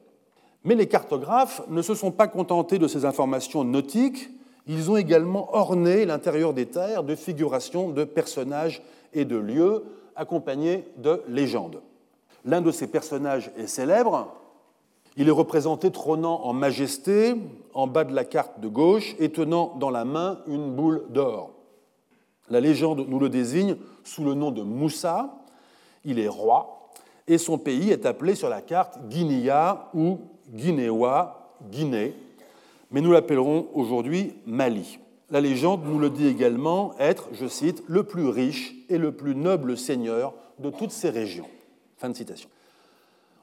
Mais 0.64 0.74
les 0.74 0.88
cartographes 0.88 1.62
ne 1.70 1.84
se 1.84 1.94
sont 1.94 2.12
pas 2.12 2.28
contentés 2.28 2.80
de 2.80 2.88
ces 2.88 3.06
informations 3.06 3.64
nautiques, 3.64 4.32
ils 4.66 4.90
ont 4.90 4.98
également 4.98 5.56
orné 5.56 6.06
l'intérieur 6.06 6.56
des 6.56 6.66
terres 6.66 7.04
de 7.04 7.14
figurations 7.14 7.90
de 7.90 8.04
personnages 8.04 8.82
et 9.14 9.26
de 9.26 9.38
lieux 9.38 9.84
accompagnés 10.16 10.86
de 10.98 11.22
légendes. 11.28 11.82
L'un 12.46 12.62
de 12.62 12.72
ces 12.72 12.88
personnages 12.88 13.52
est 13.58 13.68
célèbre, 13.68 14.34
il 15.18 15.28
est 15.28 15.32
représenté 15.32 15.92
trônant 15.92 16.42
en 16.46 16.54
majesté 16.54 17.36
en 17.74 17.88
bas 17.88 18.04
de 18.04 18.14
la 18.14 18.24
carte 18.24 18.60
de 18.60 18.68
gauche 18.68 19.16
et 19.20 19.30
tenant 19.30 19.76
dans 19.78 19.90
la 19.90 20.06
main 20.06 20.40
une 20.48 20.74
boule 20.74 21.04
d'or. 21.10 21.52
La 22.50 22.60
légende 22.60 23.06
nous 23.08 23.20
le 23.20 23.30
désigne 23.30 23.76
sous 24.04 24.24
le 24.24 24.34
nom 24.34 24.52
de 24.52 24.62
Moussa. 24.62 25.44
Il 26.06 26.18
est 26.20 26.28
roi 26.28 26.90
et 27.28 27.38
son 27.38 27.58
pays 27.58 27.92
est 27.92 28.06
appelé 28.06 28.36
sur 28.36 28.50
la 28.50 28.62
carte 28.62 29.00
Guinea 29.08 29.90
ou 29.94 30.20
Guinéois, 30.50 31.56
Guinée, 31.70 32.16
mais 32.90 33.02
nous 33.02 33.12
l'appellerons 33.12 33.68
aujourd'hui 33.74 34.34
Mali. 34.46 35.00
La 35.30 35.40
légende 35.40 35.86
nous 35.86 36.00
le 36.00 36.10
dit 36.10 36.28
également 36.28 36.94
être, 37.00 37.30
je 37.32 37.48
cite, 37.48 37.84
le 37.88 38.04
plus 38.04 38.28
riche 38.28 38.76
et 38.90 38.98
le 38.98 39.14
plus 39.14 39.36
noble 39.36 39.78
seigneur 39.78 40.34
de 40.60 40.70
toutes 40.70 40.92
ces 40.92 41.10
régions. 41.10 41.48
Fin 42.02 42.10
de 42.10 42.16
citation. 42.16 42.50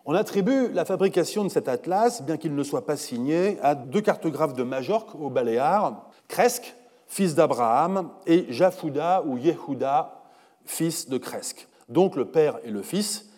On 0.05 0.15
attribue 0.15 0.73
la 0.73 0.85
fabrication 0.85 1.45
de 1.45 1.49
cet 1.49 1.69
atlas, 1.69 2.23
bien 2.23 2.37
qu'il 2.37 2.57
ne 2.57 2.63
soit 2.65 2.87
pas 2.87 2.97
signé, 2.97 3.57
à 3.63 3.77
deux 3.77 4.01
cartographes 4.01 4.55
de 4.55 4.65
Majorque, 4.65 5.15
aux 5.15 5.31
Baléares, 5.31 6.11
Cresque, 6.27 6.75
fils 7.07 7.37
d'Abraham, 7.37 8.11
et 8.27 8.47
Jafouda 8.49 9.23
ou 9.25 9.39
Yehuda, 9.39 10.25
fils 10.65 11.09
de 11.09 11.19
Cresque, 11.19 11.69
donc 11.89 12.17
le 12.17 12.25
père 12.25 12.59
et 12.65 12.73
le 12.73 12.83
fils, 12.83 13.29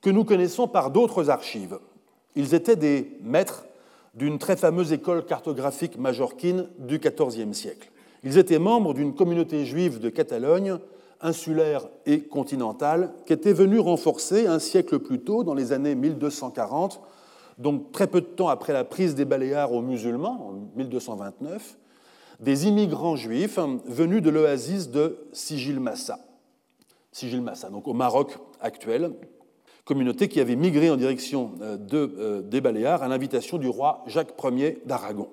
que 0.00 0.08
nous 0.08 0.24
connaissons 0.24 0.66
par 0.66 0.90
d'autres 0.90 1.28
archives. 1.28 1.78
Ils 2.34 2.54
étaient 2.54 2.76
des 2.76 3.18
maîtres 3.20 3.66
d'une 4.14 4.38
très 4.38 4.56
fameuse 4.56 4.94
école 4.94 5.26
cartographique 5.26 5.98
majorquine 5.98 6.66
du 6.78 6.98
XIVe 6.98 7.52
siècle. 7.52 7.90
Ils 8.24 8.38
étaient 8.38 8.58
membres 8.58 8.94
d'une 8.94 9.14
communauté 9.14 9.66
juive 9.66 10.00
de 10.00 10.08
Catalogne 10.08 10.78
insulaire 11.22 11.88
et 12.06 12.22
continentale 12.22 13.12
qu'était 13.26 13.52
venu 13.52 13.78
renforcer 13.78 14.46
un 14.46 14.58
siècle 14.58 14.98
plus 14.98 15.20
tôt, 15.20 15.44
dans 15.44 15.54
les 15.54 15.72
années 15.72 15.94
1240, 15.94 17.00
donc 17.58 17.92
très 17.92 18.06
peu 18.06 18.20
de 18.20 18.26
temps 18.26 18.48
après 18.48 18.72
la 18.72 18.84
prise 18.84 19.14
des 19.14 19.24
Baléares 19.24 19.72
aux 19.72 19.82
musulmans, 19.82 20.48
en 20.48 20.76
1229, 20.76 21.76
des 22.40 22.66
immigrants 22.66 23.16
juifs 23.16 23.58
venus 23.86 24.22
de 24.22 24.30
l'oasis 24.30 24.90
de 24.90 25.18
Sigil-Massa. 25.32 26.18
Sigil-Massa, 27.12 27.70
donc 27.70 27.86
au 27.86 27.92
Maroc 27.92 28.38
actuel, 28.60 29.12
communauté 29.84 30.28
qui 30.28 30.40
avait 30.40 30.56
migré 30.56 30.90
en 30.90 30.96
direction 30.96 31.52
euh, 31.60 31.76
euh, 31.92 32.42
des 32.42 32.60
Baléares 32.60 33.02
à 33.02 33.08
l'invitation 33.08 33.58
du 33.58 33.68
roi 33.68 34.02
Jacques 34.06 34.34
Ier 34.44 34.82
d'Aragon. 34.86 35.28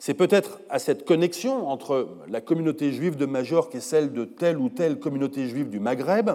C'est 0.00 0.14
peut-être 0.14 0.60
à 0.70 0.78
cette 0.78 1.04
connexion 1.04 1.68
entre 1.68 2.08
la 2.26 2.40
communauté 2.40 2.90
juive 2.90 3.16
de 3.16 3.26
Majorque 3.26 3.74
et 3.74 3.80
celle 3.80 4.14
de 4.14 4.24
telle 4.24 4.56
ou 4.56 4.70
telle 4.70 4.98
communauté 4.98 5.46
juive 5.46 5.68
du 5.68 5.78
Maghreb, 5.78 6.30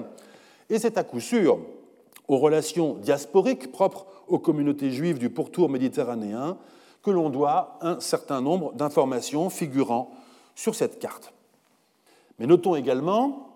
et 0.69 0.77
c'est 0.77 0.99
à 0.99 1.03
coup 1.03 1.19
sûr 1.19 1.57
aux 2.27 2.37
relations 2.37 2.93
diasporiques 2.93 3.71
propres 3.71 4.05
aux 4.27 4.37
communautés 4.37 4.91
juives 4.91 5.17
du 5.17 5.31
pourtour 5.31 5.69
méditerranéen 5.69 6.57
que 7.01 7.09
l'on 7.09 7.31
doit 7.31 7.79
un 7.81 7.99
certain 7.99 8.39
nombre 8.39 8.71
d'informations 8.73 9.49
figurant 9.49 10.11
sur 10.53 10.75
cette 10.75 10.99
carte. 10.99 11.33
Mais 12.37 12.45
notons 12.45 12.75
également 12.75 13.49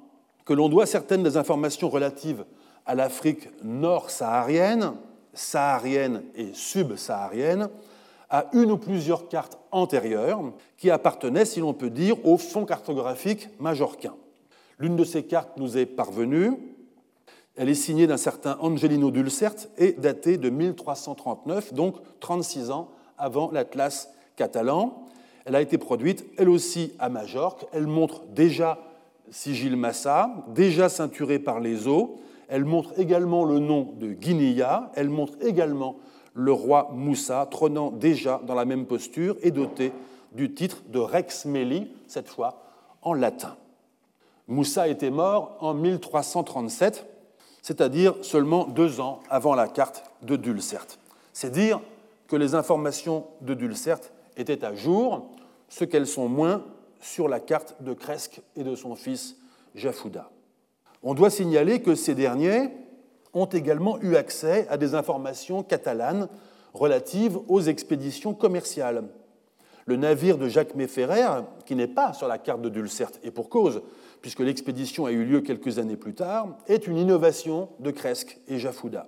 que 0.43 0.53
l'on 0.53 0.69
doit 0.69 0.87
certaines 0.87 1.21
des 1.21 1.37
informations 1.37 1.87
relatives 1.87 2.45
à 2.87 2.95
l'Afrique 2.95 3.47
nord-saharienne, 3.63 4.93
saharienne 5.35 6.23
et 6.33 6.51
subsaharienne, 6.53 7.69
à 8.29 8.45
une 8.53 8.71
ou 8.71 8.77
plusieurs 8.77 9.27
cartes 9.27 9.57
antérieures 9.71 10.41
qui 10.77 10.91
appartenaient, 10.91 11.45
si 11.45 11.59
l'on 11.59 11.73
peut 11.73 11.89
dire, 11.89 12.23
au 12.25 12.37
fonds 12.37 12.65
cartographique 12.65 13.49
majorquin. 13.59 14.15
L'une 14.77 14.95
de 14.95 15.03
ces 15.03 15.23
cartes 15.23 15.57
nous 15.57 15.77
est 15.77 15.85
parvenue. 15.85 16.53
Elle 17.55 17.69
est 17.69 17.73
signée 17.73 18.07
d'un 18.07 18.17
certain 18.17 18.57
Angelino 18.61 19.11
Dulcert 19.11 19.55
et 19.77 19.93
datée 19.93 20.37
de 20.37 20.49
1339, 20.49 21.73
donc 21.73 21.95
36 22.19 22.71
ans 22.71 22.89
avant 23.17 23.51
l'Atlas 23.51 24.09
catalan. 24.35 25.05
Elle 25.45 25.55
a 25.55 25.61
été 25.61 25.77
produite, 25.77 26.25
elle 26.37 26.47
aussi, 26.47 26.93
à 26.99 27.09
Majorque. 27.09 27.65
Elle 27.73 27.87
montre 27.87 28.21
déjà 28.27 28.79
Sigil 29.31 29.75
Massa, 29.75 30.31
déjà 30.47 30.87
ceinturé 30.87 31.39
par 31.39 31.59
les 31.59 31.87
eaux. 31.87 32.19
Elle 32.47 32.65
montre 32.65 32.97
également 32.97 33.43
le 33.43 33.59
nom 33.59 33.93
de 33.99 34.13
Guinea. 34.13 34.91
Elle 34.95 35.09
montre 35.09 35.33
également 35.41 35.97
le 36.39 36.53
roi 36.53 36.89
Moussa, 36.93 37.45
trônant 37.51 37.91
déjà 37.91 38.39
dans 38.45 38.55
la 38.55 38.63
même 38.63 38.85
posture 38.85 39.35
et 39.41 39.51
doté 39.51 39.91
du 40.31 40.53
titre 40.53 40.77
de 40.87 40.97
Rex 40.97 41.43
Meli, 41.43 41.91
cette 42.07 42.29
fois 42.29 42.63
en 43.01 43.13
latin. 43.13 43.57
Moussa 44.47 44.87
était 44.87 45.09
mort 45.09 45.57
en 45.59 45.73
1337, 45.73 47.05
c'est-à-dire 47.61 48.15
seulement 48.21 48.65
deux 48.65 49.01
ans 49.01 49.19
avant 49.29 49.53
la 49.53 49.67
carte 49.67 50.03
de 50.21 50.37
Dulcert. 50.37 50.87
C'est 51.33 51.51
dire 51.51 51.81
que 52.27 52.37
les 52.37 52.55
informations 52.55 53.25
de 53.41 53.53
Dulcert 53.53 53.99
étaient 54.37 54.63
à 54.63 54.73
jour, 54.73 55.29
ce 55.67 55.83
qu'elles 55.83 56.07
sont 56.07 56.29
moins 56.29 56.63
sur 57.01 57.27
la 57.27 57.41
carte 57.41 57.75
de 57.81 57.93
Cresque 57.93 58.41
et 58.55 58.63
de 58.63 58.75
son 58.75 58.95
fils 58.95 59.35
Jafouda. 59.75 60.29
On 61.03 61.13
doit 61.13 61.29
signaler 61.29 61.81
que 61.81 61.95
ces 61.95 62.15
derniers 62.15 62.69
ont 63.33 63.45
également 63.45 63.99
eu 64.01 64.15
accès 64.15 64.67
à 64.69 64.77
des 64.77 64.95
informations 64.95 65.63
catalanes 65.63 66.27
relatives 66.73 67.37
aux 67.47 67.61
expéditions 67.61 68.33
commerciales. 68.33 69.03
Le 69.85 69.95
navire 69.95 70.37
de 70.37 70.47
Jacques 70.47 70.75
Méferrer, 70.75 71.43
qui 71.65 71.75
n'est 71.75 71.87
pas 71.87 72.13
sur 72.13 72.27
la 72.27 72.37
carte 72.37 72.61
de 72.61 72.69
Dulcert, 72.69 73.11
et 73.23 73.31
pour 73.31 73.49
cause, 73.49 73.81
puisque 74.21 74.41
l'expédition 74.41 75.05
a 75.05 75.11
eu 75.11 75.23
lieu 75.23 75.41
quelques 75.41 75.79
années 75.79 75.95
plus 75.95 76.13
tard, 76.13 76.57
est 76.67 76.87
une 76.87 76.97
innovation 76.97 77.69
de 77.79 77.91
Cresque 77.91 78.39
et 78.47 78.59
Jafouda. 78.59 79.07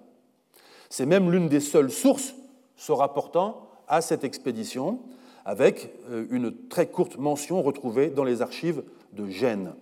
C'est 0.89 1.05
même 1.05 1.31
l'une 1.31 1.49
des 1.49 1.59
seules 1.59 1.91
sources 1.91 2.33
se 2.75 2.91
rapportant 2.91 3.67
à 3.87 4.01
cette 4.01 4.23
expédition, 4.23 4.99
avec 5.45 5.93
euh, 6.09 6.25
une 6.31 6.67
très 6.69 6.87
courte 6.87 7.17
mention 7.17 7.61
retrouvée 7.61 8.09
dans 8.09 8.23
les 8.23 8.41
archives 8.41 8.83
de 9.13 9.27
Gênes. 9.27 9.73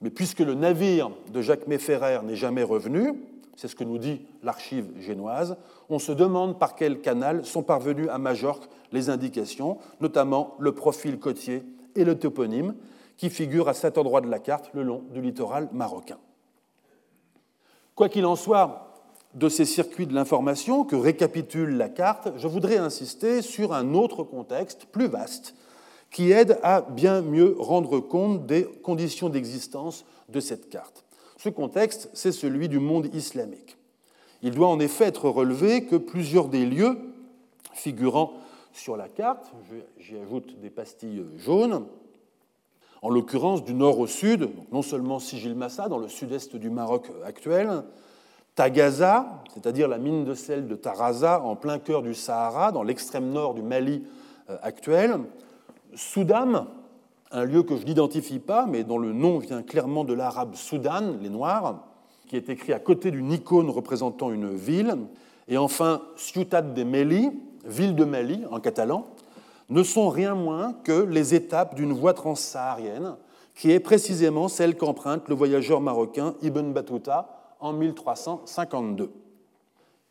Mais 0.00 0.10
puisque 0.10 0.40
le 0.40 0.54
navire 0.54 1.10
de 1.32 1.42
Jacques 1.42 1.66
Méferrer 1.66 2.20
n'est 2.24 2.36
jamais 2.36 2.62
revenu, 2.62 3.14
c'est 3.60 3.68
ce 3.68 3.76
que 3.76 3.84
nous 3.84 3.98
dit 3.98 4.22
l'archive 4.42 4.88
génoise, 4.98 5.58
on 5.90 5.98
se 5.98 6.12
demande 6.12 6.58
par 6.58 6.74
quel 6.74 7.02
canal 7.02 7.44
sont 7.44 7.62
parvenus 7.62 8.08
à 8.10 8.16
Majorque 8.16 8.66
les 8.90 9.10
indications, 9.10 9.76
notamment 10.00 10.54
le 10.58 10.72
profil 10.72 11.18
côtier 11.18 11.62
et 11.94 12.04
le 12.04 12.18
toponyme, 12.18 12.74
qui 13.18 13.28
figurent 13.28 13.68
à 13.68 13.74
cet 13.74 13.98
endroit 13.98 14.22
de 14.22 14.30
la 14.30 14.38
carte 14.38 14.70
le 14.72 14.82
long 14.82 15.02
du 15.12 15.20
littoral 15.20 15.68
marocain. 15.74 16.16
Quoi 17.94 18.08
qu'il 18.08 18.24
en 18.24 18.34
soit 18.34 18.94
de 19.34 19.50
ces 19.50 19.66
circuits 19.66 20.06
de 20.06 20.14
l'information 20.14 20.84
que 20.84 20.96
récapitule 20.96 21.76
la 21.76 21.90
carte, 21.90 22.28
je 22.38 22.48
voudrais 22.48 22.78
insister 22.78 23.42
sur 23.42 23.74
un 23.74 23.92
autre 23.92 24.22
contexte 24.22 24.86
plus 24.86 25.06
vaste 25.06 25.54
qui 26.10 26.32
aide 26.32 26.58
à 26.62 26.80
bien 26.80 27.20
mieux 27.20 27.56
rendre 27.58 28.00
compte 28.00 28.46
des 28.46 28.64
conditions 28.64 29.28
d'existence 29.28 30.06
de 30.30 30.40
cette 30.40 30.70
carte. 30.70 31.04
Ce 31.42 31.48
contexte, 31.48 32.10
c'est 32.12 32.32
celui 32.32 32.68
du 32.68 32.80
monde 32.80 33.08
islamique. 33.14 33.78
Il 34.42 34.50
doit 34.50 34.68
en 34.68 34.78
effet 34.78 35.06
être 35.06 35.30
relevé 35.30 35.86
que 35.86 35.96
plusieurs 35.96 36.48
des 36.48 36.66
lieux 36.66 36.98
figurant 37.72 38.34
sur 38.74 38.94
la 38.98 39.08
carte, 39.08 39.50
j'y 39.98 40.18
ajoute 40.18 40.60
des 40.60 40.68
pastilles 40.68 41.24
jaunes, 41.38 41.86
en 43.00 43.08
l'occurrence 43.08 43.64
du 43.64 43.72
nord 43.72 44.00
au 44.00 44.06
sud, 44.06 44.50
non 44.70 44.82
seulement 44.82 45.18
Sigil-Massa, 45.18 45.88
dans 45.88 45.96
le 45.96 46.08
sud-est 46.08 46.56
du 46.56 46.68
Maroc 46.68 47.10
actuel, 47.24 47.84
Tagaza, 48.54 49.42
c'est-à-dire 49.54 49.88
la 49.88 49.96
mine 49.96 50.26
de 50.26 50.34
sel 50.34 50.68
de 50.68 50.74
Taraza, 50.74 51.40
en 51.40 51.56
plein 51.56 51.78
cœur 51.78 52.02
du 52.02 52.12
Sahara, 52.12 52.70
dans 52.70 52.82
l'extrême 52.82 53.30
nord 53.30 53.54
du 53.54 53.62
Mali 53.62 54.04
euh, 54.50 54.58
actuel, 54.60 55.20
Soudam, 55.94 56.66
un 57.32 57.44
lieu 57.44 57.62
que 57.62 57.76
je 57.76 57.84
n'identifie 57.84 58.38
pas, 58.38 58.66
mais 58.66 58.84
dont 58.84 58.98
le 58.98 59.12
nom 59.12 59.38
vient 59.38 59.62
clairement 59.62 60.04
de 60.04 60.14
l'arabe 60.14 60.54
Soudan, 60.54 61.14
les 61.20 61.28
Noirs, 61.28 61.84
qui 62.26 62.36
est 62.36 62.48
écrit 62.48 62.72
à 62.72 62.78
côté 62.78 63.10
d'une 63.10 63.32
icône 63.32 63.70
représentant 63.70 64.30
une 64.30 64.54
ville. 64.54 64.96
Et 65.48 65.56
enfin, 65.56 66.02
Ciutat 66.16 66.62
de 66.62 66.82
Meli, 66.82 67.30
ville 67.64 67.94
de 67.94 68.04
Mali 68.04 68.42
en 68.50 68.60
catalan, 68.60 69.06
ne 69.68 69.82
sont 69.82 70.08
rien 70.08 70.34
moins 70.34 70.72
que 70.84 71.04
les 71.04 71.34
étapes 71.34 71.76
d'une 71.76 71.92
voie 71.92 72.14
transsaharienne, 72.14 73.16
qui 73.54 73.70
est 73.70 73.80
précisément 73.80 74.48
celle 74.48 74.76
qu'emprunte 74.76 75.28
le 75.28 75.34
voyageur 75.34 75.80
marocain 75.80 76.34
Ibn 76.42 76.72
Battuta 76.72 77.54
en 77.60 77.72
1352. 77.72 79.12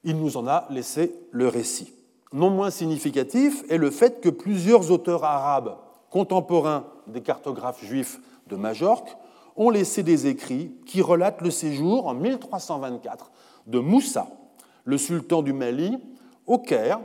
Il 0.06 0.18
nous 0.18 0.38
en 0.38 0.48
a 0.48 0.68
laissé 0.70 1.14
le 1.32 1.48
récit. 1.48 1.94
Non 2.32 2.50
moins 2.50 2.70
significatif 2.70 3.64
est 3.70 3.78
le 3.78 3.90
fait 3.90 4.22
que 4.22 4.30
plusieurs 4.30 4.92
auteurs 4.92 5.24
arabes 5.24 5.76
contemporains 6.10 6.86
des 7.08 7.22
cartographes 7.22 7.84
juifs 7.84 8.20
de 8.48 8.56
Majorque, 8.56 9.16
ont 9.56 9.70
laissé 9.70 10.04
des 10.04 10.28
écrits 10.28 10.72
qui 10.86 11.02
relatent 11.02 11.42
le 11.42 11.52
séjour 11.52 12.08
en 12.08 12.14
1324 12.14 13.32
de 13.68 13.80
Moussa, 13.80 14.28
le 14.86 14.98
sultan 14.98 15.42
du 15.42 15.54
Mali, 15.54 15.98
au 16.48 16.58
Caire, 16.58 17.00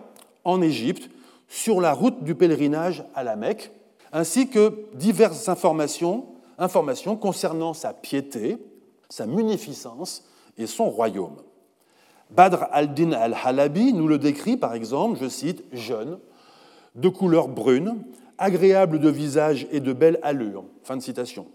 en 0.44 0.62
Égypte, 0.62 1.10
sur 1.48 1.80
la 1.80 1.92
route 1.92 2.22
du 2.24 2.34
pèlerinage 2.34 3.04
à 3.14 3.24
la 3.24 3.36
Mecque, 3.36 3.72
ainsi 4.12 4.48
que 4.48 4.86
diverses 4.94 5.48
informations, 5.48 6.26
informations 6.58 7.16
concernant 7.16 7.74
sa 7.74 7.92
piété, 7.92 8.58
sa 9.08 9.26
munificence 9.26 10.24
et 10.56 10.66
son 10.66 10.88
royaume. 10.88 11.36
Badr 12.30 12.64
al-Din 12.70 13.12
al-Halabi 13.12 13.92
nous 13.92 14.08
le 14.08 14.18
décrit 14.18 14.56
par 14.56 14.74
exemple, 14.74 15.18
je 15.20 15.28
cite, 15.28 15.64
jeune, 15.72 16.18
de 16.94 17.08
couleur 17.08 17.48
brune, 17.48 17.96
agréable 18.38 18.98
de 18.98 19.08
visage 19.08 19.66
et 19.70 19.80
de 19.80 19.92
belle 19.92 20.18
allure. 20.22 20.64
Fin 20.82 20.96
de 20.96 21.02
citation. 21.02 21.46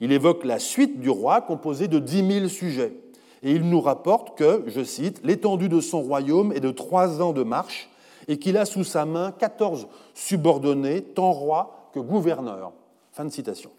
Il 0.00 0.12
évoque 0.12 0.44
la 0.44 0.58
suite 0.58 1.00
du 1.00 1.10
roi 1.10 1.40
composée 1.40 1.88
de 1.88 1.98
dix 1.98 2.22
mille 2.22 2.50
sujets. 2.50 2.94
Et 3.42 3.52
il 3.52 3.68
nous 3.68 3.80
rapporte 3.80 4.36
que, 4.36 4.64
je 4.66 4.82
cite, 4.84 5.20
l'étendue 5.24 5.68
de 5.68 5.80
son 5.80 6.00
royaume 6.00 6.52
est 6.52 6.60
de 6.60 6.70
trois 6.70 7.20
ans 7.20 7.32
de 7.32 7.42
marche 7.42 7.88
et 8.28 8.38
qu'il 8.38 8.56
a 8.56 8.64
sous 8.64 8.84
sa 8.84 9.04
main 9.04 9.32
quatorze 9.32 9.88
subordonnés, 10.14 11.02
tant 11.02 11.32
rois 11.32 11.90
que 11.92 12.00
gouverneurs. 12.00 12.72
Fin 13.12 13.24
de 13.24 13.30
citation. 13.30 13.70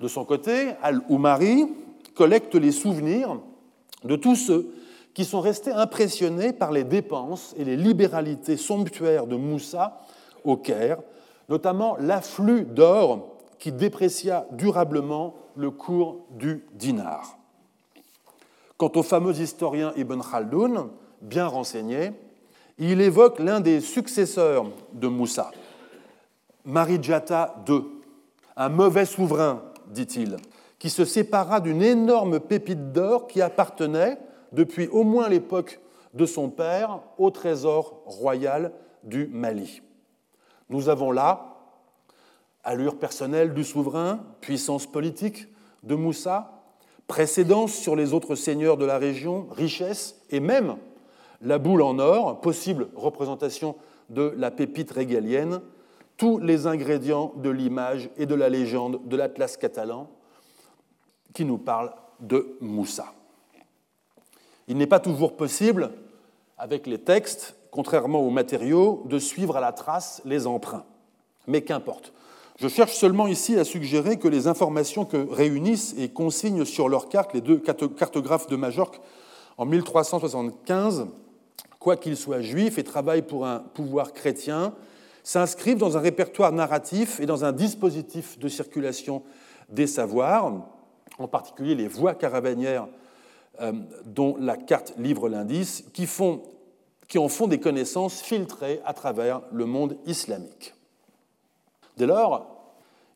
De 0.00 0.08
son 0.08 0.24
côté, 0.24 0.72
Al-Oumari 0.82 1.66
collecte 2.14 2.54
les 2.54 2.72
souvenirs 2.72 3.40
de 4.04 4.16
tous 4.16 4.36
ceux 4.36 4.70
qui 5.14 5.24
sont 5.24 5.40
restés 5.40 5.72
impressionnés 5.72 6.52
par 6.52 6.70
les 6.70 6.84
dépenses 6.84 7.54
et 7.58 7.64
les 7.64 7.76
libéralités 7.76 8.56
somptuaires 8.56 9.26
de 9.26 9.36
Moussa 9.36 10.00
au 10.44 10.56
Caire, 10.56 10.98
notamment 11.48 11.96
l'afflux 11.98 12.64
d'or 12.64 13.36
qui 13.58 13.72
déprécia 13.72 14.46
durablement 14.52 15.34
le 15.56 15.70
cours 15.70 16.26
du 16.30 16.64
dinar. 16.72 17.38
Quant 18.76 18.92
au 18.94 19.02
fameux 19.02 19.40
historien 19.40 19.92
Ibn 19.96 20.20
Khaldoun, 20.20 20.90
bien 21.20 21.46
renseigné, 21.46 22.12
il 22.78 23.00
évoque 23.00 23.40
l'un 23.40 23.60
des 23.60 23.80
successeurs 23.80 24.66
de 24.92 25.08
Moussa, 25.08 25.50
Marijata 26.64 27.56
II, 27.68 27.82
un 28.56 28.68
mauvais 28.68 29.04
souverain, 29.04 29.62
dit-il, 29.88 30.36
qui 30.78 30.90
se 30.90 31.04
sépara 31.04 31.60
d'une 31.60 31.82
énorme 31.82 32.38
pépite 32.38 32.92
d'or 32.92 33.26
qui 33.26 33.42
appartenait, 33.42 34.18
depuis 34.52 34.86
au 34.88 35.02
moins 35.02 35.28
l'époque 35.28 35.80
de 36.14 36.24
son 36.24 36.48
père, 36.48 37.00
au 37.18 37.30
trésor 37.30 38.02
royal 38.06 38.72
du 39.02 39.26
Mali. 39.26 39.82
Nous 40.70 40.88
avons 40.88 41.10
là 41.10 41.56
allure 42.64 42.98
personnelle 42.98 43.54
du 43.54 43.64
souverain, 43.64 44.20
puissance 44.40 44.86
politique 44.86 45.46
de 45.82 45.94
Moussa, 45.94 46.62
précédence 47.06 47.72
sur 47.72 47.96
les 47.96 48.12
autres 48.12 48.34
seigneurs 48.34 48.76
de 48.76 48.84
la 48.84 48.98
région, 48.98 49.46
richesse 49.50 50.20
et 50.30 50.40
même 50.40 50.76
la 51.40 51.58
boule 51.58 51.82
en 51.82 51.98
or, 51.98 52.40
possible 52.40 52.88
représentation 52.94 53.76
de 54.10 54.34
la 54.36 54.50
pépite 54.50 54.90
régalienne, 54.90 55.60
tous 56.16 56.38
les 56.38 56.66
ingrédients 56.66 57.32
de 57.36 57.48
l'image 57.48 58.10
et 58.16 58.26
de 58.26 58.34
la 58.34 58.48
légende 58.48 59.00
de 59.06 59.16
l'Atlas 59.16 59.56
catalan 59.56 60.10
qui 61.32 61.44
nous 61.44 61.58
parle 61.58 61.92
de 62.20 62.56
Moussa. 62.60 63.12
Il 64.66 64.76
n'est 64.76 64.86
pas 64.86 65.00
toujours 65.00 65.36
possible, 65.36 65.92
avec 66.58 66.86
les 66.86 66.98
textes, 66.98 67.56
contrairement 67.70 68.20
aux 68.20 68.30
matériaux, 68.30 69.04
de 69.06 69.18
suivre 69.18 69.56
à 69.56 69.60
la 69.60 69.72
trace 69.72 70.22
les 70.24 70.46
emprunts. 70.46 70.84
Mais 71.46 71.62
qu'importe. 71.62 72.12
Je 72.58 72.66
cherche 72.66 72.94
seulement 72.94 73.28
ici 73.28 73.56
à 73.56 73.64
suggérer 73.64 74.18
que 74.18 74.26
les 74.26 74.48
informations 74.48 75.04
que 75.04 75.28
réunissent 75.30 75.94
et 75.96 76.08
consignent 76.08 76.64
sur 76.64 76.88
leurs 76.88 77.08
cartes 77.08 77.32
les 77.32 77.40
deux 77.40 77.58
cartographes 77.58 78.48
de 78.48 78.56
Majorque 78.56 79.00
en 79.58 79.64
1375, 79.64 81.06
quoiqu'ils 81.78 82.16
soient 82.16 82.40
juifs 82.40 82.78
et 82.78 82.84
travaillent 82.84 83.22
pour 83.22 83.46
un 83.46 83.60
pouvoir 83.60 84.12
chrétien, 84.12 84.74
s'inscrivent 85.22 85.78
dans 85.78 85.96
un 85.96 86.00
répertoire 86.00 86.52
narratif 86.52 87.20
et 87.20 87.26
dans 87.26 87.44
un 87.44 87.52
dispositif 87.52 88.38
de 88.38 88.48
circulation 88.48 89.22
des 89.68 89.86
savoirs, 89.86 90.52
en 91.18 91.28
particulier 91.28 91.74
les 91.74 91.88
voies 91.88 92.14
caravanières 92.14 92.88
euh, 93.60 93.72
dont 94.04 94.36
la 94.38 94.56
carte 94.56 94.94
livre 94.98 95.28
l'indice, 95.28 95.84
qui, 95.92 96.06
qui 97.08 97.18
en 97.18 97.28
font 97.28 97.46
des 97.46 97.58
connaissances 97.58 98.20
filtrées 98.20 98.80
à 98.84 98.92
travers 98.92 99.40
le 99.50 99.64
monde 99.64 99.96
islamique. 100.06 100.74
Dès 101.96 102.06
lors, 102.06 102.46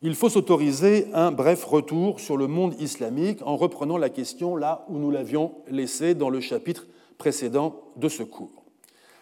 il 0.01 0.17
faut 0.17 0.29
s'autoriser 0.29 1.07
un 1.13 1.31
bref 1.31 1.65
retour 1.65 2.19
sur 2.19 2.37
le 2.37 2.49
monde 2.49 2.75
islamique 2.81 3.41
en 3.43 3.57
reprenant 3.57 3.99
la 3.99 4.11
question 4.11 4.57
là 4.57 4.85
où 4.89 4.99
nous 4.99 5.11
l'avions 5.11 5.53
laissée 5.69 6.15
dans 6.15 6.31
le 6.31 6.41
chapitre 6.41 6.87
précédent 7.19 7.81
de 7.97 8.09
ce 8.09 8.25
cours. 8.25 8.65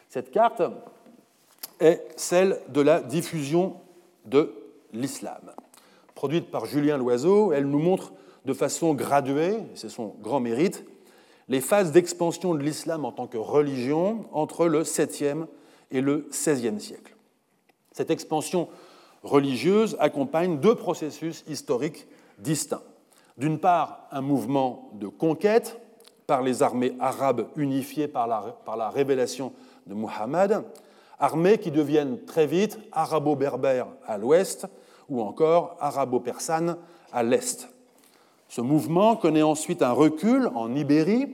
Cette 0.09 0.31
carte 0.31 0.63
est 1.81 2.07
celle 2.17 2.61
de 2.69 2.81
la 2.81 3.01
diffusion 3.01 3.77
de 4.25 4.55
l'islam. 4.93 5.53
Produite 6.15 6.51
par 6.51 6.65
Julien 6.65 6.97
Loiseau, 6.97 7.53
elle 7.53 7.67
nous 7.67 7.79
montre 7.79 8.13
de 8.47 8.55
façon 8.55 8.95
graduée, 8.95 9.59
c'est 9.75 9.91
son 9.91 10.15
grand 10.23 10.41
mérite, 10.41 10.85
les 11.51 11.61
phases 11.61 11.91
d'expansion 11.91 12.55
de 12.55 12.63
l'islam 12.63 13.05
en 13.05 13.11
tant 13.11 13.27
que 13.27 13.37
religion 13.37 14.25
entre 14.33 14.67
le 14.67 14.85
7e 14.85 15.47
et 15.91 16.01
le 16.01 16.29
16e 16.31 16.79
siècle. 16.79 17.17
Cette 17.91 18.11
expansion 18.11 18.69
religieuse 19.25 19.97
accompagne 19.99 20.61
deux 20.61 20.77
processus 20.77 21.45
historiques 21.49 22.07
distincts. 22.39 22.85
D'une 23.37 23.59
part, 23.59 24.07
un 24.13 24.21
mouvement 24.21 24.91
de 24.95 25.09
conquête 25.09 25.81
par 26.29 26.43
les 26.43 26.63
armées 26.63 26.95
arabes 27.01 27.49
unifiées 27.57 28.07
par 28.07 28.29
la, 28.29 28.57
par 28.65 28.77
la 28.77 28.89
révélation 28.89 29.53
de 29.89 29.95
Muhammad, 29.95 30.65
armées 31.19 31.59
qui 31.59 31.73
deviennent 31.73 32.25
très 32.27 32.47
vite 32.47 32.79
arabo-berbères 32.93 33.89
à 34.07 34.19
l'ouest 34.19 34.69
ou 35.09 35.21
encore 35.21 35.77
arabo-persanes 35.81 36.77
à 37.13 37.25
l'est. 37.25 37.69
Ce 38.51 38.61
mouvement 38.61 39.15
connaît 39.15 39.45
ensuite 39.45 39.81
un 39.81 39.93
recul 39.93 40.51
en 40.57 40.75
Ibérie 40.75 41.29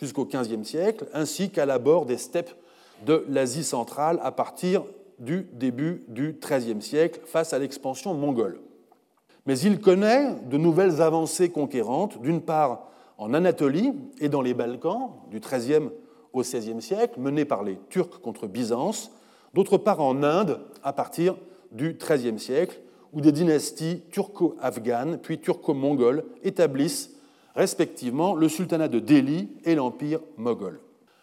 jusqu'au 0.00 0.24
XVe 0.24 0.64
siècle, 0.64 1.06
ainsi 1.12 1.50
qu'à 1.50 1.66
l'abord 1.66 2.06
des 2.06 2.16
steppes 2.16 2.56
de 3.04 3.26
l'Asie 3.28 3.62
centrale 3.62 4.18
à 4.22 4.32
partir 4.32 4.82
du 5.18 5.46
début 5.52 6.02
du 6.08 6.38
XIIIe 6.40 6.80
siècle 6.80 7.20
face 7.26 7.52
à 7.52 7.58
l'expansion 7.58 8.14
mongole. 8.14 8.58
Mais 9.44 9.58
il 9.58 9.82
connaît 9.82 10.34
de 10.48 10.56
nouvelles 10.56 11.02
avancées 11.02 11.50
conquérantes, 11.50 12.22
d'une 12.22 12.40
part 12.40 12.88
en 13.18 13.34
Anatolie 13.34 13.92
et 14.18 14.30
dans 14.30 14.40
les 14.40 14.54
Balkans, 14.54 15.10
du 15.30 15.40
XIIIe 15.40 15.90
au 16.32 16.40
XVIe 16.40 16.80
siècle, 16.80 17.20
menées 17.20 17.44
par 17.44 17.64
les 17.64 17.78
Turcs 17.90 18.22
contre 18.22 18.46
Byzance, 18.46 19.10
d'autre 19.52 19.76
part 19.76 20.00
en 20.00 20.22
Inde 20.22 20.60
à 20.82 20.94
partir 20.94 21.36
du 21.70 21.98
XIIIe 22.00 22.38
siècle, 22.38 22.80
où 23.12 23.20
des 23.20 23.32
dynasties 23.32 24.02
turco-afghanes 24.10 25.18
puis 25.18 25.38
turco-mongoles 25.38 26.24
établissent 26.42 27.12
respectivement 27.54 28.34
le 28.34 28.48
sultanat 28.48 28.88
de 28.88 28.98
Delhi 28.98 29.48
et 29.64 29.74
l'empire 29.74 30.20
moghol. 30.36 30.80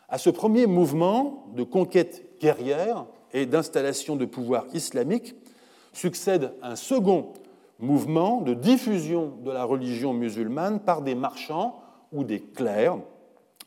À 0.09 0.17
ce 0.17 0.29
premier 0.29 0.67
mouvement 0.67 1.47
de 1.55 1.63
conquête 1.63 2.39
guerrière, 2.39 3.05
et 3.33 3.45
d'installation 3.45 4.15
de 4.15 4.25
pouvoir 4.25 4.65
islamique, 4.73 5.35
succède 5.91 6.53
un 6.61 6.75
second 6.75 7.33
mouvement 7.79 8.41
de 8.41 8.53
diffusion 8.53 9.33
de 9.43 9.51
la 9.51 9.63
religion 9.65 10.13
musulmane 10.13 10.79
par 10.79 11.01
des 11.01 11.15
marchands 11.15 11.81
ou 12.11 12.23
des 12.23 12.39
clercs 12.39 12.99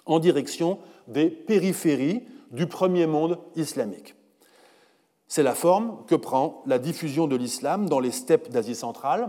en 0.07 0.21
direction 0.21 0.79
des 1.09 1.29
périphéries 1.29 2.23
du 2.53 2.67
premier 2.67 3.07
monde 3.07 3.39
islamique. 3.57 4.15
C'est 5.29 5.43
la 5.43 5.55
forme 5.55 6.05
que 6.07 6.15
prend 6.15 6.63
la 6.67 6.79
diffusion 6.79 7.27
de 7.27 7.37
l'islam 7.37 7.89
dans 7.89 8.01
les 8.01 8.13
steppes 8.13 8.51
d'Asie 8.51 8.75
centrale, 8.75 9.29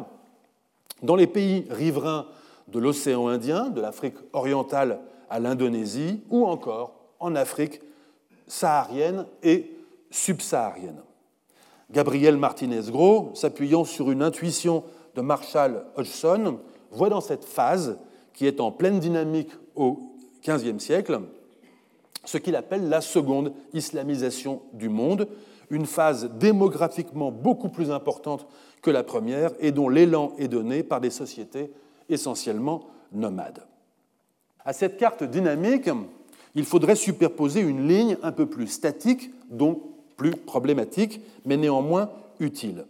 dans 1.01 1.15
les 1.15 1.27
pays 1.27 1.65
riverains 1.69 2.27
de 2.67 2.79
l'océan 2.79 3.27
Indien, 3.27 3.69
de 3.69 3.81
l'Afrique 3.81 4.15
orientale 4.33 4.99
à 5.29 5.39
l'Indonésie, 5.39 6.21
ou 6.29 6.45
encore 6.45 6.93
en 7.19 7.35
Afrique 7.35 7.81
saharienne 8.47 9.25
et 9.43 9.71
subsaharienne. 10.11 11.01
Gabriel 11.89 12.37
Martinez-Gros, 12.37 13.31
s'appuyant 13.33 13.85
sur 13.85 14.11
une 14.11 14.21
intuition 14.21 14.83
de 15.15 15.21
Marshall 15.21 15.85
Hodgson, 15.95 16.59
voit 16.91 17.09
dans 17.09 17.21
cette 17.21 17.45
phase, 17.45 17.97
qui 18.33 18.45
est 18.45 18.59
en 18.59 18.71
pleine 18.71 18.99
dynamique 18.99 19.51
au 19.75 19.99
XVe 20.45 20.79
siècle, 20.79 21.21
ce 22.25 22.37
qu'il 22.37 22.55
appelle 22.55 22.89
la 22.89 23.01
seconde 23.01 23.53
islamisation 23.73 24.61
du 24.73 24.89
monde, 24.89 25.27
une 25.69 25.85
phase 25.85 26.29
démographiquement 26.39 27.31
beaucoup 27.31 27.69
plus 27.69 27.91
importante 27.91 28.47
que 28.81 28.91
la 28.91 29.03
première 29.03 29.51
et 29.59 29.71
dont 29.71 29.89
l'élan 29.89 30.33
est 30.37 30.47
donné 30.47 30.83
par 30.83 31.01
des 31.01 31.09
sociétés 31.09 31.71
essentiellement 32.09 32.85
nomades. 33.11 33.65
À 34.63 34.73
cette 34.73 34.97
carte 34.97 35.23
dynamique, 35.23 35.89
il 36.55 36.65
faudrait 36.65 36.95
superposer 36.95 37.61
une 37.61 37.87
ligne 37.87 38.17
un 38.23 38.31
peu 38.31 38.45
plus 38.45 38.67
statique, 38.67 39.31
donc 39.49 39.81
plus 40.15 40.31
problématique, 40.31 41.21
mais 41.45 41.57
néanmoins 41.57 42.09
utile. 42.39 42.85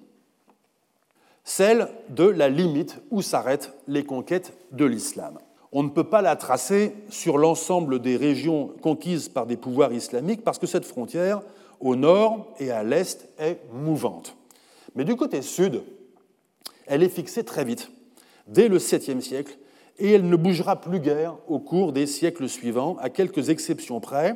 Celle 1.43 1.87
de 2.09 2.25
la 2.25 2.49
limite 2.49 3.01
où 3.11 3.21
s'arrêtent 3.21 3.73
les 3.87 4.03
conquêtes 4.03 4.53
de 4.71 4.85
l'islam. 4.85 5.37
On 5.71 5.83
ne 5.83 5.89
peut 5.89 6.03
pas 6.03 6.21
la 6.21 6.35
tracer 6.35 6.95
sur 7.09 7.37
l'ensemble 7.37 7.99
des 7.99 8.17
régions 8.17 8.71
conquises 8.81 9.29
par 9.29 9.45
des 9.45 9.57
pouvoirs 9.57 9.93
islamiques 9.93 10.43
parce 10.43 10.59
que 10.59 10.67
cette 10.67 10.85
frontière, 10.85 11.41
au 11.79 11.95
nord 11.95 12.53
et 12.59 12.71
à 12.71 12.83
l'est, 12.83 13.27
est 13.39 13.59
mouvante. 13.71 14.35
Mais 14.95 15.05
du 15.05 15.15
côté 15.15 15.41
sud, 15.41 15.83
elle 16.85 17.03
est 17.03 17.09
fixée 17.09 17.43
très 17.43 17.63
vite, 17.63 17.91
dès 18.47 18.67
le 18.67 18.77
7e 18.77 19.21
siècle, 19.21 19.57
et 19.99 20.11
elle 20.11 20.27
ne 20.27 20.35
bougera 20.35 20.79
plus 20.79 20.99
guère 20.99 21.37
au 21.47 21.59
cours 21.59 21.91
des 21.91 22.07
siècles 22.07 22.47
suivants, 22.47 22.97
à 22.99 23.09
quelques 23.09 23.49
exceptions 23.49 23.99
près, 23.99 24.35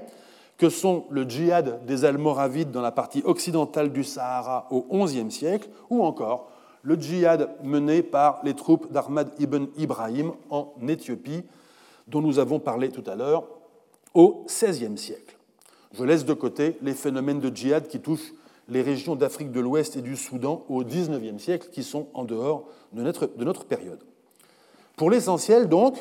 que 0.58 0.70
sont 0.70 1.06
le 1.10 1.24
djihad 1.24 1.86
des 1.86 2.06
Almoravides 2.06 2.72
dans 2.72 2.82
la 2.82 2.92
partie 2.92 3.22
occidentale 3.26 3.92
du 3.92 4.04
Sahara 4.04 4.68
au 4.70 4.86
XIe 5.04 5.32
siècle, 5.32 5.70
ou 5.90 6.04
encore 6.04 6.52
le 6.84 6.96
djihad 6.96 7.50
mené 7.64 8.04
par 8.04 8.42
les 8.44 8.54
troupes 8.54 8.92
d'Ahmad 8.92 9.32
ibn 9.40 9.66
Ibrahim 9.78 10.34
en 10.50 10.74
Éthiopie, 10.88 11.44
dont 12.08 12.22
nous 12.22 12.40
avons 12.40 12.60
parlé 12.60 12.90
tout 12.90 13.04
à 13.08 13.16
l'heure, 13.16 13.48
au 14.14 14.46
XVIe 14.48 14.98
siècle. 14.98 15.38
Je 15.94 16.04
laisse 16.04 16.26
de 16.26 16.34
côté 16.34 16.78
les 16.82 16.94
phénomènes 16.94 17.40
de 17.40 17.54
djihad 17.54 17.88
qui 17.88 18.00
touchent 18.00 18.34
les 18.70 18.82
régions 18.82 19.16
d'Afrique 19.16 19.52
de 19.52 19.60
l'Ouest 19.60 19.98
et 19.98 20.02
du 20.02 20.16
Soudan 20.16 20.66
au 20.70 20.84
XIXe 20.84 21.42
siècle, 21.42 21.68
qui 21.72 21.84
sont 21.84 22.08
en 22.14 22.24
dehors 22.24 22.68
de 22.94 23.02
notre, 23.02 23.28
de 23.28 23.44
notre 23.44 23.66
période. 23.66 24.00
Pour 24.96 25.10
l'essentiel, 25.10 25.68
donc, 25.68 25.98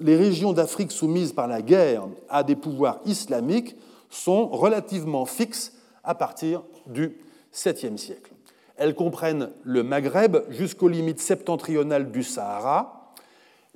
les 0.00 0.16
régions 0.16 0.52
d'Afrique 0.52 0.90
soumises 0.90 1.32
par 1.32 1.46
la 1.46 1.62
guerre 1.62 2.08
à 2.28 2.42
des 2.42 2.56
pouvoirs 2.56 3.00
islamiques 3.04 3.76
sont 4.10 4.48
relativement 4.48 5.26
fixes 5.26 5.74
à 6.02 6.14
partir 6.14 6.62
du 6.86 7.16
7e 7.54 7.96
siècle. 7.96 8.32
Elles 8.76 8.94
comprennent 8.94 9.50
le 9.62 9.82
Maghreb 9.82 10.38
jusqu'aux 10.48 10.88
limites 10.88 11.20
septentrionales 11.20 12.10
du 12.10 12.22
Sahara, 12.22 13.12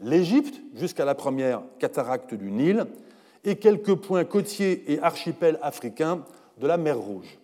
l'Égypte 0.03 0.61
jusqu'à 0.75 1.05
la 1.05 1.15
première 1.15 1.63
cataracte 1.79 2.35
du 2.35 2.51
Nil 2.51 2.87
et 3.47 3.57
quelques 3.57 3.95
points 3.95 4.25
côtiers 4.25 4.93
et 4.93 5.01
archipels 5.01 5.59
africains 5.63 6.23
de 6.61 6.67
la 6.67 6.77
mer 6.77 6.99
Rouge. 6.99 7.39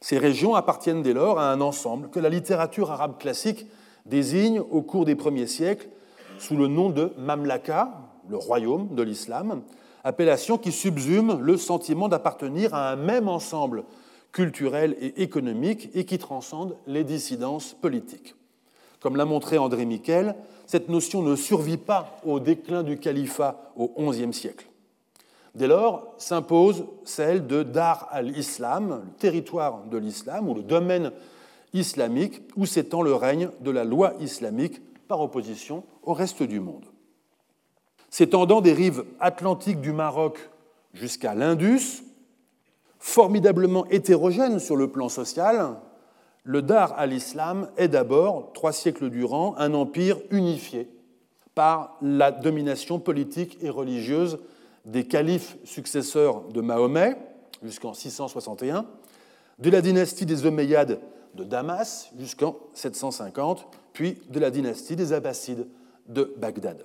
Ces 0.00 0.18
régions 0.18 0.54
appartiennent 0.54 1.02
dès 1.02 1.14
lors 1.14 1.40
à 1.40 1.50
un 1.50 1.60
ensemble 1.60 2.10
que 2.10 2.20
la 2.20 2.28
littérature 2.28 2.90
arabe 2.90 3.18
classique 3.18 3.66
désigne 4.06 4.60
au 4.60 4.82
cours 4.82 5.06
des 5.06 5.16
premiers 5.16 5.46
siècles 5.46 5.88
sous 6.38 6.56
le 6.56 6.68
nom 6.68 6.90
de 6.90 7.12
Mamlaka, 7.18 7.90
le 8.28 8.36
royaume 8.36 8.94
de 8.94 9.02
l'islam, 9.02 9.62
appellation 10.04 10.58
qui 10.58 10.72
subsume 10.72 11.40
le 11.40 11.56
sentiment 11.56 12.08
d'appartenir 12.08 12.74
à 12.74 12.92
un 12.92 12.96
même 12.96 13.28
ensemble 13.28 13.84
culturel 14.32 14.96
et 15.00 15.22
économique 15.22 15.90
et 15.94 16.04
qui 16.04 16.18
transcende 16.18 16.76
les 16.86 17.04
dissidences 17.04 17.74
politiques. 17.74 18.34
Comme 19.00 19.16
l'a 19.16 19.24
montré 19.24 19.58
André 19.58 19.86
Miquel, 19.86 20.34
cette 20.66 20.88
notion 20.88 21.22
ne 21.22 21.34
survit 21.34 21.78
pas 21.78 22.20
au 22.24 22.40
déclin 22.40 22.82
du 22.82 22.98
califat 22.98 23.72
au 23.76 23.90
XIe 24.10 24.32
siècle. 24.32 24.66
Dès 25.54 25.66
lors, 25.66 26.14
s'impose 26.16 26.86
celle 27.04 27.46
de 27.46 27.62
Dar 27.62 28.08
al-Islam, 28.10 29.02
le 29.04 29.12
territoire 29.18 29.84
de 29.84 29.98
l'islam 29.98 30.48
ou 30.48 30.54
le 30.54 30.62
domaine 30.62 31.12
islamique 31.72 32.42
où 32.56 32.66
s'étend 32.66 33.02
le 33.02 33.14
règne 33.14 33.50
de 33.60 33.70
la 33.70 33.84
loi 33.84 34.14
islamique 34.20 34.80
par 35.08 35.20
opposition 35.20 35.84
au 36.02 36.12
reste 36.14 36.42
du 36.42 36.60
monde. 36.60 36.84
S'étendant 38.10 38.60
des 38.60 38.72
rives 38.72 39.04
atlantiques 39.18 39.80
du 39.80 39.92
Maroc 39.92 40.50
jusqu'à 40.92 41.34
l'Indus, 41.34 42.02
formidablement 42.98 43.86
hétérogène 43.86 44.58
sur 44.58 44.76
le 44.76 44.88
plan 44.88 45.08
social, 45.08 45.76
le 46.44 46.62
Dar 46.62 46.94
al-Islam 46.98 47.68
est 47.76 47.88
d'abord, 47.88 48.52
trois 48.52 48.72
siècles 48.72 49.10
durant, 49.10 49.54
un 49.58 49.74
empire 49.74 50.18
unifié 50.30 50.88
par 51.54 51.96
la 52.02 52.30
domination 52.30 52.98
politique 52.98 53.58
et 53.60 53.70
religieuse 53.70 54.38
des 54.84 55.04
califes 55.04 55.56
successeurs 55.64 56.42
de 56.48 56.60
Mahomet 56.60 57.16
jusqu'en 57.62 57.94
661, 57.94 58.86
de 59.58 59.70
la 59.70 59.82
dynastie 59.82 60.26
des 60.26 60.46
Omeyyades 60.46 61.00
de 61.34 61.44
Damas 61.44 62.10
jusqu'en 62.18 62.56
750, 62.74 63.66
puis 63.92 64.18
de 64.30 64.40
la 64.40 64.50
dynastie 64.50 64.96
des 64.96 65.12
Abbassides 65.12 65.66
de 66.08 66.34
Bagdad. 66.38 66.84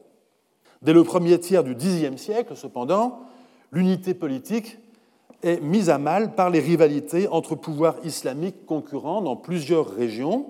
Dès 0.81 0.93
le 0.93 1.03
premier 1.03 1.39
tiers 1.39 1.63
du 1.63 1.75
Xe 1.75 2.15
siècle, 2.17 2.55
cependant, 2.55 3.21
l'unité 3.71 4.13
politique 4.13 4.77
est 5.41 5.61
mise 5.61 5.89
à 5.89 5.97
mal 5.97 6.35
par 6.35 6.49
les 6.49 6.59
rivalités 6.59 7.27
entre 7.27 7.55
pouvoirs 7.55 7.97
islamiques 8.03 8.65
concurrents 8.65 9.21
dans 9.21 9.35
plusieurs 9.35 9.89
régions. 9.89 10.47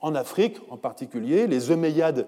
En 0.00 0.14
Afrique, 0.14 0.58
en 0.70 0.76
particulier, 0.76 1.46
les 1.46 1.70
Omeyyades 1.70 2.26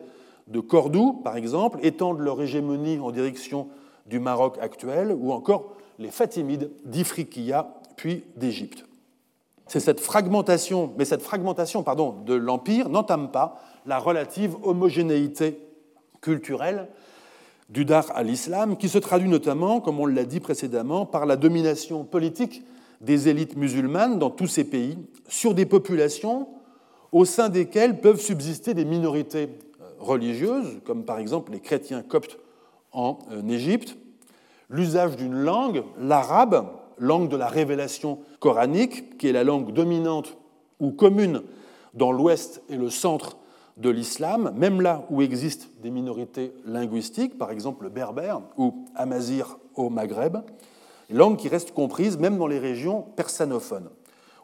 de 0.48 0.60
Cordoue, 0.60 1.20
par 1.24 1.36
exemple, 1.36 1.78
étendent 1.82 2.20
leur 2.20 2.40
hégémonie 2.40 2.98
en 2.98 3.10
direction 3.10 3.68
du 4.06 4.18
Maroc 4.20 4.56
actuel, 4.60 5.12
ou 5.12 5.32
encore 5.32 5.76
les 5.98 6.10
Fatimides 6.10 6.70
d'Ifriqiya, 6.84 7.74
puis 7.96 8.24
d'Égypte. 8.36 8.84
C'est 9.66 9.80
cette 9.80 10.00
fragmentation, 10.00 10.92
mais 10.98 11.04
cette 11.04 11.22
fragmentation 11.22 11.82
pardon, 11.82 12.16
de 12.26 12.34
l'empire 12.34 12.88
n'entame 12.88 13.30
pas 13.30 13.60
la 13.86 13.98
relative 13.98 14.56
homogénéité 14.62 15.58
culturelle 16.20 16.88
du 17.68 17.84
dar 17.84 18.06
à 18.14 18.22
l'islam, 18.22 18.76
qui 18.76 18.88
se 18.88 18.98
traduit 18.98 19.30
notamment, 19.30 19.80
comme 19.80 19.98
on 19.98 20.06
l'a 20.06 20.24
dit 20.24 20.40
précédemment, 20.40 21.06
par 21.06 21.24
la 21.24 21.36
domination 21.36 22.04
politique 22.04 22.64
des 23.00 23.28
élites 23.28 23.56
musulmanes 23.56 24.18
dans 24.18 24.30
tous 24.30 24.46
ces 24.46 24.64
pays 24.64 24.98
sur 25.28 25.54
des 25.54 25.64
populations 25.64 26.48
au 27.10 27.24
sein 27.24 27.48
desquelles 27.48 28.00
peuvent 28.00 28.20
subsister 28.20 28.74
des 28.74 28.84
minorités 28.84 29.48
religieuses, 29.98 30.80
comme 30.84 31.04
par 31.04 31.18
exemple 31.18 31.52
les 31.52 31.60
chrétiens 31.60 32.02
coptes 32.02 32.38
en 32.92 33.18
euh, 33.30 33.46
Égypte, 33.48 33.96
l'usage 34.68 35.16
d'une 35.16 35.34
langue, 35.34 35.84
l'arabe, 35.98 36.66
langue 36.98 37.28
de 37.28 37.36
la 37.36 37.48
révélation 37.48 38.18
coranique, 38.40 39.18
qui 39.18 39.28
est 39.28 39.32
la 39.32 39.44
langue 39.44 39.72
dominante 39.72 40.36
ou 40.80 40.90
commune 40.90 41.42
dans 41.94 42.12
l'ouest 42.12 42.62
et 42.68 42.76
le 42.76 42.90
centre 42.90 43.36
de 43.76 43.90
l'islam, 43.90 44.52
même 44.56 44.80
là 44.80 45.04
où 45.10 45.22
existent 45.22 45.66
des 45.82 45.90
minorités 45.90 46.52
linguistiques, 46.64 47.38
par 47.38 47.50
exemple 47.50 47.84
le 47.84 47.90
berbère 47.90 48.40
ou 48.56 48.84
amazir 48.94 49.58
au 49.74 49.88
Maghreb, 49.88 50.38
langue 51.10 51.36
qui 51.36 51.48
reste 51.48 51.72
comprise 51.72 52.18
même 52.18 52.38
dans 52.38 52.46
les 52.46 52.58
régions 52.58 53.02
persanophones, 53.16 53.90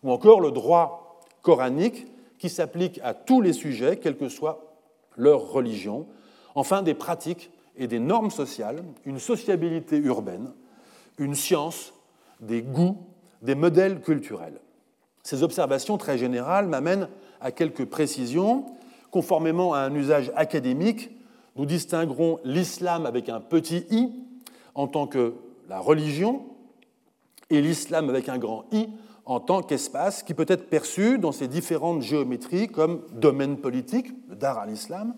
ou 0.02 0.10
encore 0.10 0.40
le 0.40 0.50
droit 0.50 1.20
coranique 1.42 2.06
qui 2.38 2.48
s'applique 2.48 3.00
à 3.02 3.14
tous 3.14 3.40
les 3.40 3.52
sujets, 3.52 3.96
quelle 3.96 4.16
que 4.16 4.28
soit 4.28 4.64
leur 5.16 5.50
religion, 5.50 6.06
enfin 6.54 6.82
des 6.82 6.94
pratiques 6.94 7.50
et 7.78 7.86
des 7.86 8.00
normes 8.00 8.30
sociales, 8.30 8.82
une 9.06 9.18
sociabilité 9.18 9.96
urbaine, 9.96 10.52
une 11.18 11.34
science, 11.34 11.94
des 12.40 12.62
goûts, 12.62 12.98
des 13.42 13.54
modèles 13.54 14.00
culturels. 14.00 14.60
Ces 15.22 15.42
observations 15.42 15.96
très 15.96 16.18
générales 16.18 16.68
m'amènent 16.68 17.08
à 17.40 17.52
quelques 17.52 17.84
précisions 17.84 18.66
Conformément 19.10 19.72
à 19.72 19.80
un 19.80 19.94
usage 19.94 20.30
académique, 20.36 21.10
nous 21.56 21.64
distinguerons 21.64 22.38
l'islam 22.44 23.06
avec 23.06 23.28
un 23.28 23.40
petit 23.40 23.86
i 23.90 24.12
en 24.74 24.86
tant 24.86 25.06
que 25.06 25.34
la 25.68 25.80
religion 25.80 26.44
et 27.48 27.62
l'islam 27.62 28.10
avec 28.10 28.28
un 28.28 28.38
grand 28.38 28.66
i 28.70 28.88
en 29.24 29.40
tant 29.40 29.62
qu'espace 29.62 30.22
qui 30.22 30.34
peut 30.34 30.46
être 30.48 30.68
perçu 30.68 31.18
dans 31.18 31.32
ses 31.32 31.48
différentes 31.48 32.02
géométries 32.02 32.68
comme 32.68 33.02
domaine 33.12 33.56
politique, 33.56 34.08
le 34.28 34.36
dar 34.36 34.58
al-islam, 34.58 35.14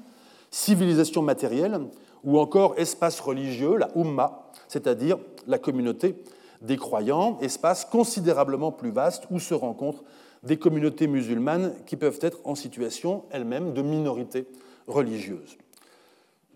civilisation 0.51 1.23
matérielle 1.23 1.81
ou 2.25 2.39
encore 2.39 2.75
espace 2.79 3.21
religieux, 3.21 3.77
la 3.77 3.89
umma, 3.97 4.51
c'est-à-dire 4.69 5.19
la 5.47 5.59
communauté 5.59 6.17
des 6.61 6.77
croyants, 6.77 7.39
espace 7.41 7.85
considérablement 7.85 8.73
plus 8.73 8.91
vaste 8.91 9.25
où 9.31 9.39
se 9.39 9.55
rencontrent 9.55 10.05
des 10.43 10.59
communautés 10.59 11.07
musulmanes 11.07 11.75
qui 11.87 11.97
peuvent 11.97 12.19
être 12.23 12.39
en 12.45 12.55
situation 12.55 13.25
elles-mêmes 13.31 13.73
de 13.73 13.83
minorité 13.83 14.47
religieuse. 14.87 15.57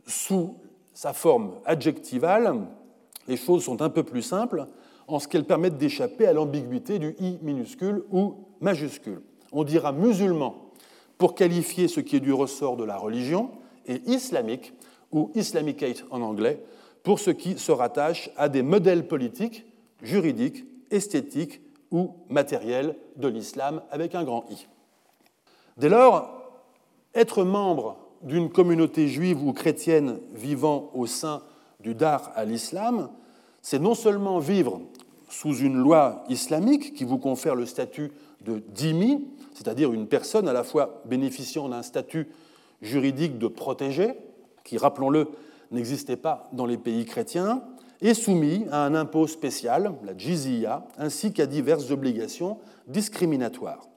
Sous 0.07 0.57
sa 0.93 1.13
forme 1.13 1.53
adjectivale, 1.65 2.55
les 3.29 3.37
choses 3.37 3.65
sont 3.65 3.81
un 3.83 3.89
peu 3.89 4.03
plus 4.03 4.23
simples 4.23 4.67
en 5.07 5.19
ce 5.19 5.29
qu'elles 5.29 5.45
permettent 5.45 5.79
d'échapper 5.79 6.27
à 6.27 6.33
l'ambiguïté 6.33 6.99
du 6.99 7.15
i 7.21 7.39
minuscule 7.43 8.05
ou 8.11 8.37
majuscule. 8.61 9.21
On 9.53 9.65
dira 9.65 9.93
musulman 9.93 10.57
pour 11.19 11.35
qualifier 11.35 11.89
ce 11.89 12.01
qui 12.01 12.17
est 12.17 12.21
du 12.21 12.33
ressort 12.33 12.77
de 12.77 12.85
la 12.85 12.97
religion 12.97 13.51
et 13.87 14.03
islamique 14.07 14.73
ou 15.13 15.31
islamicate 15.35 16.05
en 16.11 16.23
anglais 16.23 16.63
pour 17.03 17.21
ce 17.21 17.31
qui 17.31 17.59
se 17.59 17.73
rattache 17.73 18.31
à 18.37 18.49
des 18.49 18.63
modèles 18.63 19.07
politiques, 19.07 19.65
juridiques, 20.03 20.65
esthétiques 20.91 21.61
ou 21.91 22.17
matériel 22.29 22.97
de 23.17 23.29
l'islam 23.29 23.83
avec 23.91 24.15
un 24.15 24.25
grand 24.25 24.45
I. 24.51 24.67
Dès 25.77 25.89
lors, 25.89 26.31
être 27.15 27.45
membre 27.45 27.99
d'une 28.23 28.51
communauté 28.51 29.07
juive 29.07 29.43
ou 29.43 29.53
chrétienne 29.53 30.19
vivant 30.33 30.91
au 30.95 31.07
sein 31.07 31.43
du 31.81 31.95
Dar 31.95 32.33
à 32.35 32.45
l'islam, 32.45 33.11
c'est 33.61 33.79
non 33.79 33.95
seulement 33.95 34.39
vivre 34.39 34.81
sous 35.29 35.57
une 35.57 35.77
loi 35.77 36.25
islamique 36.29 36.95
qui 36.95 37.05
vous 37.05 37.19
confère 37.19 37.55
le 37.55 37.67
statut 37.67 38.13
de 38.41 38.63
dhimmi, 38.69 39.27
c'est-à-dire 39.53 39.93
une 39.93 40.07
personne 40.07 40.49
à 40.49 40.53
la 40.53 40.65
fois 40.65 41.03
bénéficiant 41.07 41.69
d'un 41.69 41.83
statut 41.83 42.29
juridique 42.85 43.39
de 43.39 43.49
protégé, 43.49 44.13
qui, 44.63 44.79
rappelons-le, 44.79 45.29
n'existait 45.71 46.17
pas 46.17 46.49
dans 46.53 46.67
les 46.67 46.79
pays 46.79 47.05
chrétiens, 47.05 47.63
est 48.01 48.15
soumis 48.15 48.67
à 48.71 48.85
un 48.85 48.95
impôt 48.95 49.27
spécial, 49.27 49.95
la 50.05 50.17
jizya, 50.17 50.87
ainsi 50.99 51.33
qu'à 51.33 51.47
diverses 51.47 51.91
obligations 51.91 52.59
discriminatoires. 52.87 53.89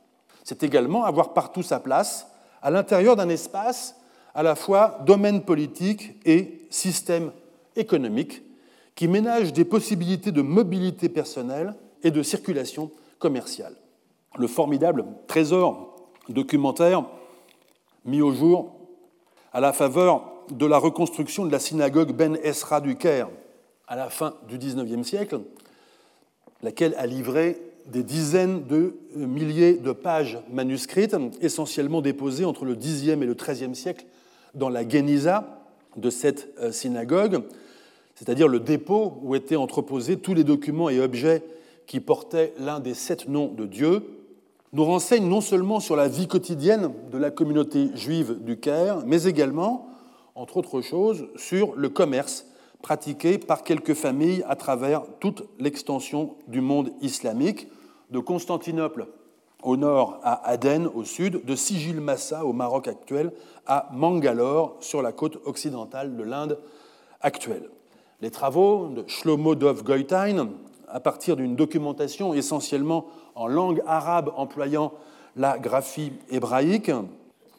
C'est 0.43 0.63
également 0.63 1.03
avoir 1.03 1.33
partout 1.33 1.63
sa 1.63 1.79
place 1.79 2.27
à 2.61 2.71
l'intérieur 2.71 3.15
d'un 3.15 3.29
espace 3.29 3.95
à 4.33 4.43
la 4.43 4.55
fois 4.55 4.99
domaine 5.05 5.41
politique 5.41 6.15
et 6.25 6.67
système 6.69 7.31
économique 7.75 8.43
qui 8.95 9.07
ménage 9.07 9.53
des 9.53 9.65
possibilités 9.65 10.31
de 10.31 10.41
mobilité 10.41 11.09
personnelle 11.09 11.75
et 12.03 12.11
de 12.11 12.23
circulation 12.23 12.91
commerciale. 13.19 13.75
Le 14.37 14.47
formidable 14.47 15.05
trésor 15.27 15.95
documentaire 16.29 17.03
mis 18.05 18.21
au 18.21 18.31
jour 18.31 18.76
à 19.57 19.59
la 19.59 19.73
faveur 19.73 20.21
de 20.51 20.67
la 20.67 20.77
reconstruction 20.77 21.43
de 21.43 21.51
la 21.51 21.57
synagogue 21.57 22.11
Ben 22.11 22.37
Esra 22.43 22.79
du 22.79 22.95
Caire 22.95 23.27
à 23.87 23.95
la 23.95 24.07
fin 24.07 24.35
du 24.47 24.59
XIXe 24.59 25.01
siècle, 25.01 25.39
laquelle 26.61 26.93
a 26.95 27.07
livré 27.07 27.59
des 27.87 28.03
dizaines 28.03 28.67
de 28.67 28.93
milliers 29.15 29.73
de 29.73 29.93
pages 29.93 30.37
manuscrites, 30.51 31.15
essentiellement 31.41 32.01
déposées 32.01 32.45
entre 32.45 32.65
le 32.65 32.75
Xe 32.75 33.07
et 33.07 33.15
le 33.15 33.33
XIIIe 33.33 33.75
siècle 33.75 34.05
dans 34.53 34.69
la 34.69 34.87
Geniza 34.87 35.65
de 35.95 36.11
cette 36.11 36.49
euh, 36.59 36.71
synagogue, 36.71 37.41
c'est-à-dire 38.13 38.47
le 38.47 38.59
dépôt 38.59 39.17
où 39.23 39.33
étaient 39.33 39.55
entreposés 39.55 40.17
tous 40.17 40.35
les 40.35 40.43
documents 40.43 40.89
et 40.89 40.99
objets 40.99 41.41
qui 41.87 41.99
portaient 41.99 42.53
l'un 42.59 42.79
des 42.79 42.93
sept 42.93 43.27
noms 43.27 43.47
de 43.47 43.65
Dieu, 43.65 44.03
nous 44.73 44.83
renseigne 44.83 45.27
non 45.27 45.41
seulement 45.41 45.79
sur 45.79 45.95
la 45.95 46.07
vie 46.07 46.27
quotidienne 46.27 46.93
de 47.11 47.17
la 47.17 47.31
communauté 47.31 47.89
juive 47.95 48.43
du 48.43 48.59
Caire, 48.59 49.03
mais 49.05 49.23
également, 49.23 49.87
entre 50.35 50.57
autres 50.57 50.81
choses, 50.81 51.27
sur 51.35 51.75
le 51.75 51.89
commerce 51.89 52.45
pratiquée 52.81 53.37
par 53.37 53.63
quelques 53.63 53.93
familles 53.93 54.43
à 54.47 54.55
travers 54.55 55.03
toute 55.19 55.43
l'extension 55.59 56.35
du 56.47 56.61
monde 56.61 56.91
islamique, 57.01 57.67
de 58.11 58.19
Constantinople 58.19 59.07
au 59.63 59.75
nord 59.75 60.19
à 60.23 60.47
Aden 60.47 60.87
au 60.87 61.03
sud, 61.03 61.43
de 61.43 61.55
Sigil 61.55 61.99
Massa 61.99 62.45
au 62.45 62.53
Maroc 62.53 62.87
actuel 62.87 63.31
à 63.65 63.89
Mangalore 63.91 64.77
sur 64.79 65.01
la 65.01 65.11
côte 65.11 65.39
occidentale 65.45 66.15
de 66.15 66.23
l'Inde 66.23 66.59
actuelle. 67.21 67.69
Les 68.21 68.31
travaux 68.31 68.87
de 68.87 69.03
Shlomo 69.07 69.55
Dov 69.55 69.83
Goitain, 69.83 70.49
à 70.87 70.99
partir 70.99 71.35
d'une 71.35 71.55
documentation 71.55 72.33
essentiellement 72.33 73.07
en 73.37 73.47
langue 73.47 73.81
arabe 73.85 74.31
employant 74.35 74.93
la 75.35 75.59
graphie 75.59 76.11
hébraïque, 76.29 76.91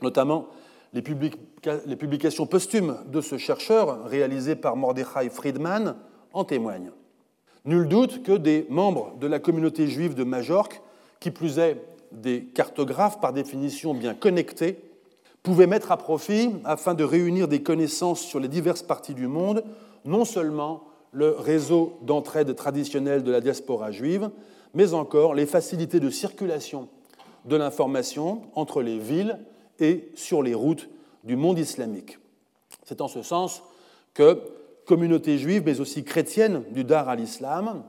notamment 0.03 0.49
les, 0.93 1.03
publications 1.03 2.47
posthumes 2.47 2.99
de 3.07 3.21
ce 3.21 3.39
chercheur 3.39 4.05
réalisées 4.05 4.57
par 4.57 4.77
Mordechai 4.77 5.31
Friedman 5.31 5.97
en 6.33 6.45
témoignent. 6.45 6.91
Nul 7.65 7.87
doute 7.89 8.23
que 8.23 8.33
des 8.33 8.67
membres 8.69 9.15
de 9.21 9.27
la 9.27 9.39
communauté 9.39 9.87
juive 9.87 10.15
de 10.15 10.25
Majorque, 10.25 10.83
qui 11.21 11.31
plus 11.31 11.59
est 11.59 11.81
des 12.11 12.45
cartographes 12.45 13.21
par 13.21 13.33
définition 13.33 13.95
bien 13.95 14.15
connectés, 14.15 14.79
pouvaient 15.43 15.67
mettre 15.67 15.93
à 15.93 15.97
profit, 15.97 16.51
afin 16.65 16.95
de 16.95 17.05
réunir 17.05 17.47
des 17.47 17.63
connaissances 17.63 18.21
sur 18.21 18.41
les 18.41 18.49
diverses 18.49 18.83
parties 18.83 19.15
du 19.15 19.29
monde, 19.29 19.63
non 20.05 20.25
seulement 20.25 20.85
le 21.13 21.31
réseau 21.31 21.99
d'entraide 22.03 22.55
traditionnel 22.55 23.23
de 23.23 23.31
la 23.31 23.41
diaspora 23.41 23.91
juive, 23.91 24.31
mais 24.75 24.95
encore 24.95 25.35
les 25.35 25.47
facilités 25.47 26.01
de 26.01 26.11
circulation 26.11 26.89
de 27.45 27.57
l'information 27.57 28.43
entre 28.55 28.83
les 28.83 28.99
villes 28.99 29.39
et 29.81 30.11
sur 30.15 30.43
les 30.43 30.55
routes 30.55 30.89
du 31.25 31.37
monde 31.37 31.59
islamique. 31.59 32.19
C'est 32.85 33.01
en 33.01 33.09
ce 33.09 33.23
sens 33.23 33.63
que 34.15 34.41
communauté 34.87 35.39
juive, 35.39 35.63
mais 35.67 35.81
aussi 35.81 36.05
chrétienne 36.05 36.63
du 36.71 36.85
Dar 36.85 37.09
al-Islam, 37.09 37.83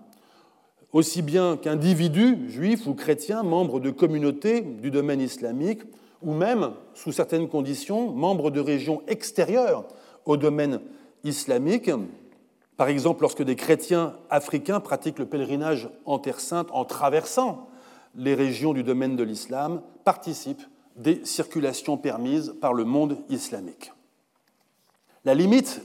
aussi 0.92 1.22
bien 1.22 1.58
qu'individus 1.58 2.50
juifs 2.50 2.88
ou 2.88 2.94
chrétiens, 2.94 3.44
membres 3.44 3.80
de 3.80 3.90
communautés 3.90 4.62
du 4.62 4.92
domaine 4.92 5.22
islamique, 5.22 5.82
ou 6.22 6.34
même, 6.34 6.72
sous 6.94 7.14
certaines 7.14 7.48
conditions, 7.48 8.12
membres 8.12 8.52
de 8.52 8.60
régions 8.60 9.02
extérieures 9.08 9.88
au 10.26 10.36
domaine 10.36 10.82
islamique, 11.24 11.90
par 12.80 12.88
exemple 12.88 13.24
lorsque 13.24 13.44
des 13.44 13.58
chrétiens 13.58 14.16
africains 14.30 14.80
pratiquent 14.80 15.20
le 15.20 15.26
pèlerinage 15.26 15.90
en 16.06 16.18
Terre 16.18 16.40
sainte 16.40 16.70
en 16.72 16.86
traversant 16.86 17.68
les 18.16 18.36
régions 18.36 18.72
du 18.72 18.84
domaine 18.84 19.18
de 19.18 19.24
l'islam, 19.24 19.82
participent 20.06 20.64
des 20.96 21.26
circulations 21.26 21.98
permises 21.98 22.56
par 22.62 22.74
le 22.74 22.86
monde 22.86 23.18
islamique. 23.28 23.92
La 25.26 25.34
limite 25.34 25.82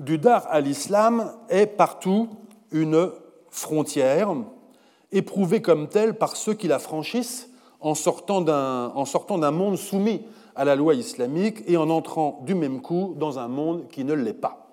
du 0.00 0.18
dar 0.18 0.48
à 0.50 0.60
l'islam 0.60 1.32
est 1.50 1.68
partout 1.68 2.28
une 2.72 3.12
frontière, 3.50 4.34
éprouvée 5.12 5.62
comme 5.62 5.88
telle 5.88 6.18
par 6.18 6.34
ceux 6.34 6.54
qui 6.54 6.66
la 6.66 6.80
franchissent 6.80 7.48
en 7.78 7.94
sortant 7.94 8.40
d'un 8.40 9.50
monde 9.52 9.76
soumis 9.76 10.22
à 10.56 10.64
la 10.64 10.74
loi 10.74 10.94
islamique 10.94 11.62
et 11.68 11.76
en 11.76 11.90
entrant 11.90 12.42
du 12.44 12.56
même 12.56 12.82
coup 12.82 13.14
dans 13.16 13.38
un 13.38 13.46
monde 13.46 13.86
qui 13.86 14.02
ne 14.02 14.14
l'est 14.14 14.32
pas. 14.32 14.63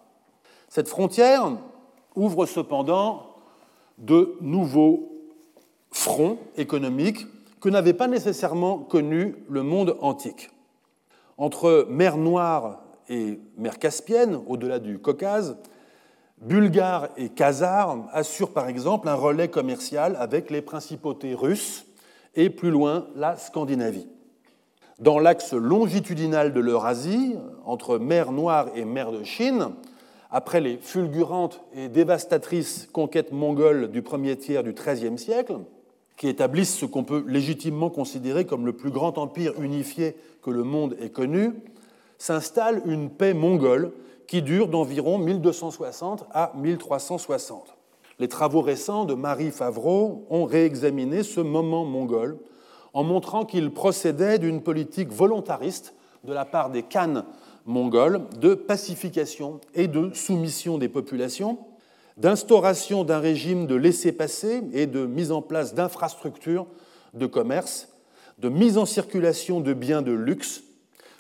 Cette 0.72 0.88
frontière 0.88 1.52
ouvre 2.16 2.46
cependant 2.46 3.36
de 3.98 4.38
nouveaux 4.40 5.12
fronts 5.92 6.38
économiques 6.56 7.28
que 7.60 7.68
n'avait 7.68 7.92
pas 7.92 8.08
nécessairement 8.08 8.78
connu 8.78 9.36
le 9.50 9.64
monde 9.64 9.98
antique. 10.00 10.50
Entre 11.38 11.86
mer 11.90 12.16
Noire 12.16 12.84
et 13.10 13.38
mer 13.58 13.80
Caspienne, 13.80 14.40
au-delà 14.48 14.80
du 14.80 14.98
Caucase, 14.98 15.58
Bulgares 16.38 17.10
et 17.18 17.28
Khazars 17.28 18.08
assurent 18.14 18.54
par 18.54 18.70
exemple 18.70 19.10
un 19.10 19.16
relais 19.16 19.50
commercial 19.50 20.16
avec 20.18 20.50
les 20.50 20.62
principautés 20.62 21.36
russes 21.36 21.86
et 22.36 22.50
plus 22.50 22.72
loin 22.72 23.08
la 23.18 23.36
Scandinavie. 23.36 24.08
Dans 25.00 25.20
l'axe 25.20 25.52
longitudinal 25.52 26.54
de 26.54 26.62
l'Eurasie, 26.62 27.36
entre 27.66 27.98
mer 27.98 28.32
Noire 28.32 28.70
et 28.74 28.86
mer 28.86 29.12
de 29.12 29.26
Chine, 29.26 29.72
après 30.32 30.62
les 30.62 30.78
fulgurantes 30.78 31.62
et 31.76 31.90
dévastatrices 31.90 32.88
conquêtes 32.92 33.32
mongoles 33.32 33.92
du 33.92 34.02
premier 34.02 34.38
tiers 34.38 34.64
du 34.64 34.74
XIIIe 34.74 35.18
siècle, 35.18 35.60
qui 36.16 36.28
établissent 36.28 36.78
ce 36.78 36.86
qu'on 36.86 37.04
peut 37.04 37.24
légitimement 37.28 37.90
considérer 37.90 38.46
comme 38.46 38.66
le 38.66 38.74
plus 38.74 38.92
grand 38.92 39.18
empire 39.18 39.60
unifié 39.62 40.16
que 40.42 40.52
le 40.52 40.64
monde 40.64 40.96
ait 41.02 41.10
connu, 41.10 41.54
s'installe 42.18 42.82
une 42.86 43.10
paix 43.10 43.34
mongole 43.34 43.92
qui 44.28 44.42
dure 44.42 44.68
d'environ 44.68 45.18
1260 45.18 46.26
à 46.32 46.54
1360. 46.56 47.76
Les 48.20 48.28
travaux 48.28 48.62
récents 48.62 49.06
de 49.06 49.16
Marie 49.16 49.52
Favreau 49.52 50.26
ont 50.30 50.46
réexaminé 50.46 51.24
ce 51.24 51.42
moment 51.42 51.84
mongol 51.84 52.38
en 52.94 53.04
montrant 53.04 53.46
qu'il 53.46 53.72
procédait 53.72 54.38
d'une 54.38 54.62
politique 54.62 55.12
volontariste 55.12 55.96
de 56.24 56.34
la 56.34 56.46
part 56.46 56.70
des 56.70 56.84
Khan 56.84 57.24
mongols 57.66 58.22
de 58.40 58.54
pacification 58.54 59.60
et 59.74 59.88
de 59.88 60.14
soumission 60.14 60.78
des 60.78 60.90
populations 60.90 61.60
d'instauration 62.18 63.04
d'un 63.04 63.20
régime 63.20 63.68
de 63.68 63.76
laissez-passer 63.76 64.62
et 64.74 64.86
de 64.86 65.06
mise 65.06 65.32
en 65.32 65.42
place 65.42 65.74
d'infrastructures 65.74 66.68
de 67.14 67.26
commerce, 67.26 67.90
de 68.38 68.50
mise 68.50 68.78
en 68.78 68.86
circulation 68.86 69.60
de 69.60 69.74
biens 69.74 70.02
de 70.02 70.12
luxe, 70.12 70.64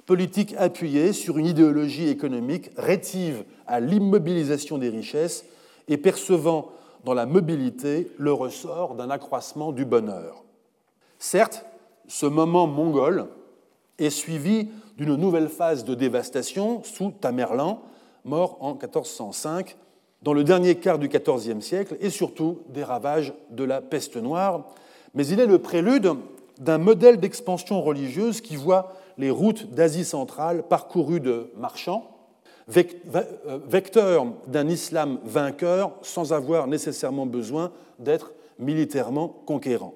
politique 0.05 0.53
appuyée 0.57 1.13
sur 1.13 1.37
une 1.37 1.45
idéologie 1.45 2.07
économique 2.07 2.71
rétive 2.77 3.43
à 3.67 3.79
l'immobilisation 3.79 4.77
des 4.77 4.89
richesses 4.89 5.45
et 5.87 5.97
percevant 5.97 6.71
dans 7.03 7.13
la 7.13 7.25
mobilité 7.25 8.11
le 8.17 8.33
ressort 8.33 8.95
d'un 8.95 9.09
accroissement 9.09 9.71
du 9.71 9.85
bonheur. 9.85 10.43
Certes, 11.17 11.65
ce 12.07 12.25
moment 12.25 12.67
mongol 12.67 13.27
est 13.97 14.09
suivi 14.09 14.69
d'une 15.01 15.15
nouvelle 15.15 15.49
phase 15.49 15.83
de 15.83 15.95
dévastation 15.95 16.83
sous 16.83 17.09
Tamerlan, 17.09 17.81
mort 18.23 18.57
en 18.59 18.73
1405, 18.73 19.75
dans 20.21 20.33
le 20.33 20.43
dernier 20.43 20.75
quart 20.75 20.99
du 20.99 21.07
XIVe 21.07 21.61
siècle 21.61 21.97
et 22.01 22.11
surtout 22.11 22.59
des 22.69 22.83
ravages 22.83 23.33
de 23.49 23.63
la 23.63 23.81
peste 23.81 24.17
noire, 24.17 24.65
mais 25.15 25.25
il 25.25 25.39
est 25.39 25.47
le 25.47 25.57
prélude 25.57 26.13
d'un 26.59 26.77
modèle 26.77 27.19
d'expansion 27.19 27.81
religieuse 27.81 28.41
qui 28.41 28.55
voit 28.55 28.93
les 29.17 29.31
routes 29.31 29.73
d'Asie 29.73 30.05
centrale 30.05 30.61
parcourues 30.67 31.19
de 31.19 31.51
marchands, 31.57 32.07
euh, 32.77 33.23
vecteur 33.67 34.27
d'un 34.45 34.67
islam 34.67 35.17
vainqueur 35.25 35.93
sans 36.03 36.31
avoir 36.31 36.67
nécessairement 36.67 37.25
besoin 37.25 37.71
d'être 37.97 38.33
militairement 38.59 39.29
conquérant. 39.47 39.95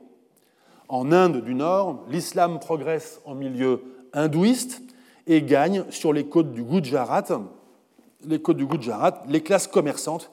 En 0.89 1.11
Inde 1.11 1.43
du 1.43 1.53
Nord, 1.53 2.03
l'islam 2.09 2.59
progresse 2.59 3.21
en 3.25 3.35
milieu 3.35 3.83
hindouiste 4.13 4.84
et 5.27 5.41
gagne 5.41 5.85
sur 5.89 6.13
les 6.13 6.25
côtes 6.25 6.53
du 6.53 6.63
Gujarat 6.63 7.23
les 8.27 8.41
côtes 8.41 8.57
du 8.57 8.65
Gujarat, 8.65 9.23
les 9.27 9.41
classes 9.41 9.67
commerçantes, 9.67 10.31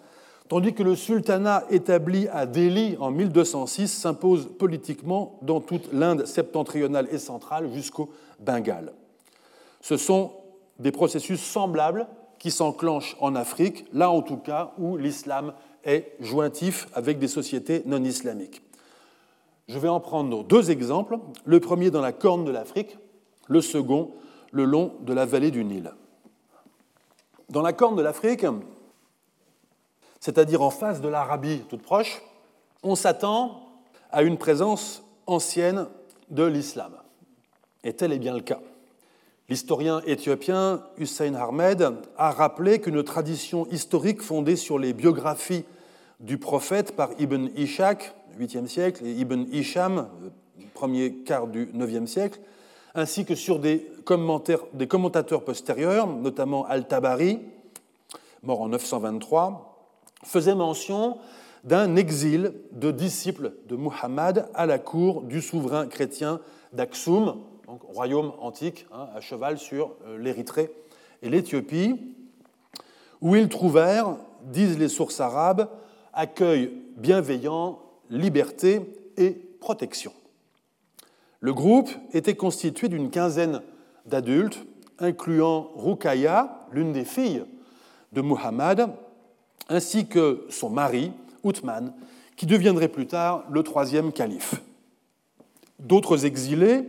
tandis 0.48 0.74
que 0.74 0.82
le 0.82 0.96
sultanat 0.96 1.64
établi 1.70 2.28
à 2.28 2.46
Delhi 2.46 2.96
en 3.00 3.10
1206 3.10 3.88
s'impose 3.88 4.48
politiquement 4.58 5.38
dans 5.42 5.60
toute 5.60 5.92
l'Inde 5.92 6.26
septentrionale 6.26 7.08
et 7.10 7.18
centrale 7.18 7.72
jusqu'au 7.72 8.10
Bengale. 8.40 8.92
Ce 9.80 9.96
sont 9.96 10.32
des 10.78 10.92
processus 10.92 11.40
semblables 11.40 12.06
qui 12.38 12.50
s'enclenchent 12.50 13.16
en 13.20 13.34
Afrique, 13.34 13.84
là 13.92 14.10
en 14.10 14.22
tout 14.22 14.36
cas 14.36 14.72
où 14.78 14.96
l'islam 14.96 15.52
est 15.84 16.12
jointif 16.20 16.88
avec 16.94 17.18
des 17.18 17.28
sociétés 17.28 17.82
non 17.86 18.02
islamiques. 18.02 18.62
Je 19.68 19.78
vais 19.78 19.88
en 19.88 20.00
prendre 20.00 20.44
deux 20.44 20.70
exemples, 20.70 21.18
le 21.44 21.60
premier 21.60 21.90
dans 21.90 22.00
la 22.00 22.12
corne 22.12 22.44
de 22.44 22.50
l'Afrique, 22.50 22.98
le 23.48 23.60
second 23.60 24.10
le 24.52 24.64
long 24.64 24.94
de 25.00 25.12
la 25.12 25.26
vallée 25.26 25.50
du 25.50 25.64
Nil. 25.64 25.92
Dans 27.48 27.62
la 27.62 27.72
corne 27.72 27.96
de 27.96 28.02
l'Afrique, 28.02 28.46
c'est-à-dire 30.20 30.62
en 30.62 30.70
face 30.70 31.00
de 31.00 31.08
l'Arabie 31.08 31.64
toute 31.68 31.82
proche, 31.82 32.22
on 32.82 32.94
s'attend 32.94 33.68
à 34.12 34.22
une 34.22 34.38
présence 34.38 35.02
ancienne 35.26 35.86
de 36.30 36.44
l'islam. 36.44 36.92
Et 37.82 37.94
tel 37.94 38.12
est 38.12 38.18
bien 38.18 38.34
le 38.34 38.40
cas. 38.40 38.60
L'historien 39.48 40.00
éthiopien 40.06 40.82
Hussein 40.96 41.34
Ahmed 41.34 41.94
a 42.16 42.30
rappelé 42.30 42.80
qu'une 42.80 43.02
tradition 43.02 43.66
historique 43.70 44.22
fondée 44.22 44.56
sur 44.56 44.78
les 44.78 44.92
biographies 44.92 45.64
du 46.20 46.38
prophète 46.38 46.94
par 46.94 47.10
Ibn 47.18 47.48
Ishaq, 47.56 48.14
8e 48.38 48.66
siècle, 48.66 49.04
et 49.04 49.12
Ibn 49.12 49.44
Hisham, 49.52 50.08
premier 50.72 51.12
quart 51.16 51.48
du 51.48 51.66
9e 51.66 52.06
siècle, 52.06 52.40
ainsi 52.94 53.24
que 53.24 53.34
sur 53.34 53.58
des, 53.58 53.90
des 54.74 54.88
commentateurs 54.88 55.44
postérieurs, 55.44 56.06
notamment 56.06 56.64
Al-Tabari, 56.66 57.40
mort 58.42 58.60
en 58.60 58.68
923, 58.68 59.90
faisait 60.24 60.54
mention 60.54 61.18
d'un 61.64 61.96
exil 61.96 62.54
de 62.72 62.90
disciples 62.90 63.54
de 63.68 63.76
Muhammad 63.76 64.48
à 64.54 64.66
la 64.66 64.78
cour 64.78 65.22
du 65.22 65.40
souverain 65.40 65.86
chrétien 65.86 66.40
d'Aksum, 66.72 67.36
royaume 67.66 68.32
antique, 68.40 68.86
hein, 68.92 69.08
à 69.14 69.20
cheval 69.20 69.58
sur 69.58 69.94
euh, 70.06 70.18
l'Érythrée 70.18 70.70
et 71.22 71.28
l'Éthiopie, 71.28 72.14
où 73.20 73.36
ils 73.36 73.48
trouvèrent, 73.48 74.16
disent 74.42 74.78
les 74.78 74.88
sources 74.88 75.20
arabes, 75.20 75.68
accueil 76.12 76.72
bienveillant, 76.96 77.78
liberté 78.10 78.80
et 79.16 79.30
protection. 79.60 80.12
Le 81.40 81.54
groupe 81.54 81.90
était 82.12 82.36
constitué 82.36 82.88
d'une 82.88 83.10
quinzaine 83.10 83.62
d'adultes, 84.06 84.64
incluant 84.98 85.70
Rukaya, 85.76 86.66
l'une 86.72 86.92
des 86.92 87.04
filles 87.04 87.44
de 88.12 88.20
Muhammad, 88.20 88.90
ainsi 89.68 90.06
que 90.06 90.46
son 90.50 90.70
mari, 90.70 91.12
Uthman, 91.44 91.92
qui 92.36 92.46
deviendrait 92.46 92.88
plus 92.88 93.06
tard 93.06 93.44
le 93.50 93.62
troisième 93.62 94.12
calife. 94.12 94.62
D'autres 95.78 96.24
exilés, 96.24 96.84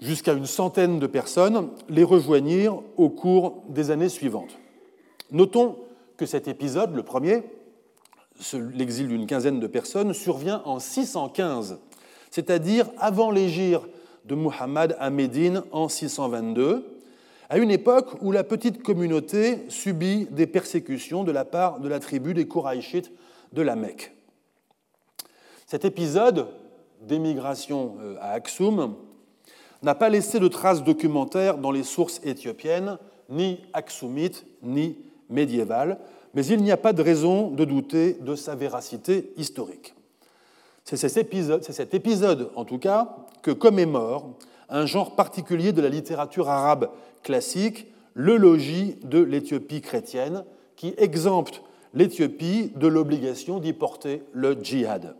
jusqu'à 0.00 0.32
une 0.32 0.46
centaine 0.46 0.98
de 0.98 1.06
personnes, 1.06 1.70
les 1.88 2.04
rejoignirent 2.04 2.82
au 2.96 3.08
cours 3.08 3.62
des 3.68 3.90
années 3.90 4.08
suivantes. 4.08 4.58
Notons 5.30 5.76
que 6.16 6.26
cet 6.26 6.48
épisode, 6.48 6.94
le 6.94 7.02
premier, 7.02 7.42
l'exil 8.74 9.08
d'une 9.08 9.26
quinzaine 9.26 9.60
de 9.60 9.66
personnes, 9.66 10.12
survient 10.12 10.62
en 10.64 10.78
615, 10.78 11.78
c'est-à-dire 12.30 12.86
avant 12.98 13.30
l'égir 13.30 13.86
de 14.24 14.34
Muhammad 14.34 14.96
à 14.98 15.10
Médine 15.10 15.62
en 15.72 15.88
622, 15.88 17.00
à 17.48 17.58
une 17.58 17.70
époque 17.70 18.16
où 18.20 18.32
la 18.32 18.44
petite 18.44 18.82
communauté 18.82 19.58
subit 19.68 20.26
des 20.30 20.46
persécutions 20.46 21.24
de 21.24 21.32
la 21.32 21.44
part 21.44 21.80
de 21.80 21.88
la 21.88 22.00
tribu 22.00 22.34
des 22.34 22.48
Koraïchites 22.48 23.12
de 23.52 23.62
la 23.62 23.76
Mecque. 23.76 24.14
Cet 25.66 25.84
épisode 25.84 26.48
d'émigration 27.02 27.96
euh, 28.00 28.16
à 28.20 28.32
Aksum 28.32 28.94
n'a 29.82 29.94
pas 29.94 30.08
laissé 30.08 30.38
de 30.38 30.48
traces 30.48 30.84
documentaires 30.84 31.58
dans 31.58 31.72
les 31.72 31.82
sources 31.82 32.20
éthiopiennes, 32.24 32.98
ni 33.28 33.60
aksumites, 33.72 34.46
ni 34.62 34.96
médiévales, 35.28 35.98
mais 36.34 36.46
il 36.46 36.62
n'y 36.62 36.70
a 36.70 36.76
pas 36.76 36.92
de 36.92 37.02
raison 37.02 37.50
de 37.50 37.64
douter 37.64 38.16
de 38.20 38.34
sa 38.34 38.54
véracité 38.54 39.32
historique. 39.36 39.94
C'est 40.84 40.96
cet 40.96 41.94
épisode, 41.94 42.50
en 42.56 42.64
tout 42.64 42.78
cas, 42.78 43.16
que 43.42 43.50
commémore 43.50 44.30
un 44.68 44.86
genre 44.86 45.14
particulier 45.14 45.72
de 45.72 45.82
la 45.82 45.88
littérature 45.88 46.48
arabe 46.48 46.90
classique, 47.22 47.86
le 48.14 48.36
logis 48.36 48.96
de 49.02 49.18
l'Éthiopie 49.18 49.80
chrétienne, 49.80 50.44
qui 50.76 50.94
exempte 50.96 51.62
l'Éthiopie 51.94 52.72
de 52.74 52.86
l'obligation 52.86 53.58
d'y 53.58 53.72
porter 53.72 54.22
le 54.32 54.54
djihad. 54.54 55.14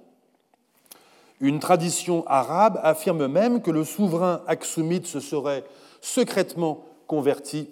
Une 1.41 1.59
tradition 1.59 2.25
arabe 2.27 2.79
affirme 2.83 3.27
même 3.27 3.63
que 3.63 3.71
le 3.71 3.85
souverain 3.85 4.43
aksumite 4.47 5.07
se 5.07 5.21
serait 5.21 5.65
secrètement 6.01 6.85
converti 7.07 7.69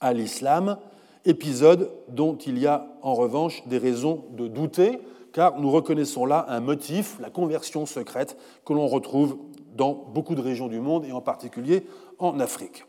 à 0.00 0.12
l'islam, 0.12 0.78
épisode 1.24 1.90
dont 2.08 2.36
il 2.36 2.58
y 2.58 2.66
a 2.66 2.86
en 3.02 3.14
revanche 3.14 3.66
des 3.66 3.78
raisons 3.78 4.24
de 4.32 4.48
douter, 4.48 4.98
car 5.32 5.60
nous 5.60 5.70
reconnaissons 5.70 6.26
là 6.26 6.46
un 6.48 6.60
motif, 6.60 7.18
la 7.20 7.30
conversion 7.30 7.86
secrète, 7.86 8.36
que 8.64 8.72
l'on 8.72 8.88
retrouve 8.88 9.36
dans 9.76 9.92
beaucoup 9.92 10.34
de 10.34 10.40
régions 10.40 10.68
du 10.68 10.80
monde 10.80 11.04
et 11.04 11.12
en 11.12 11.20
particulier 11.20 11.86
en 12.18 12.40
Afrique. 12.40 12.84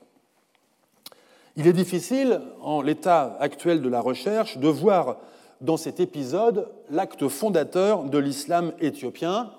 Il 1.55 1.67
est 1.67 1.73
difficile, 1.73 2.41
en 2.61 2.81
l'état 2.81 3.35
actuel 3.39 3.81
de 3.81 3.89
la 3.89 3.99
recherche, 3.99 4.57
de 4.57 4.67
voir 4.67 5.17
dans 5.59 5.77
cet 5.77 5.99
épisode 5.99 6.69
l'acte 6.89 7.27
fondateur 7.27 8.03
de 8.03 8.17
l'islam 8.17 8.73
éthiopien, 8.79 9.51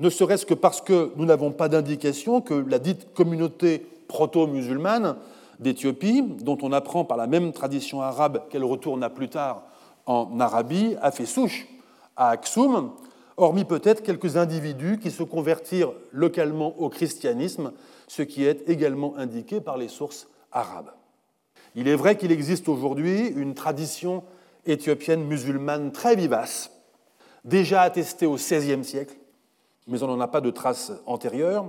ne 0.00 0.10
serait-ce 0.10 0.46
que 0.46 0.54
parce 0.54 0.80
que 0.80 1.12
nous 1.16 1.24
n'avons 1.24 1.52
pas 1.52 1.68
d'indication 1.68 2.40
que 2.40 2.54
la 2.54 2.78
dite 2.78 3.12
communauté 3.14 3.86
proto-musulmane 4.08 5.16
d'Éthiopie, 5.58 6.22
dont 6.40 6.58
on 6.62 6.72
apprend 6.72 7.04
par 7.04 7.16
la 7.16 7.26
même 7.26 7.52
tradition 7.52 8.00
arabe 8.00 8.42
qu'elle 8.48 8.64
retourna 8.64 9.10
plus 9.10 9.28
tard 9.28 9.62
en 10.06 10.40
Arabie, 10.40 10.96
a 11.02 11.10
fait 11.10 11.26
souche 11.26 11.66
à 12.16 12.30
Aksum, 12.30 12.92
hormis 13.38 13.64
peut-être 13.64 14.02
quelques 14.02 14.36
individus 14.36 14.98
qui 14.98 15.10
se 15.10 15.22
convertirent 15.22 15.92
localement 16.12 16.78
au 16.78 16.88
christianisme, 16.88 17.72
ce 18.08 18.22
qui 18.22 18.44
est 18.44 18.68
également 18.68 19.16
indiqué 19.16 19.60
par 19.60 19.78
les 19.78 19.88
sources 19.88 20.28
arabes. 20.52 20.90
Il 21.74 21.88
est 21.88 21.94
vrai 21.94 22.16
qu'il 22.16 22.32
existe 22.32 22.68
aujourd'hui 22.68 23.28
une 23.28 23.54
tradition 23.54 24.24
éthiopienne 24.66 25.24
musulmane 25.24 25.92
très 25.92 26.16
vivace, 26.16 26.70
déjà 27.44 27.82
attestée 27.82 28.26
au 28.26 28.34
XVIe 28.34 28.84
siècle, 28.84 29.14
mais 29.86 30.02
on 30.02 30.08
n'en 30.08 30.20
a 30.20 30.28
pas 30.28 30.40
de 30.40 30.50
traces 30.50 30.92
antérieures, 31.06 31.66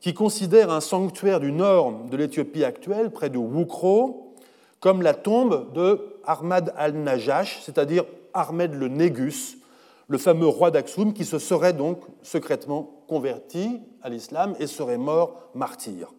qui 0.00 0.14
considère 0.14 0.70
un 0.70 0.80
sanctuaire 0.80 1.40
du 1.40 1.52
nord 1.52 1.92
de 2.10 2.16
l'Éthiopie 2.16 2.64
actuelle, 2.64 3.10
près 3.10 3.28
de 3.28 3.38
Wukro, 3.38 4.34
comme 4.80 5.02
la 5.02 5.12
tombe 5.12 5.72
de 5.74 6.16
Ahmad 6.24 6.72
al-Najash, 6.76 7.60
c'est-à-dire 7.62 8.04
Ahmed 8.32 8.74
le 8.74 8.88
Négus, 8.88 9.58
le 10.10 10.18
fameux 10.18 10.48
roi 10.48 10.72
d'Aksum 10.72 11.12
qui 11.12 11.24
se 11.24 11.38
serait 11.38 11.72
donc 11.72 12.00
secrètement 12.22 13.04
converti 13.06 13.80
à 14.02 14.08
l'islam 14.08 14.56
et 14.58 14.66
serait 14.66 14.98
mort 14.98 15.50
martyr. 15.54 16.12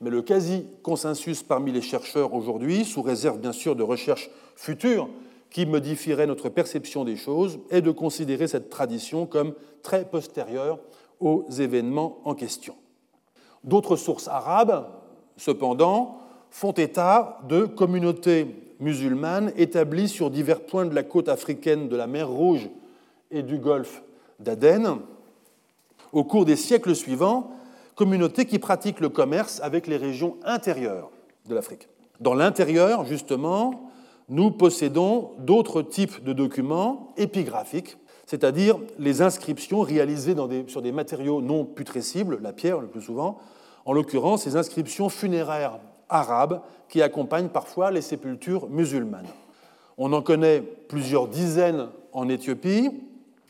Mais 0.00 0.08
le 0.08 0.22
quasi-consensus 0.22 1.42
parmi 1.42 1.72
les 1.72 1.82
chercheurs 1.82 2.32
aujourd'hui, 2.32 2.84
sous 2.84 3.02
réserve 3.02 3.40
bien 3.40 3.50
sûr 3.50 3.74
de 3.74 3.82
recherches 3.82 4.30
futures 4.54 5.08
qui 5.50 5.66
modifieraient 5.66 6.28
notre 6.28 6.48
perception 6.48 7.04
des 7.04 7.16
choses, 7.16 7.58
est 7.70 7.82
de 7.82 7.90
considérer 7.90 8.46
cette 8.46 8.70
tradition 8.70 9.26
comme 9.26 9.54
très 9.82 10.04
postérieure 10.04 10.78
aux 11.18 11.44
événements 11.58 12.20
en 12.24 12.34
question. 12.34 12.76
D'autres 13.64 13.96
sources 13.96 14.28
arabes, 14.28 14.86
cependant, 15.36 16.18
font 16.50 16.72
état 16.72 17.40
de 17.48 17.64
communautés 17.64 18.46
musulmanes 18.78 19.52
établies 19.56 20.08
sur 20.08 20.30
divers 20.30 20.60
points 20.60 20.86
de 20.86 20.94
la 20.94 21.02
côte 21.02 21.28
africaine 21.28 21.88
de 21.88 21.96
la 21.96 22.06
mer 22.06 22.28
Rouge 22.28 22.70
et 23.34 23.42
du 23.42 23.58
golfe 23.58 24.02
d'Aden, 24.38 25.00
au 26.12 26.24
cours 26.24 26.44
des 26.44 26.56
siècles 26.56 26.94
suivants, 26.94 27.50
communautés 27.96 28.46
qui 28.46 28.58
pratiquent 28.58 29.00
le 29.00 29.08
commerce 29.08 29.60
avec 29.62 29.86
les 29.86 29.96
régions 29.96 30.36
intérieures 30.44 31.10
de 31.46 31.54
l'Afrique. 31.54 31.88
Dans 32.20 32.34
l'intérieur, 32.34 33.04
justement, 33.04 33.90
nous 34.28 34.50
possédons 34.50 35.32
d'autres 35.38 35.82
types 35.82 36.22
de 36.24 36.32
documents 36.32 37.12
épigraphiques, 37.16 37.98
c'est-à-dire 38.26 38.78
les 38.98 39.20
inscriptions 39.20 39.80
réalisées 39.80 40.34
sur 40.68 40.80
des 40.80 40.92
matériaux 40.92 41.42
non 41.42 41.64
putrescibles, 41.64 42.38
la 42.40 42.52
pierre 42.52 42.80
le 42.80 42.86
plus 42.86 43.02
souvent, 43.02 43.38
en 43.84 43.92
l'occurrence 43.92 44.46
les 44.46 44.56
inscriptions 44.56 45.08
funéraires 45.08 45.78
arabes 46.08 46.62
qui 46.88 47.02
accompagnent 47.02 47.48
parfois 47.48 47.90
les 47.90 48.00
sépultures 48.00 48.68
musulmanes. 48.68 49.26
On 49.98 50.12
en 50.12 50.22
connaît 50.22 50.60
plusieurs 50.60 51.28
dizaines 51.28 51.88
en 52.12 52.28
Éthiopie, 52.28 52.90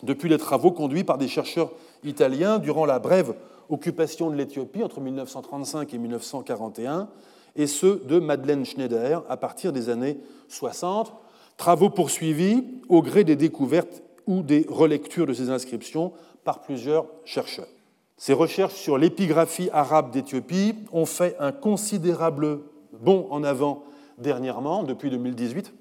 depuis 0.05 0.29
les 0.29 0.39
travaux 0.39 0.71
conduits 0.71 1.05
par 1.05 1.19
des 1.19 1.29
chercheurs 1.29 1.73
italiens 2.05 2.59
durant 2.59 2.87
la 2.87 2.99
brève 2.99 3.35
occupation 3.69 4.31
de 4.31 4.37
l'Éthiopie 4.37 4.83
entre 4.83 5.01
1935 5.01 5.93
et 5.95 5.99
1941, 5.99 7.09
et 7.57 7.67
ceux 7.67 8.03
de 8.07 8.19
Madeleine 8.19 8.65
Schneider 8.65 9.23
à 9.29 9.37
partir 9.37 9.73
des 9.73 9.89
années 9.89 10.19
60, 10.49 11.13
travaux 11.57 11.91
poursuivis 11.91 12.65
au 12.89 13.01
gré 13.03 13.25
des 13.25 13.37
découvertes 13.37 14.03
ou 14.27 14.43
des 14.43 14.67
relectures 14.69 15.27
de 15.27 15.33
ces 15.33 15.51
inscriptions 15.51 16.13
par 16.45 16.61
plusieurs 16.61 17.07
chercheurs. 17.25 17.69
Ces 18.17 18.33
recherches 18.33 18.75
sur 18.75 18.99
l'épigraphie 18.99 19.71
arabe 19.73 20.11
d'Éthiopie 20.11 20.75
ont 20.93 21.07
fait 21.07 21.37
un 21.39 21.53
considérable 21.53 22.61
bond 22.93 23.27
en 23.31 23.43
avant 23.43 23.85
dernièrement, 24.19 24.83
depuis 24.83 25.11
2018, 25.11 25.73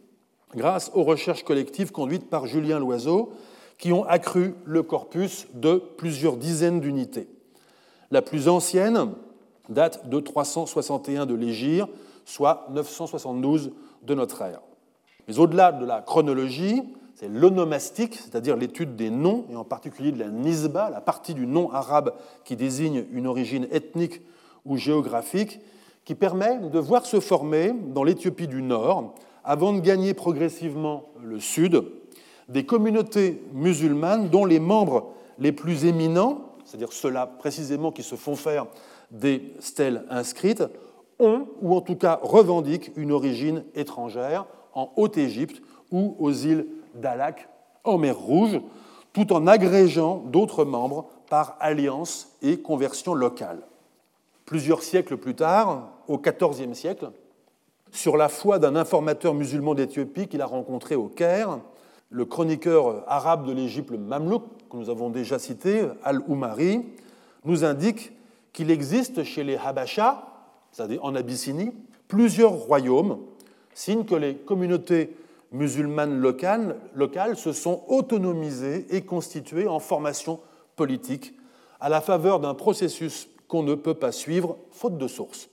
grâce 0.55 0.91
aux 0.93 1.03
recherches 1.03 1.43
collectives 1.43 1.91
conduites 1.91 2.30
par 2.30 2.47
Julien 2.47 2.80
Loiseau, 2.80 3.34
qui 3.84 3.91
ont 3.91 4.05
accru 4.05 4.55
le 4.63 4.81
corpus 4.81 5.45
de 5.53 5.75
plusieurs 5.97 6.38
dizaines 6.38 6.79
d'unités. 6.79 7.27
La 8.11 8.21
plus 8.21 8.47
ancienne 8.47 9.09
date 9.67 10.07
de 10.07 10.21
361 10.21 11.25
de 11.25 11.36
l'Égir, 11.36 11.89
soit 12.23 12.65
972 12.71 13.73
de 14.03 14.15
notre 14.15 14.41
ère. 14.41 14.61
Mais 15.27 15.38
au-delà 15.38 15.73
de 15.73 15.86
la 15.86 15.99
chronologie, 15.99 16.81
c'est 17.15 17.27
l'onomastique, 17.27 18.15
c'est-à-dire 18.15 18.55
l'étude 18.55 18.95
des 18.95 19.09
noms, 19.09 19.47
et 19.51 19.57
en 19.57 19.65
particulier 19.65 20.13
de 20.13 20.19
la 20.19 20.29
nisba, 20.29 20.89
la 20.89 21.01
partie 21.01 21.34
du 21.34 21.45
nom 21.45 21.69
arabe 21.69 22.13
qui 22.45 22.55
désigne 22.55 23.03
une 23.11 23.27
origine 23.27 23.67
ethnique 23.69 24.21
ou 24.63 24.77
géographique, 24.77 25.59
qui 26.05 26.15
permet 26.15 26.57
de 26.57 26.79
voir 26.79 27.05
se 27.05 27.19
former 27.19 27.73
dans 27.93 28.05
l'Éthiopie 28.05 28.47
du 28.47 28.61
Nord, 28.61 29.13
avant 29.43 29.73
de 29.73 29.81
gagner 29.81 30.13
progressivement 30.13 31.09
le 31.21 31.41
Sud, 31.41 31.84
des 32.49 32.65
communautés 32.65 33.43
musulmanes 33.53 34.29
dont 34.29 34.45
les 34.45 34.59
membres 34.59 35.13
les 35.39 35.51
plus 35.51 35.85
éminents, 35.85 36.55
c'est-à-dire 36.65 36.91
ceux-là 36.91 37.27
précisément 37.27 37.91
qui 37.91 38.03
se 38.03 38.15
font 38.15 38.35
faire 38.35 38.67
des 39.11 39.53
stèles 39.59 40.05
inscrites, 40.09 40.63
ont, 41.19 41.47
ou 41.61 41.75
en 41.75 41.81
tout 41.81 41.95
cas 41.95 42.19
revendiquent, 42.21 42.91
une 42.95 43.11
origine 43.11 43.63
étrangère 43.75 44.45
en 44.73 44.91
Haute-Égypte 44.95 45.61
ou 45.91 46.15
aux 46.19 46.31
îles 46.31 46.67
d'Alak 46.95 47.49
en 47.83 47.97
mer 47.97 48.17
Rouge, 48.17 48.59
tout 49.13 49.31
en 49.33 49.45
agrégeant 49.45 50.23
d'autres 50.25 50.65
membres 50.65 51.09
par 51.29 51.55
alliance 51.59 52.29
et 52.41 52.57
conversion 52.57 53.13
locale. 53.13 53.59
Plusieurs 54.45 54.83
siècles 54.83 55.17
plus 55.17 55.35
tard, 55.35 55.89
au 56.07 56.17
XIVe 56.17 56.73
siècle, 56.73 57.11
sur 57.91 58.17
la 58.17 58.27
foi 58.27 58.59
d'un 58.59 58.75
informateur 58.75 59.33
musulman 59.33 59.75
d'Éthiopie 59.75 60.27
qu'il 60.27 60.41
a 60.41 60.45
rencontré 60.45 60.95
au 60.95 61.07
Caire, 61.07 61.59
le 62.14 62.26
chroniqueur 62.26 63.03
arabe 63.07 63.47
de 63.47 63.51
l'Égypte, 63.51 63.89
le 63.89 63.97
Mamelouk, 63.97 64.43
que 64.70 64.78
nous 64.78 64.91
avons 64.91 65.09
déjà 65.09 65.39
cité, 65.39 65.88
Al-Oumari, 66.03 66.86
nous 67.43 67.66
indique 67.66 68.11
qu'il 68.53 68.70
existe 68.70 69.24
chez 69.24 69.43
les 69.43 69.57
Habachas, 69.57 70.24
c'est-à-dire 70.72 71.03
en 71.03 71.16
Abyssinie, 71.16 71.72
plusieurs 72.07 72.51
royaumes, 72.51 73.18
signe 73.74 74.05
que 74.05 74.14
les 74.14 74.36
communautés 74.36 75.16
musulmanes 75.51 76.20
locales, 76.20 77.36
se 77.36 77.51
sont 77.51 77.82
autonomisées 77.88 78.86
et 78.95 79.01
constituées 79.01 79.68
en 79.68 79.80
formation 79.80 80.39
politique 80.76 81.34
à 81.80 81.89
la 81.89 81.99
faveur 81.99 82.39
d'un 82.39 82.53
processus 82.53 83.28
qu'on 83.47 83.64
ne 83.64 83.74
peut 83.74 83.95
pas 83.95 84.11
suivre 84.11 84.57
faute 84.70 84.99
de 84.99 85.07
sources. 85.07 85.49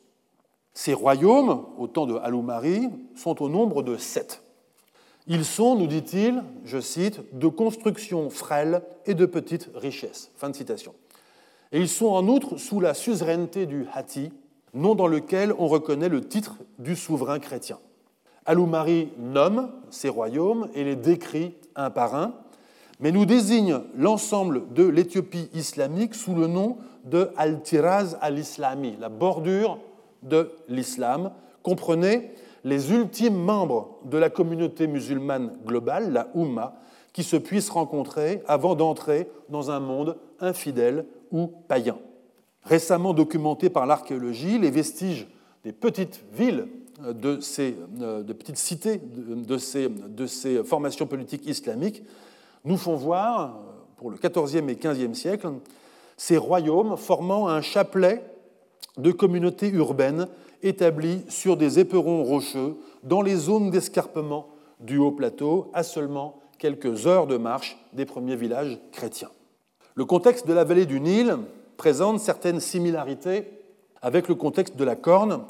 Ces 0.74 0.92
royaumes, 0.92 1.64
au 1.78 1.86
temps 1.86 2.06
de 2.06 2.16
Aloumari, 2.16 2.90
sont 3.16 3.42
au 3.42 3.48
nombre 3.48 3.82
de 3.82 3.96
sept. 3.96 4.42
Ils 5.32 5.44
sont, 5.44 5.76
nous 5.76 5.86
dit-il, 5.86 6.42
je 6.64 6.80
cite, 6.80 7.20
de 7.38 7.46
construction 7.46 8.30
frêle 8.30 8.82
et 9.06 9.14
de 9.14 9.26
petite 9.26 9.70
richesse. 9.76 10.32
Fin 10.34 10.50
de 10.50 10.56
citation. 10.56 10.92
Et 11.70 11.78
ils 11.78 11.88
sont 11.88 12.08
en 12.08 12.26
outre 12.26 12.56
sous 12.56 12.80
la 12.80 12.94
suzeraineté 12.94 13.66
du 13.66 13.86
Hati, 13.94 14.32
nom 14.74 14.96
dans 14.96 15.06
lequel 15.06 15.54
on 15.56 15.68
reconnaît 15.68 16.08
le 16.08 16.20
titre 16.20 16.56
du 16.80 16.96
souverain 16.96 17.38
chrétien. 17.38 17.78
Aloumari 18.44 19.10
nomme 19.18 19.70
ces 19.90 20.08
royaumes 20.08 20.68
et 20.74 20.82
les 20.82 20.96
décrit 20.96 21.54
un 21.76 21.90
par 21.90 22.16
un, 22.16 22.34
mais 22.98 23.12
nous 23.12 23.24
désigne 23.24 23.82
l'ensemble 23.96 24.64
de 24.74 24.82
l'Éthiopie 24.82 25.48
islamique 25.54 26.16
sous 26.16 26.34
le 26.34 26.48
nom 26.48 26.76
de 27.04 27.30
Al-Tiraz 27.36 28.16
al-Islami, 28.20 28.96
la 28.98 29.08
bordure 29.08 29.78
de 30.24 30.50
l'islam, 30.68 31.30
comprenait 31.62 32.32
les 32.64 32.92
ultimes 32.92 33.36
membres 33.36 33.98
de 34.04 34.18
la 34.18 34.30
communauté 34.30 34.86
musulmane 34.86 35.56
globale, 35.64 36.12
la 36.12 36.28
Ummah, 36.34 36.74
qui 37.12 37.22
se 37.22 37.36
puissent 37.36 37.70
rencontrer 37.70 38.42
avant 38.46 38.74
d'entrer 38.74 39.28
dans 39.48 39.70
un 39.70 39.80
monde 39.80 40.16
infidèle 40.40 41.06
ou 41.32 41.48
païen. 41.68 41.98
Récemment 42.62 43.14
documentés 43.14 43.70
par 43.70 43.86
l'archéologie, 43.86 44.58
les 44.58 44.70
vestiges 44.70 45.26
des 45.64 45.72
petites 45.72 46.22
villes 46.32 46.68
de 47.02 47.40
ces 47.40 47.76
euh, 48.00 48.22
petites 48.22 48.58
cités 48.58 49.00
de 49.02 49.56
ces, 49.58 49.88
de 49.88 50.26
ces 50.26 50.62
formations 50.62 51.06
politiques 51.06 51.46
islamiques 51.46 52.02
nous 52.64 52.76
font 52.76 52.94
voir, 52.94 53.58
pour 53.96 54.10
le 54.10 54.16
XIVe 54.16 54.68
et 54.68 54.76
XVe 54.76 55.14
siècle, 55.14 55.48
ces 56.16 56.36
royaumes 56.36 56.96
formant 56.96 57.48
un 57.48 57.62
chapelet 57.62 58.22
de 58.98 59.12
communautés 59.12 59.70
urbaines 59.70 60.28
établies 60.62 61.24
sur 61.28 61.56
des 61.56 61.78
éperons 61.78 62.22
rocheux 62.22 62.76
dans 63.02 63.22
les 63.22 63.36
zones 63.36 63.70
d'escarpement 63.70 64.48
du 64.80 64.98
haut 64.98 65.12
plateau, 65.12 65.70
à 65.74 65.82
seulement 65.82 66.40
quelques 66.58 67.06
heures 67.06 67.26
de 67.26 67.36
marche 67.36 67.78
des 67.92 68.04
premiers 68.04 68.36
villages 68.36 68.78
chrétiens. 68.92 69.30
Le 69.94 70.04
contexte 70.04 70.46
de 70.46 70.52
la 70.52 70.64
vallée 70.64 70.86
du 70.86 71.00
Nil 71.00 71.36
présente 71.76 72.20
certaines 72.20 72.60
similarités 72.60 73.44
avec 74.02 74.28
le 74.28 74.34
contexte 74.34 74.76
de 74.76 74.84
la 74.84 74.96
Corne, 74.96 75.44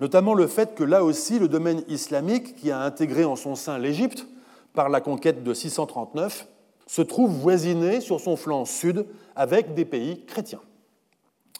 notamment 0.00 0.34
le 0.34 0.46
fait 0.46 0.74
que 0.74 0.84
là 0.84 1.04
aussi 1.04 1.38
le 1.38 1.48
domaine 1.48 1.82
islamique, 1.88 2.56
qui 2.56 2.70
a 2.70 2.80
intégré 2.80 3.24
en 3.24 3.36
son 3.36 3.54
sein 3.54 3.78
l'Égypte 3.78 4.26
par 4.74 4.88
la 4.88 5.00
conquête 5.00 5.42
de 5.42 5.54
639, 5.54 6.46
se 6.86 7.02
trouve 7.02 7.30
voisiné 7.30 8.00
sur 8.00 8.20
son 8.20 8.36
flanc 8.36 8.64
sud 8.64 9.06
avec 9.34 9.74
des 9.74 9.84
pays 9.84 10.24
chrétiens. 10.26 10.60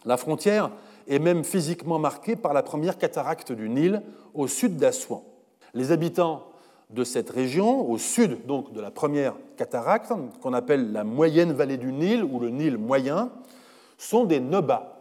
La 0.04 0.16
frontière 0.16 0.70
est 1.06 1.18
même 1.18 1.44
physiquement 1.44 1.98
marquée 1.98 2.36
par 2.36 2.52
la 2.52 2.62
première 2.62 2.98
cataracte 2.98 3.52
du 3.52 3.68
Nil 3.68 4.02
au 4.34 4.46
sud 4.46 4.76
d'Assouan. 4.76 5.24
Les 5.74 5.92
habitants 5.92 6.46
de 6.90 7.04
cette 7.04 7.30
région, 7.30 7.88
au 7.88 7.98
sud 7.98 8.46
donc 8.46 8.72
de 8.72 8.80
la 8.80 8.90
première 8.90 9.34
cataracte, 9.56 10.12
qu'on 10.40 10.52
appelle 10.52 10.92
la 10.92 11.04
moyenne 11.04 11.52
vallée 11.52 11.76
du 11.76 11.92
Nil 11.92 12.24
ou 12.24 12.38
le 12.38 12.50
Nil 12.50 12.78
moyen, 12.78 13.30
sont 13.98 14.24
des 14.24 14.40
Nobas 14.40 14.96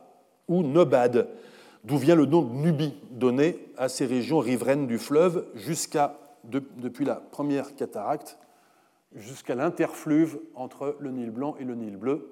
ou 0.47 0.63
Nobades, 0.63 1.27
d'où 1.83 1.97
vient 1.97 2.15
le 2.15 2.25
nom 2.25 2.41
de 2.41 2.53
Nubie 2.53 2.95
donné 3.11 3.59
à 3.77 3.89
ces 3.89 4.05
régions 4.05 4.39
riveraines 4.39 4.87
du 4.87 4.97
fleuve 4.97 5.45
depuis 6.43 7.05
la 7.05 7.15
première 7.15 7.75
cataracte, 7.75 8.37
jusqu'à 9.15 9.55
l'interfluve 9.55 10.39
entre 10.55 10.95
le 10.99 11.11
Nil 11.11 11.31
blanc 11.31 11.55
et 11.59 11.63
le 11.63 11.75
Nil 11.75 11.97
bleu. 11.97 12.31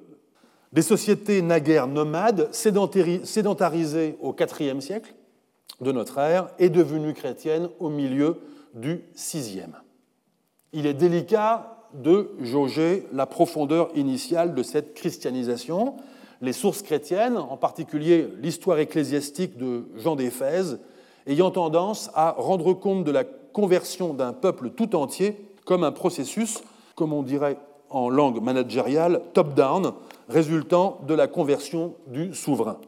Des 0.73 0.81
sociétés 0.81 1.43
naguère 1.43 1.85
nomades, 1.85 2.49
sédentarisées 2.51 4.17
au 4.19 4.35
IVe 4.35 4.79
siècle 4.79 5.13
de 5.81 5.91
notre 5.91 6.17
ère 6.17 6.49
et 6.57 6.69
devenues 6.69 7.13
chrétiennes 7.13 7.69
au 7.79 7.89
milieu 7.89 8.39
du 8.73 9.03
VIe. 9.15 9.61
Il 10.73 10.87
est 10.87 10.95
délicat 10.95 11.77
de 11.93 12.31
jauger 12.41 13.05
la 13.13 13.27
profondeur 13.27 13.91
initiale 13.93 14.55
de 14.55 14.63
cette 14.63 14.95
christianisation. 14.95 15.95
Les 16.41 16.53
sources 16.53 16.81
chrétiennes, 16.81 17.37
en 17.37 17.55
particulier 17.55 18.27
l'histoire 18.41 18.79
ecclésiastique 18.79 19.57
de 19.57 19.83
Jean 19.95 20.15
d'Éphèse, 20.15 20.79
ayant 21.27 21.51
tendance 21.51 22.09
à 22.15 22.31
rendre 22.31 22.73
compte 22.73 23.03
de 23.03 23.11
la 23.11 23.23
conversion 23.23 24.15
d'un 24.15 24.33
peuple 24.33 24.71
tout 24.71 24.95
entier 24.95 25.37
comme 25.65 25.83
un 25.83 25.91
processus 25.91 26.63
comme 26.95 27.13
on 27.13 27.21
dirait 27.21 27.57
en 27.89 28.09
langue 28.09 28.41
managériale, 28.41 29.21
top-down, 29.33 29.93
résultant 30.27 30.99
de 31.07 31.13
la 31.13 31.27
conversion 31.27 31.95
du 32.07 32.33
souverain. 32.33 32.79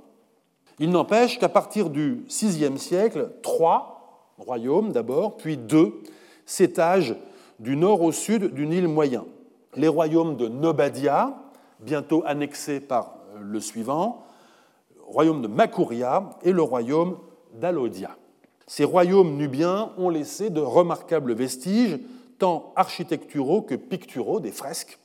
Il 0.80 0.90
n'empêche 0.90 1.40
qu'à 1.40 1.50
partir 1.50 1.90
du 1.90 2.26
VIe 2.28 2.78
siècle, 2.78 3.32
trois 3.42 4.32
royaumes 4.38 4.92
d'abord, 4.92 5.38
puis 5.38 5.58
deux, 5.58 6.02
s'étagent 6.46 7.16
du 7.60 7.76
nord 7.76 8.02
au 8.02 8.12
sud 8.12 8.54
du 8.54 8.68
Nil 8.68 8.88
moyen. 8.88 9.26
Les 9.76 9.88
royaumes 9.88 10.36
de 10.36 10.48
Nobadia, 10.48 11.36
bientôt 11.80 12.24
annexés 12.26 12.80
par 12.80 13.16
le 13.40 13.60
suivant, 13.60 14.26
le 14.96 15.04
royaume 15.04 15.42
de 15.42 15.48
Makuria 15.48 16.30
et 16.44 16.52
le 16.52 16.62
royaume 16.62 17.18
d'Alodia. 17.54 18.18
Ces 18.68 18.84
royaumes 18.84 19.38
nubiens 19.38 19.92
ont 19.98 20.10
laissé 20.10 20.50
de 20.50 20.62
remarquables 20.62 21.34
vestiges 21.34 22.00
tant 22.40 22.74
architecturaux 22.76 23.62
que 23.62 23.76
picturaux, 23.76 24.40
des 24.40 24.52
fresques, 24.52 25.00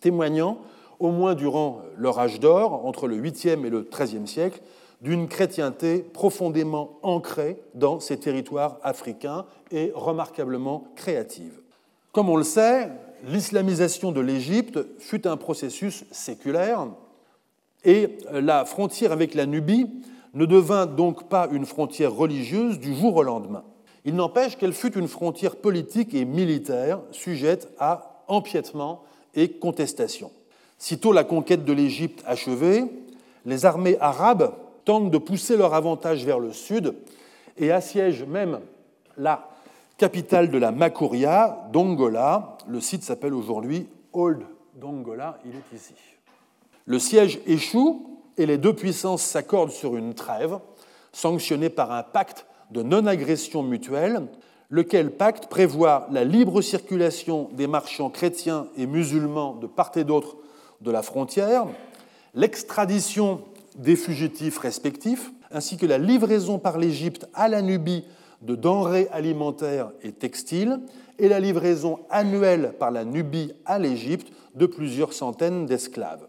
témoignant, 0.00 0.58
au 0.98 1.10
moins 1.10 1.34
durant 1.34 1.80
leur 1.96 2.18
âge 2.18 2.40
d'or, 2.40 2.86
entre 2.86 3.06
le 3.06 3.16
8e 3.16 3.64
et 3.64 3.70
le 3.70 3.82
13e 3.82 4.26
siècle, 4.26 4.60
d'une 5.00 5.28
chrétienté 5.28 5.98
profondément 5.98 6.98
ancrée 7.02 7.60
dans 7.74 8.00
ces 8.00 8.18
territoires 8.18 8.78
africains 8.82 9.44
et 9.70 9.92
remarquablement 9.94 10.84
créative. 10.96 11.60
Comme 12.12 12.30
on 12.30 12.36
le 12.36 12.44
sait, 12.44 12.90
l'islamisation 13.26 14.10
de 14.10 14.20
l'Égypte 14.20 14.78
fut 14.98 15.26
un 15.26 15.36
processus 15.36 16.04
séculaire 16.10 16.86
et 17.84 18.18
la 18.32 18.64
frontière 18.64 19.12
avec 19.12 19.34
la 19.34 19.46
Nubie 19.46 19.86
ne 20.34 20.46
devint 20.46 20.86
donc 20.86 21.28
pas 21.28 21.48
une 21.52 21.66
frontière 21.66 22.12
religieuse 22.12 22.78
du 22.78 22.94
jour 22.94 23.16
au 23.16 23.22
lendemain. 23.22 23.64
Il 24.04 24.14
n'empêche 24.14 24.56
qu'elle 24.56 24.72
fut 24.72 24.96
une 24.96 25.08
frontière 25.08 25.56
politique 25.56 26.14
et 26.14 26.24
militaire 26.24 27.00
sujette 27.10 27.68
à 27.78 28.22
empiètement 28.28 29.02
et 29.34 29.50
contestation. 29.50 30.30
Sitôt 30.78 31.12
la 31.12 31.24
conquête 31.24 31.64
de 31.64 31.72
l'Égypte 31.72 32.22
achevée, 32.26 32.84
les 33.44 33.64
armées 33.64 33.96
arabes 34.00 34.52
tentent 34.84 35.10
de 35.10 35.18
pousser 35.18 35.56
leur 35.56 35.74
avantage 35.74 36.24
vers 36.24 36.38
le 36.38 36.52
sud 36.52 36.94
et 37.56 37.72
assiègent 37.72 38.24
même 38.24 38.60
la 39.16 39.48
capitale 39.98 40.50
de 40.50 40.58
la 40.58 40.72
Makuria, 40.72 41.68
Dongola. 41.72 42.58
Le 42.68 42.80
site 42.80 43.02
s'appelle 43.02 43.34
aujourd'hui 43.34 43.88
Old 44.12 44.42
Dongola, 44.74 45.38
il 45.44 45.52
est 45.52 45.76
ici. 45.76 45.94
Le 46.84 46.98
siège 46.98 47.40
échoue 47.46 48.20
et 48.36 48.46
les 48.46 48.58
deux 48.58 48.74
puissances 48.74 49.22
s'accordent 49.22 49.70
sur 49.70 49.96
une 49.96 50.14
trêve, 50.14 50.58
sanctionnée 51.12 51.70
par 51.70 51.92
un 51.92 52.02
pacte 52.02 52.46
de 52.70 52.82
non-agression 52.82 53.62
mutuelle, 53.62 54.28
lequel 54.68 55.12
pacte 55.12 55.46
prévoit 55.46 56.06
la 56.10 56.24
libre 56.24 56.60
circulation 56.60 57.48
des 57.52 57.66
marchands 57.66 58.10
chrétiens 58.10 58.66
et 58.76 58.86
musulmans 58.86 59.54
de 59.54 59.66
part 59.66 59.92
et 59.96 60.04
d'autre 60.04 60.36
de 60.80 60.90
la 60.90 61.02
frontière, 61.02 61.66
l'extradition 62.34 63.42
des 63.76 63.96
fugitifs 63.96 64.58
respectifs, 64.58 65.30
ainsi 65.50 65.76
que 65.76 65.86
la 65.86 65.98
livraison 65.98 66.58
par 66.58 66.78
l'Égypte 66.78 67.28
à 67.34 67.48
la 67.48 67.62
Nubie 67.62 68.04
de 68.42 68.54
denrées 68.54 69.08
alimentaires 69.12 69.90
et 70.02 70.12
textiles, 70.12 70.80
et 71.18 71.28
la 71.28 71.40
livraison 71.40 72.00
annuelle 72.10 72.74
par 72.78 72.90
la 72.90 73.04
Nubie 73.04 73.52
à 73.64 73.78
l'Égypte 73.78 74.30
de 74.54 74.66
plusieurs 74.66 75.12
centaines 75.12 75.66
d'esclaves. 75.66 76.26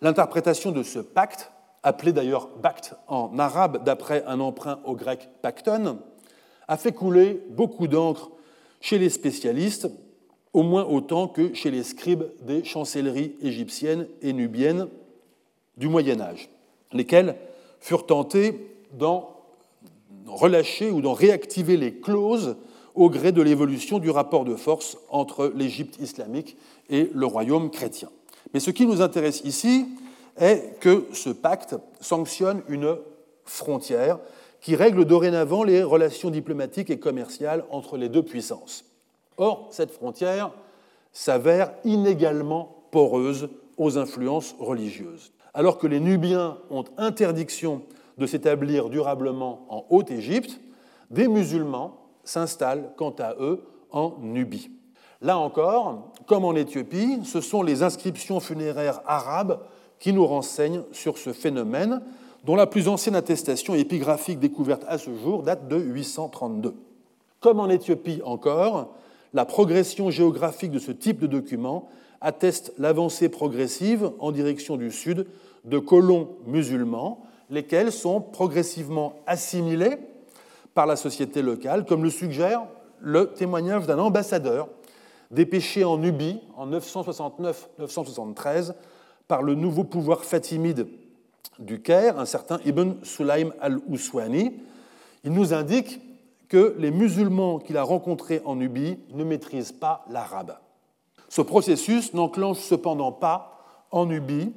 L'interprétation 0.00 0.72
de 0.72 0.82
ce 0.82 0.98
pacte 0.98 1.50
appelé 1.82 2.12
d'ailleurs 2.12 2.48
Bact 2.60 2.94
en 3.06 3.38
arabe 3.38 3.84
d'après 3.84 4.24
un 4.26 4.40
emprunt 4.40 4.80
au 4.84 4.94
grec 4.94 5.28
pacton, 5.42 5.98
a 6.66 6.76
fait 6.76 6.92
couler 6.92 7.42
beaucoup 7.50 7.86
d'encre 7.86 8.30
chez 8.80 8.98
les 8.98 9.10
spécialistes, 9.10 9.88
au 10.58 10.64
moins 10.64 10.84
autant 10.84 11.28
que 11.28 11.54
chez 11.54 11.70
les 11.70 11.84
scribes 11.84 12.24
des 12.40 12.64
chancelleries 12.64 13.36
égyptiennes 13.40 14.08
et 14.22 14.32
nubiennes 14.32 14.88
du 15.76 15.86
Moyen 15.86 16.20
Âge, 16.20 16.50
lesquels 16.92 17.36
furent 17.78 18.06
tentés 18.06 18.74
d'en 18.92 19.36
relâcher 20.26 20.90
ou 20.90 21.00
d'en 21.00 21.12
réactiver 21.12 21.76
les 21.76 21.94
clauses 21.94 22.56
au 22.96 23.08
gré 23.08 23.30
de 23.30 23.40
l'évolution 23.40 24.00
du 24.00 24.10
rapport 24.10 24.44
de 24.44 24.56
force 24.56 24.98
entre 25.10 25.52
l'Égypte 25.54 26.00
islamique 26.00 26.56
et 26.90 27.08
le 27.14 27.26
royaume 27.26 27.70
chrétien. 27.70 28.10
Mais 28.52 28.58
ce 28.58 28.72
qui 28.72 28.84
nous 28.84 29.00
intéresse 29.00 29.42
ici, 29.44 29.86
est 30.38 30.80
que 30.80 31.06
ce 31.12 31.30
pacte 31.30 31.76
sanctionne 32.00 32.62
une 32.68 32.96
frontière 33.44 34.18
qui 34.60 34.74
règle 34.74 35.04
dorénavant 35.04 35.62
les 35.62 35.84
relations 35.84 36.30
diplomatiques 36.30 36.90
et 36.90 36.98
commerciales 36.98 37.64
entre 37.70 37.96
les 37.96 38.08
deux 38.08 38.24
puissances. 38.24 38.87
Or, 39.38 39.68
cette 39.70 39.90
frontière 39.90 40.50
s'avère 41.12 41.72
inégalement 41.84 42.82
poreuse 42.90 43.48
aux 43.76 43.96
influences 43.96 44.54
religieuses. 44.58 45.32
Alors 45.54 45.78
que 45.78 45.86
les 45.86 46.00
Nubiens 46.00 46.58
ont 46.70 46.84
interdiction 46.98 47.82
de 48.18 48.26
s'établir 48.26 48.90
durablement 48.90 49.64
en 49.68 49.84
Haute-Égypte, 49.90 50.60
des 51.10 51.28
musulmans 51.28 51.96
s'installent 52.24 52.92
quant 52.96 53.14
à 53.18 53.34
eux 53.40 53.62
en 53.90 54.14
Nubie. 54.20 54.70
Là 55.20 55.38
encore, 55.38 56.12
comme 56.26 56.44
en 56.44 56.54
Éthiopie, 56.54 57.20
ce 57.24 57.40
sont 57.40 57.62
les 57.62 57.82
inscriptions 57.82 58.40
funéraires 58.40 59.00
arabes 59.06 59.60
qui 59.98 60.12
nous 60.12 60.26
renseignent 60.26 60.82
sur 60.92 61.18
ce 61.18 61.32
phénomène, 61.32 62.02
dont 62.44 62.54
la 62.54 62.66
plus 62.66 62.88
ancienne 62.88 63.16
attestation 63.16 63.74
épigraphique 63.74 64.38
découverte 64.38 64.84
à 64.86 64.98
ce 64.98 65.12
jour 65.14 65.42
date 65.42 65.66
de 65.66 65.76
832. 65.76 66.74
Comme 67.40 67.60
en 67.60 67.68
Éthiopie 67.68 68.20
encore, 68.24 68.94
la 69.32 69.44
progression 69.44 70.10
géographique 70.10 70.70
de 70.70 70.78
ce 70.78 70.92
type 70.92 71.20
de 71.20 71.26
document 71.26 71.88
atteste 72.20 72.72
l'avancée 72.78 73.28
progressive 73.28 74.10
en 74.18 74.32
direction 74.32 74.76
du 74.76 74.90
sud 74.90 75.26
de 75.64 75.78
colons 75.78 76.30
musulmans, 76.46 77.24
lesquels 77.50 77.92
sont 77.92 78.20
progressivement 78.20 79.14
assimilés 79.26 79.98
par 80.74 80.86
la 80.86 80.96
société 80.96 81.42
locale, 81.42 81.84
comme 81.84 82.04
le 82.04 82.10
suggère 82.10 82.62
le 83.00 83.32
témoignage 83.32 83.86
d'un 83.86 83.98
ambassadeur 83.98 84.68
dépêché 85.30 85.84
en 85.84 85.98
Nubie 85.98 86.40
en 86.56 86.68
969-973 86.70 88.72
par 89.26 89.42
le 89.42 89.54
nouveau 89.54 89.84
pouvoir 89.84 90.24
fatimide 90.24 90.86
du 91.58 91.82
Caire, 91.82 92.18
un 92.18 92.24
certain 92.24 92.60
Ibn 92.64 92.94
Sulaim 93.02 93.50
al-Ouswani. 93.60 94.54
Il 95.24 95.32
nous 95.32 95.52
indique 95.52 96.00
que 96.48 96.74
les 96.78 96.90
musulmans 96.90 97.58
qu'il 97.58 97.76
a 97.76 97.82
rencontrés 97.82 98.40
en 98.44 98.56
Nubie 98.56 98.98
ne 99.12 99.24
maîtrisent 99.24 99.72
pas 99.72 100.04
l'arabe. 100.10 100.56
Ce 101.28 101.42
processus 101.42 102.14
n'enclenche 102.14 102.58
cependant 102.58 103.12
pas 103.12 103.64
en 103.90 104.06
Nubie 104.06 104.52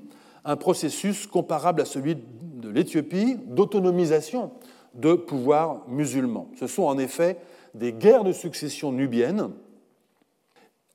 un 0.46 0.56
processus 0.56 1.28
comparable 1.28 1.82
à 1.82 1.86
celui 1.86 2.16
de 2.16 2.70
l'Éthiopie 2.70 3.38
d'autonomisation 3.46 4.52
de 4.94 5.14
pouvoirs 5.14 5.84
musulmans. 5.88 6.50
Ce 6.60 6.68
sont 6.68 6.84
en 6.84 6.98
effet 6.98 7.38
des 7.74 7.94
guerres 7.94 8.24
de 8.24 8.32
succession 8.32 8.92
nubiennes, 8.92 9.50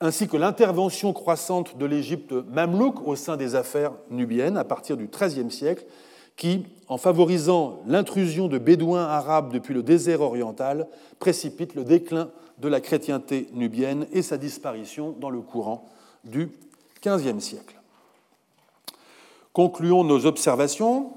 ainsi 0.00 0.28
que 0.28 0.36
l'intervention 0.36 1.12
croissante 1.12 1.78
de 1.78 1.86
l'Égypte 1.86 2.32
mamelouk 2.32 3.06
au 3.06 3.16
sein 3.16 3.36
des 3.36 3.54
affaires 3.54 3.92
nubiennes 4.10 4.56
à 4.56 4.64
partir 4.64 4.96
du 4.96 5.08
XIIIe 5.08 5.50
siècle, 5.50 5.86
qui, 6.36 6.64
en 6.88 6.98
favorisant 6.98 7.80
l'intrusion 7.86 8.48
de 8.48 8.58
bédouins 8.58 9.04
arabes 9.04 9.52
depuis 9.52 9.74
le 9.74 9.82
désert 9.82 10.20
oriental, 10.20 10.86
précipite 11.18 11.74
le 11.74 11.84
déclin 11.84 12.28
de 12.58 12.68
la 12.68 12.80
chrétienté 12.80 13.48
nubienne 13.52 14.06
et 14.12 14.22
sa 14.22 14.38
disparition 14.38 15.14
dans 15.18 15.30
le 15.30 15.40
courant 15.40 15.88
du 16.24 16.50
XVe 17.04 17.40
siècle. 17.40 17.80
Concluons 19.52 20.04
nos 20.04 20.26
observations 20.26 21.12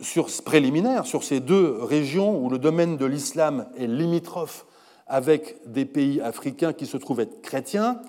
sur, 0.00 0.28
préliminaires 0.44 1.06
sur 1.06 1.22
ces 1.22 1.40
deux 1.40 1.78
régions 1.82 2.42
où 2.42 2.48
le 2.48 2.58
domaine 2.58 2.96
de 2.96 3.06
l'islam 3.06 3.66
est 3.76 3.86
limitrophe 3.86 4.66
avec 5.06 5.56
des 5.66 5.84
pays 5.84 6.20
africains 6.20 6.72
qui 6.72 6.86
se 6.86 6.96
trouvent 6.96 7.20
être 7.20 7.42
chrétiens, 7.42 8.00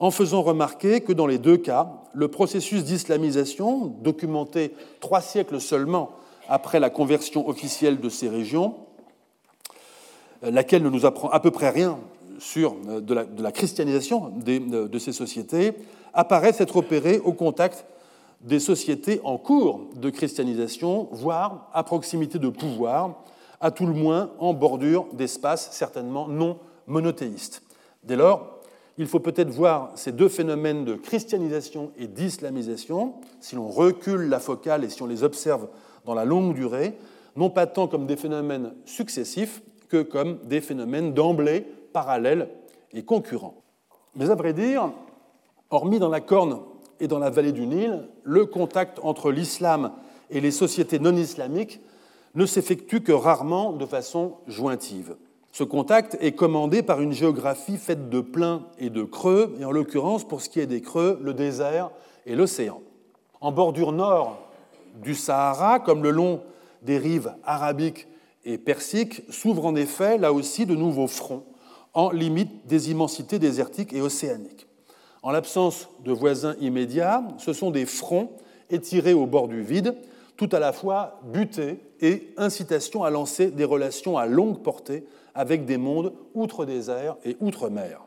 en 0.00 0.10
faisant 0.10 0.42
remarquer 0.42 1.00
que 1.02 1.12
dans 1.12 1.26
les 1.26 1.38
deux 1.38 1.56
cas, 1.56 1.90
le 2.14 2.28
processus 2.28 2.84
d'islamisation, 2.84 3.86
documenté 3.86 4.74
trois 5.00 5.20
siècles 5.20 5.60
seulement 5.60 6.10
après 6.48 6.80
la 6.80 6.90
conversion 6.90 7.48
officielle 7.48 8.00
de 8.00 8.08
ces 8.08 8.28
régions, 8.28 8.76
laquelle 10.42 10.82
ne 10.82 10.90
nous 10.90 11.06
apprend 11.06 11.28
à 11.30 11.40
peu 11.40 11.50
près 11.50 11.70
rien 11.70 11.98
sur 12.38 12.76
euh, 12.88 13.00
de 13.00 13.42
la, 13.42 13.52
christianisation 13.52 14.32
euh, 14.46 14.88
de 14.88 14.98
ces 14.98 15.12
sociétés, 15.12 15.74
apparaît 16.14 16.52
s'être 16.52 16.76
opéré 16.76 17.18
au 17.18 17.32
contact 17.32 17.84
des 18.40 18.60
sociétés 18.60 19.20
en 19.24 19.36
cours 19.36 19.86
de 19.96 20.10
christianisation, 20.10 21.08
voire 21.10 21.68
à 21.72 21.82
proximité 21.82 22.38
de 22.38 22.48
pouvoir, 22.48 23.22
à 23.60 23.70
tout 23.70 23.86
le 23.86 23.92
moins 23.92 24.30
en 24.38 24.54
bordure 24.54 25.06
d'espaces 25.12 25.70
certainement 25.72 26.28
non 26.28 26.58
monothéistes. 26.86 27.62
Dès 28.04 28.16
lors, 28.16 28.57
il 28.98 29.06
faut 29.06 29.20
peut-être 29.20 29.50
voir 29.50 29.92
ces 29.94 30.10
deux 30.10 30.28
phénomènes 30.28 30.84
de 30.84 30.94
christianisation 30.94 31.92
et 31.96 32.08
d'islamisation, 32.08 33.14
si 33.40 33.54
l'on 33.54 33.68
recule 33.68 34.28
la 34.28 34.40
focale 34.40 34.84
et 34.84 34.88
si 34.88 35.02
on 35.02 35.06
les 35.06 35.22
observe 35.22 35.68
dans 36.04 36.14
la 36.14 36.24
longue 36.24 36.54
durée, 36.54 36.94
non 37.36 37.48
pas 37.48 37.66
tant 37.66 37.86
comme 37.86 38.06
des 38.06 38.16
phénomènes 38.16 38.74
successifs 38.84 39.62
que 39.88 40.02
comme 40.02 40.38
des 40.44 40.60
phénomènes 40.60 41.14
d'emblée 41.14 41.64
parallèles 41.92 42.48
et 42.92 43.04
concurrents. 43.04 43.62
Mais 44.16 44.30
à 44.30 44.34
vrai 44.34 44.52
dire, 44.52 44.90
hormis 45.70 46.00
dans 46.00 46.08
la 46.08 46.20
Corne 46.20 46.58
et 46.98 47.06
dans 47.06 47.20
la 47.20 47.30
vallée 47.30 47.52
du 47.52 47.66
Nil, 47.66 48.08
le 48.24 48.46
contact 48.46 48.98
entre 49.04 49.30
l'islam 49.30 49.92
et 50.30 50.40
les 50.40 50.50
sociétés 50.50 50.98
non 50.98 51.14
islamiques 51.14 51.80
ne 52.34 52.46
s'effectue 52.46 53.00
que 53.00 53.12
rarement 53.12 53.72
de 53.72 53.86
façon 53.86 54.34
jointive. 54.48 55.16
Ce 55.58 55.64
contact 55.64 56.16
est 56.20 56.36
commandé 56.36 56.84
par 56.84 57.00
une 57.00 57.10
géographie 57.10 57.78
faite 57.78 58.10
de 58.10 58.20
pleins 58.20 58.62
et 58.78 58.90
de 58.90 59.02
creux, 59.02 59.56
et 59.58 59.64
en 59.64 59.72
l'occurrence, 59.72 60.22
pour 60.22 60.40
ce 60.40 60.48
qui 60.48 60.60
est 60.60 60.66
des 60.66 60.80
creux, 60.80 61.18
le 61.20 61.34
désert 61.34 61.90
et 62.26 62.36
l'océan. 62.36 62.80
En 63.40 63.50
bordure 63.50 63.90
nord 63.90 64.38
du 65.02 65.16
Sahara, 65.16 65.80
comme 65.80 66.04
le 66.04 66.12
long 66.12 66.42
des 66.82 66.96
rives 66.96 67.34
arabiques 67.42 68.06
et 68.44 68.56
persiques, 68.56 69.22
s'ouvrent 69.30 69.66
en 69.66 69.74
effet, 69.74 70.16
là 70.16 70.32
aussi, 70.32 70.64
de 70.64 70.76
nouveaux 70.76 71.08
fronts, 71.08 71.42
en 71.92 72.12
limite 72.12 72.68
des 72.68 72.92
immensités 72.92 73.40
désertiques 73.40 73.92
et 73.92 74.00
océaniques. 74.00 74.68
En 75.24 75.32
l'absence 75.32 75.88
de 76.04 76.12
voisins 76.12 76.54
immédiats, 76.60 77.24
ce 77.38 77.52
sont 77.52 77.72
des 77.72 77.84
fronts 77.84 78.30
étirés 78.70 79.12
au 79.12 79.26
bord 79.26 79.48
du 79.48 79.62
vide, 79.62 79.96
tout 80.36 80.50
à 80.52 80.60
la 80.60 80.72
fois 80.72 81.18
butée 81.24 81.80
et 82.00 82.32
incitation 82.36 83.02
à 83.02 83.10
lancer 83.10 83.50
des 83.50 83.64
relations 83.64 84.16
à 84.18 84.26
longue 84.26 84.62
portée 84.62 85.02
avec 85.38 85.66
des 85.66 85.78
mondes 85.78 86.12
outre-désert 86.34 87.16
et 87.24 87.36
outre-mer. 87.40 88.00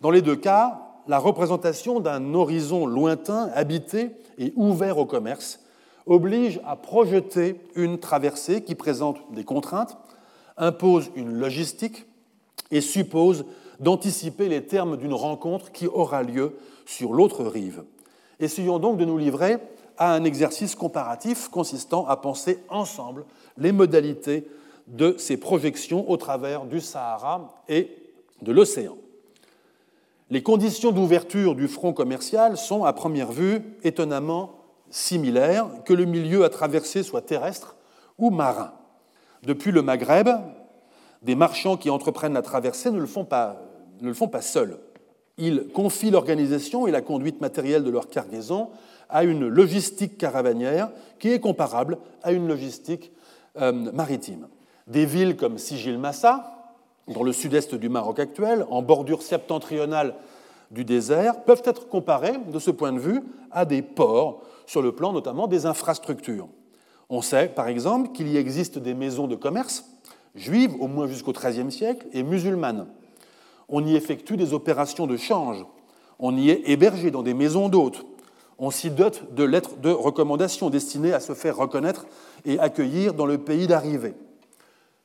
Dans 0.00 0.10
les 0.10 0.22
deux 0.22 0.36
cas, 0.36 0.80
la 1.06 1.18
représentation 1.18 2.00
d'un 2.00 2.32
horizon 2.32 2.86
lointain, 2.86 3.50
habité 3.54 4.12
et 4.38 4.54
ouvert 4.56 4.96
au 4.96 5.04
commerce 5.04 5.60
oblige 6.06 6.60
à 6.64 6.76
projeter 6.76 7.60
une 7.76 7.98
traversée 7.98 8.62
qui 8.62 8.74
présente 8.74 9.18
des 9.32 9.44
contraintes, 9.44 9.98
impose 10.56 11.10
une 11.14 11.34
logistique 11.34 12.06
et 12.70 12.80
suppose 12.80 13.44
d'anticiper 13.78 14.48
les 14.48 14.64
termes 14.64 14.96
d'une 14.96 15.12
rencontre 15.12 15.72
qui 15.72 15.86
aura 15.86 16.22
lieu 16.22 16.56
sur 16.86 17.12
l'autre 17.12 17.44
rive. 17.44 17.84
Essayons 18.40 18.78
donc 18.78 18.96
de 18.96 19.04
nous 19.04 19.18
livrer 19.18 19.58
à 19.98 20.14
un 20.14 20.24
exercice 20.24 20.74
comparatif 20.74 21.48
consistant 21.48 22.06
à 22.06 22.16
penser 22.16 22.60
ensemble 22.70 23.26
les 23.58 23.72
modalités 23.72 24.48
de 24.86 25.14
ces 25.18 25.36
projections 25.36 26.10
au 26.10 26.16
travers 26.16 26.64
du 26.64 26.80
Sahara 26.80 27.62
et 27.68 27.90
de 28.42 28.52
l'océan. 28.52 28.96
Les 30.30 30.42
conditions 30.42 30.92
d'ouverture 30.92 31.54
du 31.54 31.68
front 31.68 31.92
commercial 31.92 32.56
sont, 32.56 32.84
à 32.84 32.92
première 32.92 33.32
vue, 33.32 33.60
étonnamment 33.84 34.62
similaires, 34.90 35.68
que 35.84 35.92
le 35.92 36.04
milieu 36.04 36.44
à 36.44 36.48
traverser 36.48 37.02
soit 37.02 37.22
terrestre 37.22 37.76
ou 38.18 38.30
marin. 38.30 38.72
Depuis 39.42 39.72
le 39.72 39.82
Maghreb, 39.82 40.28
des 41.22 41.34
marchands 41.34 41.76
qui 41.76 41.90
entreprennent 41.90 42.34
la 42.34 42.42
traversée 42.42 42.90
ne 42.90 42.98
le 42.98 43.06
font 43.06 43.24
pas, 43.24 43.62
ne 44.00 44.08
le 44.08 44.14
font 44.14 44.30
seuls. 44.40 44.78
Ils 45.38 45.68
confient 45.74 46.10
l'organisation 46.10 46.86
et 46.86 46.90
la 46.90 47.00
conduite 47.00 47.40
matérielle 47.40 47.84
de 47.84 47.90
leur 47.90 48.08
cargaison 48.08 48.70
à 49.08 49.24
une 49.24 49.46
logistique 49.46 50.18
caravanière 50.18 50.90
qui 51.18 51.28
est 51.28 51.40
comparable 51.40 51.98
à 52.22 52.32
une 52.32 52.48
logistique 52.48 53.12
euh, 53.60 53.72
maritime. 53.72 54.48
Des 54.92 55.06
villes 55.06 55.36
comme 55.36 55.56
Sigil 55.56 55.96
Massa, 55.96 56.68
dans 57.08 57.22
le 57.22 57.32
sud-est 57.32 57.74
du 57.74 57.88
Maroc 57.88 58.18
actuel, 58.18 58.66
en 58.68 58.82
bordure 58.82 59.22
septentrionale 59.22 60.14
du 60.70 60.84
désert, 60.84 61.44
peuvent 61.44 61.62
être 61.64 61.88
comparées, 61.88 62.36
de 62.52 62.58
ce 62.58 62.70
point 62.70 62.92
de 62.92 62.98
vue, 62.98 63.22
à 63.50 63.64
des 63.64 63.80
ports, 63.80 64.42
sur 64.66 64.82
le 64.82 64.92
plan 64.92 65.14
notamment 65.14 65.46
des 65.46 65.64
infrastructures. 65.64 66.46
On 67.08 67.22
sait, 67.22 67.48
par 67.48 67.68
exemple, 67.68 68.12
qu'il 68.12 68.28
y 68.28 68.36
existe 68.36 68.78
des 68.78 68.92
maisons 68.92 69.28
de 69.28 69.34
commerce, 69.34 69.86
juives 70.34 70.74
au 70.78 70.88
moins 70.88 71.06
jusqu'au 71.06 71.32
XIIIe 71.32 71.72
siècle, 71.72 72.06
et 72.12 72.22
musulmanes. 72.22 72.86
On 73.70 73.86
y 73.86 73.96
effectue 73.96 74.36
des 74.36 74.52
opérations 74.52 75.06
de 75.06 75.16
change. 75.16 75.64
On 76.18 76.36
y 76.36 76.50
est 76.50 76.68
hébergé 76.68 77.10
dans 77.10 77.22
des 77.22 77.34
maisons 77.34 77.70
d'hôtes 77.70 78.04
on 78.58 78.70
s'y 78.70 78.90
dote 78.90 79.34
de 79.34 79.42
lettres 79.42 79.76
de 79.78 79.90
recommandation 79.90 80.70
destinées 80.70 81.12
à 81.12 81.18
se 81.18 81.34
faire 81.34 81.56
reconnaître 81.56 82.06
et 82.44 82.60
accueillir 82.60 83.12
dans 83.12 83.26
le 83.26 83.38
pays 83.38 83.66
d'arrivée. 83.66 84.14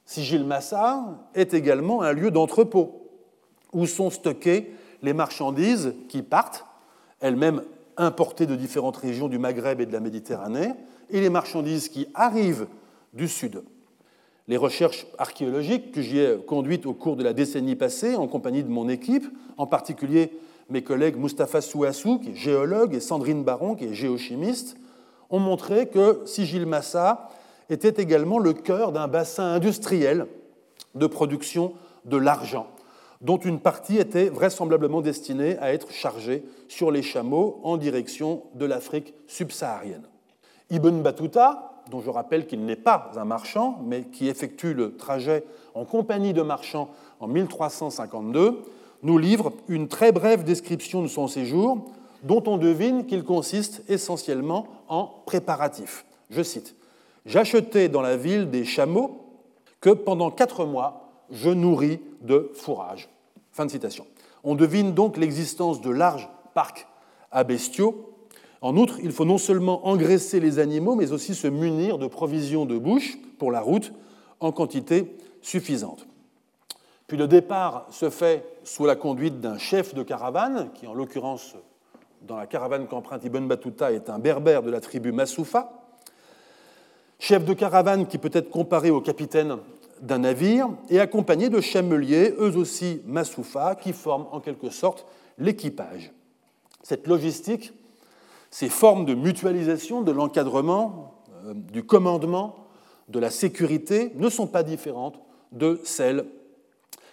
Sigil 0.08 0.46
Massa 0.46 1.20
est 1.36 1.54
également 1.54 2.02
un 2.02 2.14
lieu 2.14 2.32
d'entrepôt 2.32 3.10
où 3.74 3.86
sont 3.86 4.10
stockées 4.10 4.72
les 5.04 5.14
marchandises 5.14 5.94
qui 6.08 6.24
partent, 6.24 6.66
elles-mêmes 7.20 7.62
importées 7.98 8.46
de 8.46 8.56
différentes 8.56 8.98
régions 8.98 9.28
du 9.28 9.38
Maghreb 9.38 9.82
et 9.82 9.86
de 9.86 9.92
la 9.92 10.00
Méditerranée, 10.00 10.72
et 11.10 11.20
les 11.20 11.30
marchandises 11.30 11.90
qui 11.90 12.08
arrivent 12.16 12.68
du 13.14 13.28
sud. 13.28 13.64
Les 14.48 14.56
recherches 14.56 15.06
archéologiques 15.18 15.92
que 15.92 16.02
j'y 16.02 16.20
ai 16.20 16.38
conduites 16.38 16.86
au 16.86 16.94
cours 16.94 17.18
de 17.18 17.24
la 17.24 17.34
décennie 17.34 17.76
passée 17.76 18.16
en 18.16 18.28
compagnie 18.28 18.64
de 18.64 18.70
mon 18.70 18.88
équipe, 18.88 19.28
en 19.58 19.68
particulier 19.68 20.32
mes 20.70 20.84
collègues 20.84 21.18
Mustapha 21.18 21.60
Souassou, 21.60 22.20
qui 22.20 22.30
est 22.30 22.36
géologue, 22.36 22.96
et 22.96 23.02
Sandrine 23.02 23.44
Baron, 23.44 23.76
qui 23.76 23.86
est 23.86 23.94
géochimiste, 23.94 24.78
ont 25.30 25.40
montré 25.40 25.90
que 25.90 26.22
Sigil 26.26 26.66
Massa 26.66 27.30
était 27.70 28.02
également 28.02 28.40
le 28.40 28.54
cœur 28.54 28.92
d'un 28.92 29.08
bassin 29.08 29.46
industriel 29.46 30.28
de 30.96 31.08
production 31.08 31.74
de 32.06 32.18
l'argent, 32.18 32.68
dont 33.22 33.38
une 33.38 33.60
partie 33.60 33.98
était 33.98 34.30
vraisemblablement 34.30 35.02
destinée 35.02 35.58
à 35.60 35.74
être 35.74 35.92
chargée 35.92 36.44
sur 36.68 36.92
les 36.92 37.02
chameaux 37.02 37.60
en 37.64 37.78
direction 37.78 38.44
de 38.56 38.66
l'Afrique 38.66 39.14
subsaharienne. 39.28 40.08
Ibn 40.70 41.02
Battuta, 41.02 41.72
dont 41.90 42.02
je 42.02 42.10
rappelle 42.10 42.48
qu'il 42.48 42.66
n'est 42.66 42.76
pas 42.76 43.12
un 43.16 43.26
marchand, 43.26 43.80
mais 43.86 44.04
qui 44.04 44.28
effectue 44.28 44.74
le 44.74 44.96
trajet 44.98 45.44
en 45.74 45.86
compagnie 45.86 46.34
de 46.34 46.42
marchands 46.42 46.90
en 47.20 47.28
1352, 47.28 48.64
nous 49.04 49.18
livre 49.18 49.54
une 49.68 49.88
très 49.88 50.12
brève 50.12 50.44
description 50.44 51.02
de 51.02 51.08
son 51.08 51.28
séjour, 51.28 51.86
dont 52.24 52.44
on 52.48 52.58
devine 52.58 53.06
qu'il 53.06 53.24
consiste 53.24 53.84
essentiellement 53.90 54.68
en 54.88 55.06
préparatifs. 55.26 56.06
Je 56.30 56.42
cite 56.42 56.76
J'achetais 57.28 57.90
dans 57.90 58.02
la 58.02 58.16
ville 58.16 58.50
des 58.50 58.64
chameaux 58.64 59.22
que 59.82 59.90
pendant 59.90 60.32
quatre 60.32 60.66
mois 60.66 61.12
je 61.30 61.50
nourris 61.50 62.00
de 62.22 62.52
fourrage. 62.54 63.10
Fin 63.52 63.66
de 63.66 63.72
citation. 63.72 64.08
On 64.46 64.56
devine 64.56 64.94
donc 64.94 65.18
l'existence 65.18 65.82
de 65.82 65.90
larges 65.90 66.30
parcs 66.54 66.88
à 67.32 67.44
bestiaux. 67.44 68.14
En 68.62 68.78
outre, 68.78 69.00
il 69.04 69.12
faut 69.12 69.26
non 69.26 69.38
seulement 69.38 69.88
engraisser 69.88 70.40
les 70.40 70.58
animaux, 70.58 70.96
mais 70.96 71.12
aussi 71.12 71.36
se 71.36 71.48
munir 71.48 71.98
de 71.98 72.08
provisions 72.08 72.66
de 72.66 72.78
bouche 72.78 73.18
pour 73.38 73.52
la 73.52 73.60
route 73.60 73.92
en 74.40 74.54
quantité 74.54 75.18
suffisante. 75.42 76.08
Puis 77.08 77.18
le 77.18 77.28
départ 77.28 77.88
se 77.90 78.10
fait 78.10 78.46
sous 78.64 78.86
la 78.86 78.96
conduite 78.96 79.42
d'un 79.42 79.58
chef 79.58 79.94
de 79.94 80.02
caravane, 80.02 80.70
qui 80.74 80.88
en 80.88 80.94
l'occurrence, 80.94 81.56
dans 82.22 82.38
la 82.38 82.48
caravane 82.48 82.88
qu'emprunte 82.88 83.26
Ibn 83.26 83.48
Battuta, 83.48 83.92
est 83.92 84.10
un 84.10 84.18
berbère 84.18 84.64
de 84.64 84.72
la 84.72 84.80
tribu 84.80 85.12
Massoufa, 85.12 85.87
chef 87.20 87.46
de 87.46 87.54
caravane 87.54 88.08
qui 88.08 88.18
peut 88.18 88.32
être 88.34 88.50
comparé 88.50 88.90
au 88.90 89.02
capitaine 89.02 89.58
d'un 90.02 90.20
navire, 90.20 90.70
et 90.90 91.00
accompagné 91.00 91.50
de 91.50 91.60
chameliers, 91.60 92.34
eux 92.40 92.56
aussi 92.56 93.02
Massoufa, 93.06 93.76
qui 93.76 93.94
forment 93.94 94.28
en 94.32 94.40
quelque 94.40 94.70
sorte 94.70 95.06
l'équipage. 95.38 96.12
Cette 96.84 97.08
logistique, 97.08 97.74
ces 98.52 98.70
formes 98.70 99.06
de 99.06 99.14
mutualisation 99.14 100.02
de 100.02 100.12
l'encadrement, 100.12 101.16
euh, 101.46 101.54
du 101.54 101.84
commandement, 101.84 102.56
de 103.10 103.20
la 103.20 103.30
sécurité 103.30 104.12
ne 104.16 104.30
sont 104.30 104.48
pas 104.48 104.64
différentes 104.64 105.20
de 105.52 105.80
celles 105.84 106.26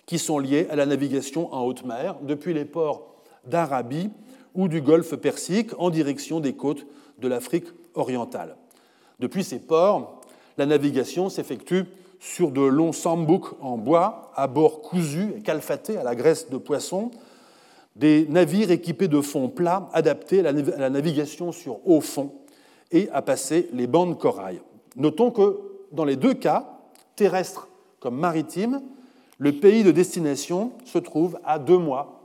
qui 0.07 0.19
sont 0.19 0.39
liées 0.39 0.67
à 0.71 0.77
la 0.77 0.87
navigation 0.87 1.53
en 1.55 1.63
haute 1.63 1.85
mer 1.85 2.17
depuis 2.23 2.53
les 2.53 2.65
ports 2.65 3.15
d'Arabie 3.47 4.11
ou 4.55 4.69
du 4.69 4.83
golfe 4.83 5.15
Persique 5.17 5.71
en 5.79 5.91
direction 5.91 6.41
des 6.41 6.55
côtes 6.55 6.87
de 7.19 7.29
l'Afrique 7.29 7.67
orientale. 7.95 8.57
Depuis 9.21 9.45
ces 9.45 9.59
ports, 9.59 10.21
la 10.59 10.67
navigation 10.67 11.29
s'effectue 11.29 11.85
sur 12.19 12.51
de 12.51 12.63
longs 12.63 12.93
sambouks 12.93 13.55
en 13.61 13.77
bois, 13.77 14.33
à 14.35 14.47
bord 14.47 14.81
cousu 14.81 15.35
et 15.37 15.43
calfatés 15.43 15.97
à 15.97 16.03
la 16.03 16.15
graisse 16.15 16.49
de 16.51 16.57
poisson, 16.57 17.11
des 17.97 18.27
navires 18.29 18.71
équipés 18.71 19.09
de 19.09 19.21
fonds 19.21 19.49
plats 19.49 19.89
adaptés 19.93 20.41
à 20.41 20.53
la 20.53 20.91
navigation 20.91 21.53
sur 21.53 21.87
haut 21.87 22.01
fond 22.01 22.33
et 22.91 23.09
à 23.13 23.23
passer 23.23 23.69
les 23.73 23.87
bandes 23.87 24.19
corail. 24.19 24.61
Notons 24.97 25.31
que 25.31 25.61
dans 25.93 26.05
les 26.05 26.17
deux 26.17 26.35
cas, 26.35 26.67
terrestres 27.17 27.69
comme 28.01 28.19
maritimes, 28.19 28.83
le 29.39 29.53
pays 29.53 29.85
de 29.85 29.91
destination 29.91 30.73
se 30.85 30.99
trouve 30.99 31.39
à 31.45 31.59
deux 31.59 31.79
mois, 31.79 32.21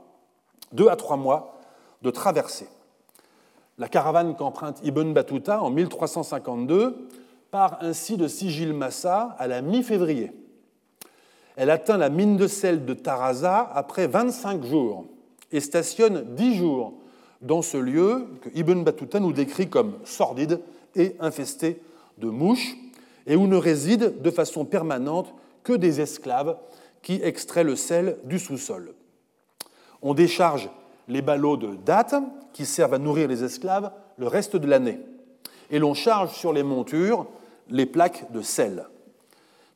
deux 0.72 0.88
à 0.88 0.96
trois 0.96 1.16
mois 1.16 1.58
de 2.02 2.10
traversée. 2.10 2.68
La 3.80 3.88
caravane 3.88 4.36
qu'emprunte 4.36 4.78
Ibn 4.84 5.14
Battuta 5.14 5.62
en 5.62 5.70
1352 5.70 7.08
part 7.50 7.78
ainsi 7.80 8.18
de 8.18 8.28
Sigil 8.28 8.74
Massa 8.74 9.34
à 9.38 9.46
la 9.46 9.62
mi-février. 9.62 10.32
Elle 11.56 11.70
atteint 11.70 11.96
la 11.96 12.10
mine 12.10 12.36
de 12.36 12.46
sel 12.46 12.84
de 12.84 12.92
Taraza 12.92 13.70
après 13.74 14.06
25 14.06 14.64
jours 14.66 15.06
et 15.50 15.60
stationne 15.60 16.26
10 16.34 16.56
jours 16.56 16.92
dans 17.40 17.62
ce 17.62 17.78
lieu 17.78 18.26
que 18.42 18.50
Ibn 18.54 18.84
Battuta 18.84 19.18
nous 19.18 19.32
décrit 19.32 19.70
comme 19.70 19.94
sordide 20.04 20.60
et 20.94 21.16
infesté 21.18 21.80
de 22.18 22.28
mouches, 22.28 22.76
et 23.26 23.34
où 23.34 23.46
ne 23.46 23.56
résident 23.56 24.12
de 24.20 24.30
façon 24.30 24.66
permanente 24.66 25.34
que 25.62 25.72
des 25.72 26.02
esclaves 26.02 26.58
qui 27.00 27.18
extraient 27.22 27.64
le 27.64 27.76
sel 27.76 28.18
du 28.24 28.38
sous-sol. 28.38 28.92
On 30.02 30.12
décharge 30.12 30.68
les 31.10 31.22
ballots 31.22 31.56
de 31.56 31.74
dattes 31.74 32.14
qui 32.52 32.64
servent 32.64 32.94
à 32.94 32.98
nourrir 32.98 33.28
les 33.28 33.44
esclaves 33.44 33.90
le 34.16 34.26
reste 34.26 34.56
de 34.56 34.66
l'année, 34.66 35.00
et 35.70 35.78
l'on 35.78 35.94
charge 35.94 36.32
sur 36.32 36.52
les 36.52 36.62
montures 36.62 37.26
les 37.68 37.86
plaques 37.86 38.30
de 38.32 38.42
sel. 38.42 38.86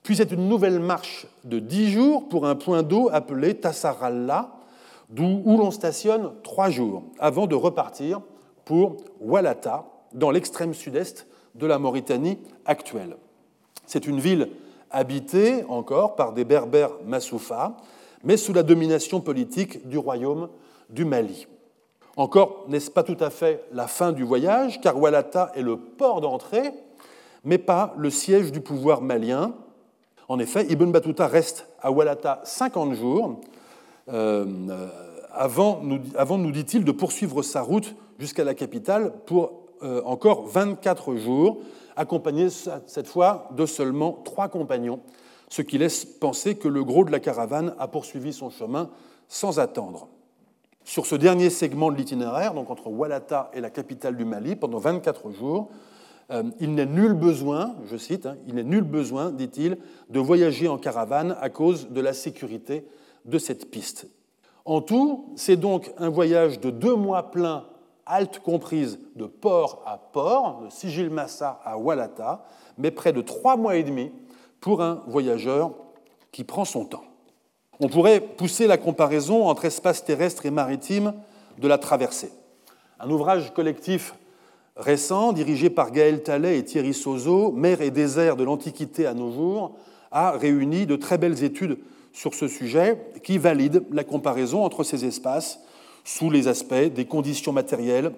Puis 0.02 0.16
c'est 0.16 0.32
une 0.32 0.48
nouvelle 0.48 0.80
marche 0.80 1.26
de 1.44 1.58
dix 1.58 1.90
jours 1.90 2.28
pour 2.28 2.46
un 2.46 2.54
point 2.54 2.82
d'eau 2.82 3.08
appelé 3.12 3.54
Tassaralla, 3.54 4.52
où 5.18 5.56
l'on 5.58 5.70
stationne 5.70 6.32
trois 6.42 6.70
jours 6.70 7.04
avant 7.18 7.46
de 7.46 7.54
repartir 7.54 8.20
pour 8.64 8.96
Walata, 9.20 9.84
dans 10.12 10.30
l'extrême 10.30 10.74
sud-est 10.74 11.26
de 11.54 11.66
la 11.66 11.78
Mauritanie 11.78 12.38
actuelle. 12.66 13.16
C'est 13.86 14.06
une 14.06 14.20
ville 14.20 14.50
habitée 14.90 15.64
encore 15.68 16.16
par 16.16 16.32
des 16.32 16.44
berbères 16.44 16.92
Massoufa, 17.04 17.76
mais 18.22 18.36
sous 18.36 18.52
la 18.52 18.62
domination 18.62 19.20
politique 19.20 19.88
du 19.88 19.98
royaume 19.98 20.48
du 20.90 21.04
Mali. 21.04 21.46
Encore 22.16 22.64
n'est-ce 22.68 22.90
pas 22.90 23.02
tout 23.02 23.16
à 23.20 23.30
fait 23.30 23.64
la 23.72 23.86
fin 23.86 24.12
du 24.12 24.22
voyage, 24.22 24.80
car 24.80 24.98
Walata 24.98 25.50
est 25.54 25.62
le 25.62 25.76
port 25.76 26.20
d'entrée 26.20 26.72
mais 27.44 27.58
pas 27.58 27.94
le 27.96 28.10
siège 28.10 28.50
du 28.50 28.60
pouvoir 28.60 29.02
malien. 29.02 29.54
En 30.28 30.38
effet, 30.38 30.66
Ibn 30.70 30.90
Battuta 30.90 31.26
reste 31.26 31.68
à 31.80 31.92
Walata 31.92 32.40
50 32.44 32.94
jours, 32.94 33.40
euh, 34.10 34.46
avant, 35.30 35.80
nous, 35.82 36.00
avant, 36.16 36.38
nous 36.38 36.50
dit-il, 36.50 36.84
de 36.84 36.92
poursuivre 36.92 37.42
sa 37.42 37.60
route 37.60 37.94
jusqu'à 38.18 38.44
la 38.44 38.54
capitale 38.54 39.12
pour 39.26 39.60
euh, 39.82 40.00
encore 40.04 40.46
24 40.46 41.16
jours, 41.16 41.58
accompagné 41.96 42.48
cette 42.50 43.06
fois 43.06 43.48
de 43.54 43.66
seulement 43.66 44.12
trois 44.24 44.48
compagnons, 44.48 45.00
ce 45.50 45.62
qui 45.62 45.76
laisse 45.76 46.04
penser 46.04 46.56
que 46.56 46.68
le 46.68 46.82
gros 46.82 47.04
de 47.04 47.12
la 47.12 47.20
caravane 47.20 47.74
a 47.78 47.86
poursuivi 47.86 48.32
son 48.32 48.50
chemin 48.50 48.88
sans 49.28 49.60
attendre. 49.60 50.08
Sur 50.84 51.06
ce 51.06 51.14
dernier 51.14 51.48
segment 51.48 51.90
de 51.90 51.96
l'itinéraire, 51.96 52.52
donc 52.52 52.68
entre 52.70 52.88
Walata 52.88 53.50
et 53.54 53.60
la 53.60 53.70
capitale 53.70 54.16
du 54.16 54.26
Mali, 54.26 54.54
pendant 54.54 54.78
24 54.78 55.30
jours, 55.30 55.70
euh, 56.30 56.42
il 56.60 56.74
n'est 56.74 56.86
nul 56.86 57.14
besoin, 57.14 57.74
je 57.90 57.96
cite, 57.96 58.26
hein, 58.26 58.36
il 58.46 58.54
n'est 58.54 58.64
nul 58.64 58.82
besoin, 58.82 59.30
dit-il, 59.30 59.78
de 60.10 60.20
voyager 60.20 60.68
en 60.68 60.76
caravane 60.76 61.36
à 61.40 61.48
cause 61.48 61.88
de 61.88 62.00
la 62.02 62.12
sécurité 62.12 62.86
de 63.24 63.38
cette 63.38 63.70
piste. 63.70 64.08
En 64.66 64.82
tout, 64.82 65.32
c'est 65.36 65.56
donc 65.56 65.90
un 65.96 66.10
voyage 66.10 66.60
de 66.60 66.70
deux 66.70 66.94
mois 66.94 67.30
pleins, 67.30 67.66
halte 68.04 68.38
comprise 68.40 68.98
de 69.16 69.24
port 69.24 69.82
à 69.86 69.96
port, 69.96 70.62
de 70.64 70.70
Sigil 70.70 71.08
Massa 71.08 71.60
à 71.64 71.78
Walata, 71.78 72.44
mais 72.76 72.90
près 72.90 73.14
de 73.14 73.22
trois 73.22 73.56
mois 73.56 73.76
et 73.76 73.82
demi 73.84 74.12
pour 74.60 74.82
un 74.82 75.02
voyageur 75.06 75.72
qui 76.30 76.44
prend 76.44 76.66
son 76.66 76.84
temps. 76.84 77.04
On 77.80 77.88
pourrait 77.88 78.20
pousser 78.20 78.66
la 78.66 78.76
comparaison 78.76 79.46
entre 79.48 79.64
espace 79.64 80.04
terrestre 80.04 80.46
et 80.46 80.50
maritime 80.50 81.14
de 81.58 81.68
la 81.68 81.78
traversée. 81.78 82.30
Un 83.00 83.10
ouvrage 83.10 83.52
collectif 83.52 84.14
récent, 84.76 85.32
dirigé 85.32 85.70
par 85.70 85.90
Gaël 85.90 86.22
Tallet 86.22 86.58
et 86.58 86.64
Thierry 86.64 86.94
Sozo, 86.94 87.52
Mer 87.52 87.80
et 87.80 87.90
désert 87.90 88.36
de 88.36 88.44
l'Antiquité 88.44 89.06
à 89.06 89.14
nos 89.14 89.32
jours, 89.32 89.76
a 90.10 90.32
réuni 90.32 90.86
de 90.86 90.96
très 90.96 91.18
belles 91.18 91.42
études 91.42 91.78
sur 92.12 92.34
ce 92.34 92.46
sujet 92.46 92.98
qui 93.24 93.38
valident 93.38 93.82
la 93.90 94.04
comparaison 94.04 94.64
entre 94.64 94.84
ces 94.84 95.04
espaces 95.04 95.58
sous 96.04 96.30
les 96.30 96.48
aspects 96.48 96.74
des 96.74 97.06
conditions 97.06 97.52
matérielles, 97.52 98.12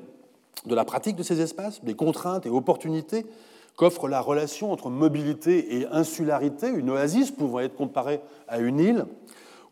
de 0.66 0.74
la 0.74 0.84
pratique 0.84 1.16
de 1.16 1.22
ces 1.22 1.40
espaces, 1.40 1.82
des 1.84 1.94
contraintes 1.94 2.44
et 2.44 2.50
opportunités 2.50 3.24
qu'offre 3.76 4.08
la 4.08 4.20
relation 4.20 4.72
entre 4.72 4.90
mobilité 4.90 5.78
et 5.78 5.86
insularité, 5.86 6.68
une 6.68 6.90
oasis 6.90 7.30
pouvant 7.30 7.60
être 7.60 7.76
comparée 7.76 8.20
à 8.48 8.58
une 8.58 8.80
île, 8.80 9.06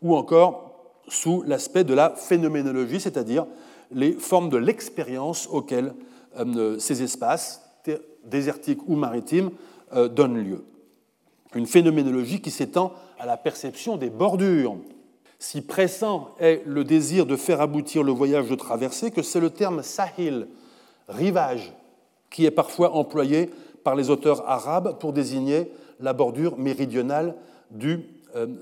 ou 0.01 0.15
encore 0.15 0.65
sous 1.07 1.43
l'aspect 1.43 1.83
de 1.83 1.93
la 1.93 2.11
phénoménologie, 2.11 2.99
c'est-à-dire 2.99 3.45
les 3.91 4.13
formes 4.13 4.49
de 4.49 4.57
l'expérience 4.57 5.47
auxquelles 5.51 5.93
euh, 6.39 6.79
ces 6.79 7.03
espaces, 7.03 7.61
désertiques 8.25 8.87
ou 8.87 8.95
maritimes, 8.95 9.51
euh, 9.93 10.07
donnent 10.07 10.37
lieu. 10.37 10.65
Une 11.53 11.67
phénoménologie 11.67 12.41
qui 12.41 12.51
s'étend 12.51 12.93
à 13.19 13.25
la 13.25 13.37
perception 13.37 13.97
des 13.97 14.09
bordures. 14.09 14.77
Si 15.39 15.61
pressant 15.61 16.31
est 16.39 16.63
le 16.65 16.83
désir 16.83 17.25
de 17.25 17.35
faire 17.35 17.61
aboutir 17.61 18.03
le 18.03 18.11
voyage 18.11 18.49
de 18.49 18.55
traversée 18.55 19.11
que 19.11 19.21
c'est 19.21 19.39
le 19.39 19.51
terme 19.51 19.83
sahil 19.83 20.47
rivage, 21.07 21.73
qui 22.29 22.45
est 22.45 22.51
parfois 22.51 22.95
employé 22.95 23.49
par 23.83 23.95
les 23.95 24.09
auteurs 24.09 24.49
arabes 24.49 24.97
pour 24.99 25.13
désigner 25.13 25.71
la 25.99 26.13
bordure 26.13 26.57
méridionale 26.57 27.35
du 27.71 28.03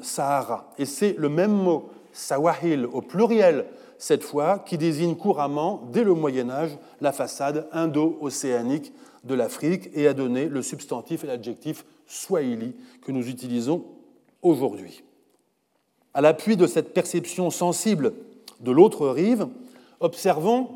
Sahara. 0.01 0.71
Et 0.77 0.85
c'est 0.85 1.15
le 1.17 1.29
même 1.29 1.51
mot, 1.51 1.89
sawahil, 2.11 2.85
au 2.85 3.01
pluriel, 3.01 3.65
cette 3.97 4.23
fois, 4.23 4.59
qui 4.59 4.77
désigne 4.77 5.15
couramment, 5.15 5.87
dès 5.91 6.03
le 6.03 6.13
Moyen 6.13 6.49
Âge, 6.49 6.77
la 7.01 7.11
façade 7.11 7.67
indo-océanique 7.71 8.91
de 9.23 9.33
l'Afrique 9.33 9.89
et 9.93 10.07
a 10.07 10.13
donné 10.13 10.47
le 10.47 10.61
substantif 10.61 11.23
et 11.23 11.27
l'adjectif 11.27 11.85
swahili 12.05 12.75
que 13.01 13.11
nous 13.11 13.27
utilisons 13.29 13.85
aujourd'hui. 14.41 15.03
À 16.13 16.21
l'appui 16.21 16.57
de 16.57 16.67
cette 16.67 16.93
perception 16.93 17.49
sensible 17.49 18.13
de 18.59 18.71
l'autre 18.71 19.07
rive, 19.07 19.47
observons 19.99 20.69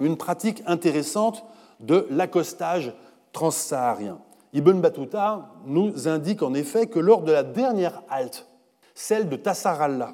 une 0.00 0.16
pratique 0.16 0.62
intéressante 0.66 1.44
de 1.80 2.06
l'accostage 2.10 2.94
transsaharien. 3.32 4.18
Ibn 4.54 4.80
Battuta 4.80 5.48
nous 5.64 6.08
indique 6.08 6.42
en 6.42 6.52
effet 6.52 6.86
que 6.86 6.98
lors 6.98 7.22
de 7.22 7.32
la 7.32 7.42
dernière 7.42 8.02
halte, 8.10 8.46
celle 8.94 9.28
de 9.28 9.36
Tassarallah, 9.36 10.12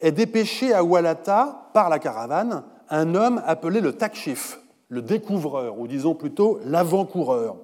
est 0.00 0.12
dépêché 0.12 0.72
à 0.72 0.82
Walata 0.82 1.68
par 1.72 1.88
la 1.88 1.98
caravane 1.98 2.64
un 2.88 3.14
homme 3.14 3.40
appelé 3.46 3.80
le 3.80 3.92
takshif, 3.92 4.58
le 4.88 5.02
découvreur, 5.02 5.78
ou 5.78 5.86
disons 5.86 6.14
plutôt 6.14 6.58
l'avant-coureur. 6.64 7.56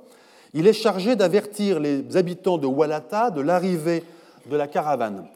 Il 0.54 0.68
est 0.68 0.72
chargé 0.72 1.16
d'avertir 1.16 1.80
les 1.80 2.16
habitants 2.16 2.58
de 2.58 2.66
Walata 2.66 3.30
de 3.30 3.40
l'arrivée 3.40 4.04
de 4.48 4.56
la 4.56 4.68
caravane. 4.68 5.26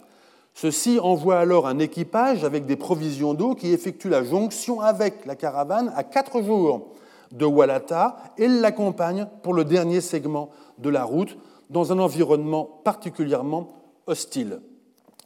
Ceux-ci 0.54 1.00
envoient 1.00 1.40
alors 1.40 1.66
un 1.66 1.78
équipage 1.78 2.44
avec 2.44 2.66
des 2.66 2.76
provisions 2.76 3.34
d'eau 3.34 3.54
qui 3.54 3.72
effectue 3.72 4.08
la 4.08 4.22
jonction 4.22 4.80
avec 4.80 5.26
la 5.26 5.34
caravane 5.34 5.92
à 5.96 6.04
quatre 6.04 6.42
jours 6.42 6.92
de 7.32 7.44
Walata 7.44 8.16
et 8.38 8.48
l'accompagne 8.48 9.26
pour 9.42 9.54
le 9.54 9.64
dernier 9.64 10.00
segment 10.00 10.50
de 10.80 10.90
la 10.90 11.04
route 11.04 11.36
dans 11.68 11.92
un 11.92 11.98
environnement 11.98 12.64
particulièrement 12.84 13.68
hostile. 14.06 14.60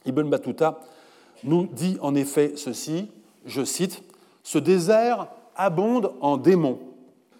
Ibn 0.05 0.29
Battuta 0.29 0.79
nous 1.43 1.67
dit 1.67 1.97
en 2.01 2.15
effet 2.15 2.53
ceci, 2.55 3.09
je 3.45 3.63
cite, 3.63 4.03
Ce 4.43 4.57
désert 4.57 5.27
abonde 5.55 6.13
en 6.21 6.37
démons. 6.37 6.79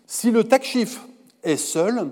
Si 0.08 0.32
le 0.32 0.44
takshif 0.44 1.02
est 1.44 1.58
seul, 1.58 2.10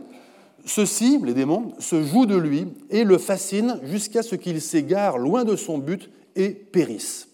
ceux-ci, 0.66 1.20
les 1.24 1.34
démons, 1.34 1.74
se 1.80 2.04
jouent 2.04 2.26
de 2.26 2.38
lui 2.38 2.68
et 2.90 3.04
le 3.04 3.18
fascinent 3.18 3.80
jusqu'à 3.84 4.24
ce 4.24 4.36
qu'il 4.36 4.62
s'égare 4.62 5.18
loin 5.18 5.44
de 5.44 5.56
son 5.56 5.78
but 5.78 6.10
et 6.36 6.50
périsse. 6.50 7.28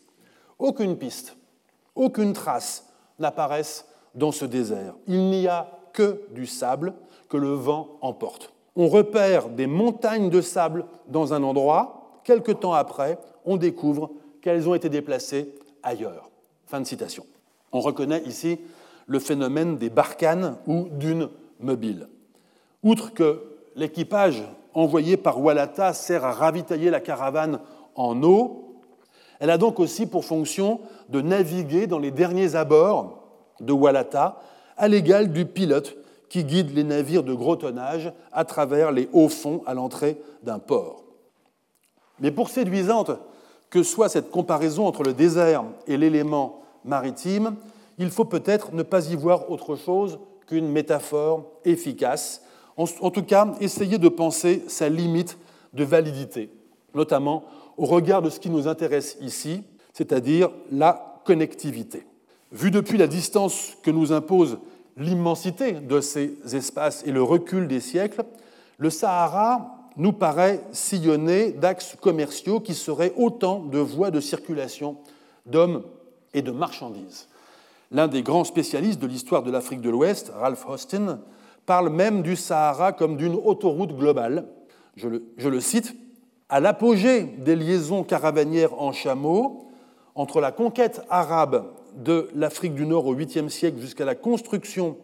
Aucune 0.58 0.98
piste, 0.98 1.36
aucune 1.96 2.34
trace 2.34 2.86
n'apparaissent 3.20 3.86
dans 4.16 4.32
ce 4.32 4.46
désert. 4.46 4.96
Il 5.08 5.30
n'y 5.30 5.48
a 5.48 5.70
que 5.94 6.22
du 6.32 6.48
sable 6.48 6.94
que 7.30 7.38
le 7.38 7.54
vent 7.54 7.98
emporte. 8.02 8.54
On 8.82 8.88
repère 8.88 9.50
des 9.50 9.68
montagnes 9.68 10.30
de 10.30 10.40
sable 10.40 10.86
dans 11.10 11.34
un 11.34 11.44
endroit, 11.44 12.22
quelque 12.24 12.54
temps 12.54 12.72
après, 12.72 13.18
on 13.44 13.58
découvre 13.58 14.10
qu'elles 14.42 14.70
ont 14.70 14.74
été 14.74 14.88
déplacées 14.88 15.54
ailleurs. 15.84 16.30
Fin 16.66 16.80
de 16.80 16.86
citation. 16.86 17.26
On 17.74 17.82
reconnaît 17.82 18.24
ici 18.26 18.58
le 19.06 19.20
phénomène 19.20 19.76
des 19.76 19.90
barcanes 19.90 20.56
ou 20.66 20.88
dunes 20.92 21.28
mobiles. 21.60 22.08
Outre 22.82 23.14
que 23.14 23.44
l'équipage 23.76 24.46
envoyé 24.74 25.18
par 25.18 25.42
Walata 25.42 25.92
sert 25.92 26.24
à 26.24 26.32
ravitailler 26.32 26.90
la 26.90 27.02
caravane 27.02 27.60
en 27.96 28.24
eau, 28.24 28.76
elle 29.42 29.50
a 29.50 29.58
donc 29.58 29.82
aussi 29.82 30.06
pour 30.06 30.24
fonction 30.24 30.80
de 31.10 31.20
naviguer 31.20 31.86
dans 31.86 32.00
les 32.00 32.12
derniers 32.12 32.56
abords 32.56 33.28
de 33.60 33.74
Walata 33.74 34.40
à 34.78 34.88
l'égal 34.88 35.34
du 35.34 35.46
pilote 35.46 35.98
qui 36.30 36.44
guide 36.44 36.76
les 36.76 36.84
navires 36.84 37.24
de 37.24 37.34
gros 37.34 37.56
tonnage 37.56 38.14
à 38.32 38.46
travers 38.46 38.92
les 38.92 39.10
hauts 39.14 39.30
fonds 39.30 39.64
à 39.66 39.74
l'entrée 39.74 40.22
d'un 40.44 40.60
port. 40.60 41.04
Mais 42.20 42.32
pour 42.32 42.50
séduisante 42.50 43.12
que 43.70 43.84
soit 43.84 44.10
cette 44.10 44.32
comparaison 44.32 44.86
entre 44.88 45.04
le 45.04 45.14
désert 45.14 45.64
et 45.88 45.98
l'élément 45.98 46.62
maritime, 46.86 47.56
il 47.98 48.10
faut 48.10 48.26
peut-être 48.26 48.74
ne 48.74 48.84
pas 48.84 49.10
y 49.10 49.16
voir 49.16 49.52
autre 49.52 49.76
chose 49.76 50.20
qu'une 50.48 50.70
métaphore 50.70 51.46
efficace, 51.66 52.42
en 52.78 53.12
tout 53.12 53.24
cas 53.24 53.54
essayer 53.60 53.98
de 53.98 54.10
penser 54.10 54.64
sa 54.68 54.90
limite 54.90 55.38
de 55.74 55.84
validité, 55.84 56.50
notamment 56.96 57.44
au 57.78 57.86
regard 57.86 58.22
de 58.22 58.30
ce 58.30 58.40
qui 58.40 58.50
nous 58.50 58.68
intéresse 58.68 59.18
ici, 59.22 59.64
c'est-à-dire 59.94 60.50
la 60.72 61.22
connectivité. 61.26 62.06
Vu 62.52 62.72
depuis 62.72 62.98
la 62.98 63.08
distance 63.08 63.78
que 63.84 63.92
nous 63.92 64.12
impose 64.12 64.58
l'immensité 64.98 65.74
de 65.74 66.02
ces 66.02 66.34
espaces 66.54 67.04
et 67.06 67.12
le 67.12 67.24
recul 67.24 67.68
des 67.68 67.80
siècles, 67.80 68.24
le 68.78 68.90
Sahara 68.90 69.76
nous 69.98 70.14
paraît 70.14 70.62
sillonné 70.72 71.52
d'axes 71.52 71.96
commerciaux 72.00 72.60
qui 72.60 72.74
seraient 72.74 73.14
autant 73.18 73.60
de 73.60 73.80
voies 73.80 74.12
de 74.12 74.22
circulation 74.22 74.98
d'hommes 75.46 75.84
et 76.34 76.42
de 76.42 76.52
marchandises. 76.52 77.28
L'un 77.92 78.08
des 78.08 78.22
grands 78.22 78.44
spécialistes 78.44 79.02
de 79.02 79.08
l'histoire 79.08 79.44
de 79.44 79.52
l'Afrique 79.52 79.82
de 79.82 79.90
l'Ouest, 79.90 80.32
Ralph 80.36 80.66
Austin, 80.68 81.20
parle 81.66 81.90
même 81.90 82.22
du 82.22 82.36
Sahara 82.36 82.94
comme 82.94 83.18
d'une 83.18 83.36
autoroute 83.36 83.96
globale. 83.96 84.48
Je 84.96 85.08
le, 85.08 85.62
cite 85.62 85.96
À 86.50 86.60
l'apogée 86.60 87.24
des 87.24 87.56
liaisons 87.56 88.04
caravanières 88.04 88.80
en 88.82 88.92
chameau, 88.92 89.68
entre 90.16 90.40
la 90.42 90.52
conquête 90.52 91.02
arabe 91.10 91.66
de 92.00 92.30
l'Afrique 92.34 92.74
du 92.74 92.86
Nord 92.86 93.06
au 93.06 93.16
8e 93.16 93.50
siècle 93.50 93.80
jusqu'à 93.80 94.06
la 94.06 94.16
construction 94.16 94.98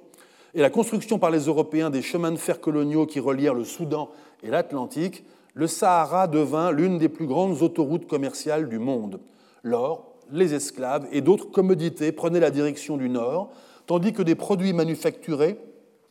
et 0.54 0.62
la 0.62 0.70
construction 0.70 1.20
par 1.20 1.32
les 1.32 1.46
Européens 1.48 1.90
des 1.90 2.02
chemins 2.02 2.32
de 2.32 2.38
fer 2.38 2.62
coloniaux 2.62 3.06
qui 3.06 3.20
relièrent 3.20 3.54
le 3.54 3.66
Soudan 3.66 4.10
et 4.42 4.50
l'Atlantique, 4.50 5.26
le 5.54 5.68
Sahara 5.68 6.28
devint 6.28 6.72
l'une 6.72 6.98
des 6.98 7.10
plus 7.10 7.28
grandes 7.28 7.62
autoroutes 7.62 8.08
commerciales 8.08 8.70
du 8.70 8.80
monde. 8.80 9.20
L'or, 9.64 10.14
les 10.32 10.54
esclaves 10.54 11.08
et 11.12 11.22
d'autres 11.22 11.52
commodités 11.52 12.14
prenaient 12.14 12.40
la 12.40 12.52
direction 12.52 12.96
du 12.96 13.10
nord, 13.10 13.52
tandis 13.86 14.14
que 14.14 14.22
des 14.22 14.36
produits 14.36 14.74
manufacturés 14.74 15.60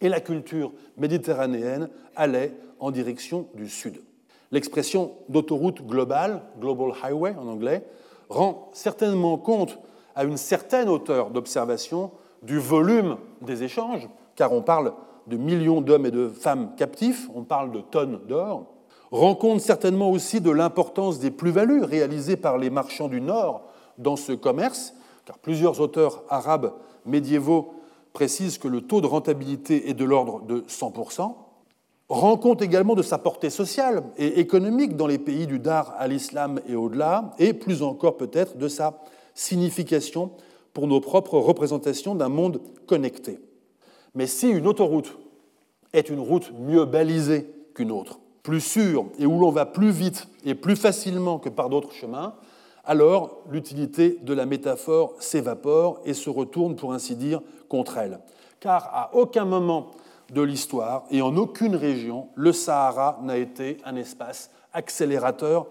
et 0.03 0.09
la 0.11 0.21
culture 0.21 0.73
méditerranéenne 0.99 1.89
allaient 2.15 2.53
en 2.79 2.91
direction 2.91 3.49
du 3.55 3.69
sud. 3.69 4.03
L'expression 4.53 5.13
d'autoroute 5.31 5.87
globale, 5.87 6.43
Global 6.61 6.93
Highway 7.03 7.35
en 7.39 7.49
anglais, 7.49 7.85
rend 8.29 8.71
certainement 8.75 9.39
compte 9.39 9.79
à 10.15 10.25
une 10.25 10.37
certaine 10.37 10.89
hauteur 10.89 11.31
d'observation 11.31 12.11
du 12.43 12.59
volume 12.59 13.17
des 13.43 13.63
échanges, 13.63 14.09
car 14.37 14.53
on 14.53 14.63
parle 14.63 14.93
de 15.27 15.37
millions 15.37 15.81
d'hommes 15.81 16.07
et 16.07 16.11
de 16.11 16.29
femmes 16.29 16.75
captifs, 16.77 17.29
on 17.35 17.43
parle 17.43 17.73
de 17.73 17.81
tonnes 17.81 18.21
d'or, 18.29 18.67
rend 19.11 19.35
compte 19.35 19.61
certainement 19.61 20.11
aussi 20.11 20.41
de 20.41 20.51
l'importance 20.51 21.19
des 21.19 21.31
plus-values 21.31 21.83
réalisées 21.83 22.37
par 22.37 22.59
les 22.59 22.71
marchands 22.71 23.09
du 23.09 23.21
Nord 23.21 23.63
dans 23.97 24.17
ce 24.17 24.33
commerce, 24.33 24.95
car 25.25 25.39
plusieurs 25.39 25.81
auteurs 25.81 26.23
arabes 26.29 26.73
médiévaux 27.07 27.75
précisent 28.13 28.59
que 28.59 28.69
le 28.69 28.81
taux 28.81 29.01
de 29.01 29.07
rentabilité 29.07 29.89
est 29.89 29.95
de 29.95 30.05
l'ordre 30.05 30.43
de 30.43 30.61
100%, 30.63 31.35
rend 32.09 32.37
compte 32.37 32.61
également 32.61 32.95
de 32.95 33.03
sa 33.03 33.19
portée 33.19 33.51
sociale 33.51 34.03
et 34.19 34.41
économique 34.41 34.97
dans 34.97 35.07
les 35.07 35.19
pays 35.19 35.47
du 35.47 35.59
Dar 35.59 35.95
à 35.99 36.07
l'islam 36.07 36.61
et 36.69 36.77
au-delà, 36.77 37.33
et 37.39 37.55
plus 37.55 37.83
encore 37.83 38.17
peut-être 38.17 38.59
de 38.59 38.69
sa 38.69 39.01
signification 39.35 40.31
pour 40.73 40.87
nos 40.87 41.01
propres 41.01 41.39
représentations 41.39 42.15
d'un 42.15 42.29
monde 42.29 42.61
connecté. 42.87 43.39
Mais 44.15 44.27
si 44.27 44.49
une 44.49 44.67
autoroute 44.67 45.17
est 45.93 46.09
une 46.09 46.21
route 46.21 46.53
mieux 46.59 46.85
balisée 46.85 47.51
qu'une 47.75 47.91
autre, 47.91 48.21
plus 48.43 48.61
sûre 48.61 49.07
et 49.19 49.27
où 49.27 49.39
l'on 49.39 49.51
va 49.51 49.67
plus 49.67 49.91
vite 49.91 50.29
et 50.45 50.55
plus 50.55 50.77
facilement 50.77 51.39
que 51.39 51.49
par 51.49 51.69
d'autres 51.69 51.93
chemins, 51.93 52.35
alors 52.85 53.41
l'utilité 53.51 54.19
de 54.23 54.35
la 54.35 54.47
métaphore 54.47 55.15
s'évapore 55.19 56.01
et 56.05 56.15
se 56.15 56.29
retourne, 56.31 56.77
pour 56.77 56.93
ainsi 56.93 57.17
dire, 57.17 57.41
contre 57.69 57.99
elle. 57.99 58.21
Car 58.61 58.91
à 58.93 59.15
aucun 59.15 59.45
moment 59.45 59.91
de 60.33 60.43
l'histoire 60.43 61.05
et 61.11 61.23
en 61.23 61.37
aucune 61.37 61.77
région, 61.77 62.29
le 62.35 62.53
Sahara 62.53 63.19
n'a 63.23 63.39
été 63.39 63.79
un 63.85 63.97
espace 63.97 64.51
accélérateur 64.73 65.67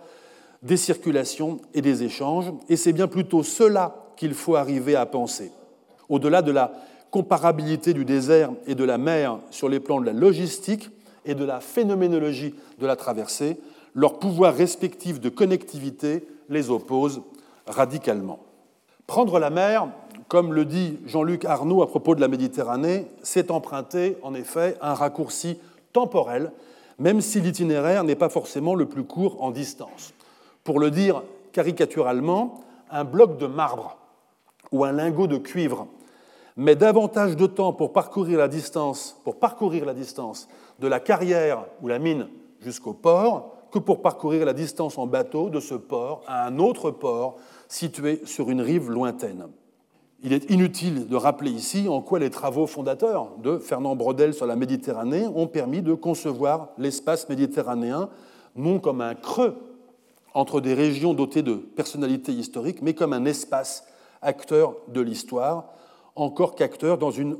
des 0.63 0.77
circulations 0.77 1.59
et 1.73 1.81
des 1.81 2.03
échanges, 2.03 2.51
et 2.69 2.77
c'est 2.77 2.93
bien 2.93 3.07
plutôt 3.07 3.43
cela 3.43 3.95
qu'il 4.15 4.33
faut 4.33 4.55
arriver 4.55 4.95
à 4.95 5.05
penser. 5.05 5.51
Au-delà 6.09 6.41
de 6.41 6.51
la 6.51 6.71
comparabilité 7.11 7.93
du 7.93 8.05
désert 8.05 8.51
et 8.65 8.73
de 8.73 8.83
la 8.83 8.97
mer 8.97 9.39
sur 9.51 9.69
les 9.69 9.79
plans 9.79 10.01
de 10.01 10.05
la 10.05 10.13
logistique 10.13 10.89
et 11.25 11.35
de 11.35 11.45
la 11.45 11.59
phénoménologie 11.59 12.55
de 12.79 12.87
la 12.87 12.95
traversée, 12.95 13.59
leurs 13.93 14.19
pouvoirs 14.19 14.55
respectifs 14.55 15.19
de 15.19 15.29
connectivité 15.29 16.25
les 16.49 16.69
opposent 16.69 17.21
radicalement. 17.67 18.39
Prendre 19.05 19.39
la 19.39 19.49
mer, 19.49 19.89
comme 20.27 20.53
le 20.53 20.65
dit 20.65 20.97
Jean-Luc 21.05 21.45
Arnaud 21.45 21.83
à 21.83 21.87
propos 21.87 22.15
de 22.15 22.21
la 22.21 22.27
Méditerranée, 22.27 23.07
c'est 23.21 23.51
emprunter 23.51 24.17
en 24.23 24.33
effet 24.33 24.77
un 24.81 24.93
raccourci 24.93 25.59
temporel, 25.91 26.51
même 26.99 27.21
si 27.21 27.41
l'itinéraire 27.41 28.03
n'est 28.03 28.15
pas 28.15 28.29
forcément 28.29 28.75
le 28.75 28.85
plus 28.85 29.03
court 29.03 29.43
en 29.43 29.51
distance. 29.51 30.13
Pour 30.63 30.79
le 30.79 30.91
dire 30.91 31.23
caricaturalement, 31.51 32.61
un 32.89 33.03
bloc 33.03 33.37
de 33.37 33.47
marbre 33.47 33.97
ou 34.71 34.83
un 34.85 34.91
lingot 34.91 35.27
de 35.27 35.37
cuivre 35.37 35.87
met 36.55 36.75
davantage 36.75 37.35
de 37.35 37.47
temps 37.47 37.73
pour 37.73 37.91
parcourir 37.91 38.37
la 38.37 38.47
distance, 38.47 39.17
de 40.79 40.87
la 40.87 40.99
carrière 40.99 41.65
ou 41.81 41.87
la 41.87 41.99
mine 41.99 42.27
jusqu'au 42.59 42.93
port 42.93 43.55
que 43.71 43.79
pour 43.79 44.01
parcourir 44.01 44.45
la 44.45 44.53
distance 44.53 44.97
en 44.97 45.07
bateau 45.07 45.49
de 45.49 45.59
ce 45.59 45.73
port 45.73 46.21
à 46.27 46.45
un 46.45 46.59
autre 46.59 46.91
port 46.91 47.37
situé 47.67 48.21
sur 48.25 48.49
une 48.51 48.61
rive 48.61 48.91
lointaine. 48.91 49.47
Il 50.21 50.31
est 50.31 50.49
inutile 50.49 51.07
de 51.07 51.15
rappeler 51.15 51.51
ici 51.51 51.89
en 51.89 52.01
quoi 52.01 52.19
les 52.19 52.29
travaux 52.29 52.67
fondateurs 52.67 53.31
de 53.39 53.57
Fernand 53.57 53.95
Brodel 53.95 54.33
sur 54.33 54.45
la 54.45 54.55
Méditerranée 54.55 55.25
ont 55.27 55.47
permis 55.47 55.81
de 55.81 55.93
concevoir 55.93 56.69
l'espace 56.77 57.27
méditerranéen 57.27 58.09
non 58.55 58.79
comme 58.79 59.01
un 59.01 59.15
creux 59.15 59.57
entre 60.33 60.61
des 60.61 60.73
régions 60.73 61.13
dotées 61.13 61.43
de 61.43 61.53
personnalités 61.53 62.31
historiques, 62.31 62.81
mais 62.81 62.93
comme 62.93 63.13
un 63.13 63.25
espace 63.25 63.85
acteur 64.21 64.75
de 64.87 65.01
l'histoire, 65.01 65.73
encore 66.15 66.55
qu'acteur 66.55 66.97
dans 66.97 67.11
une, 67.11 67.35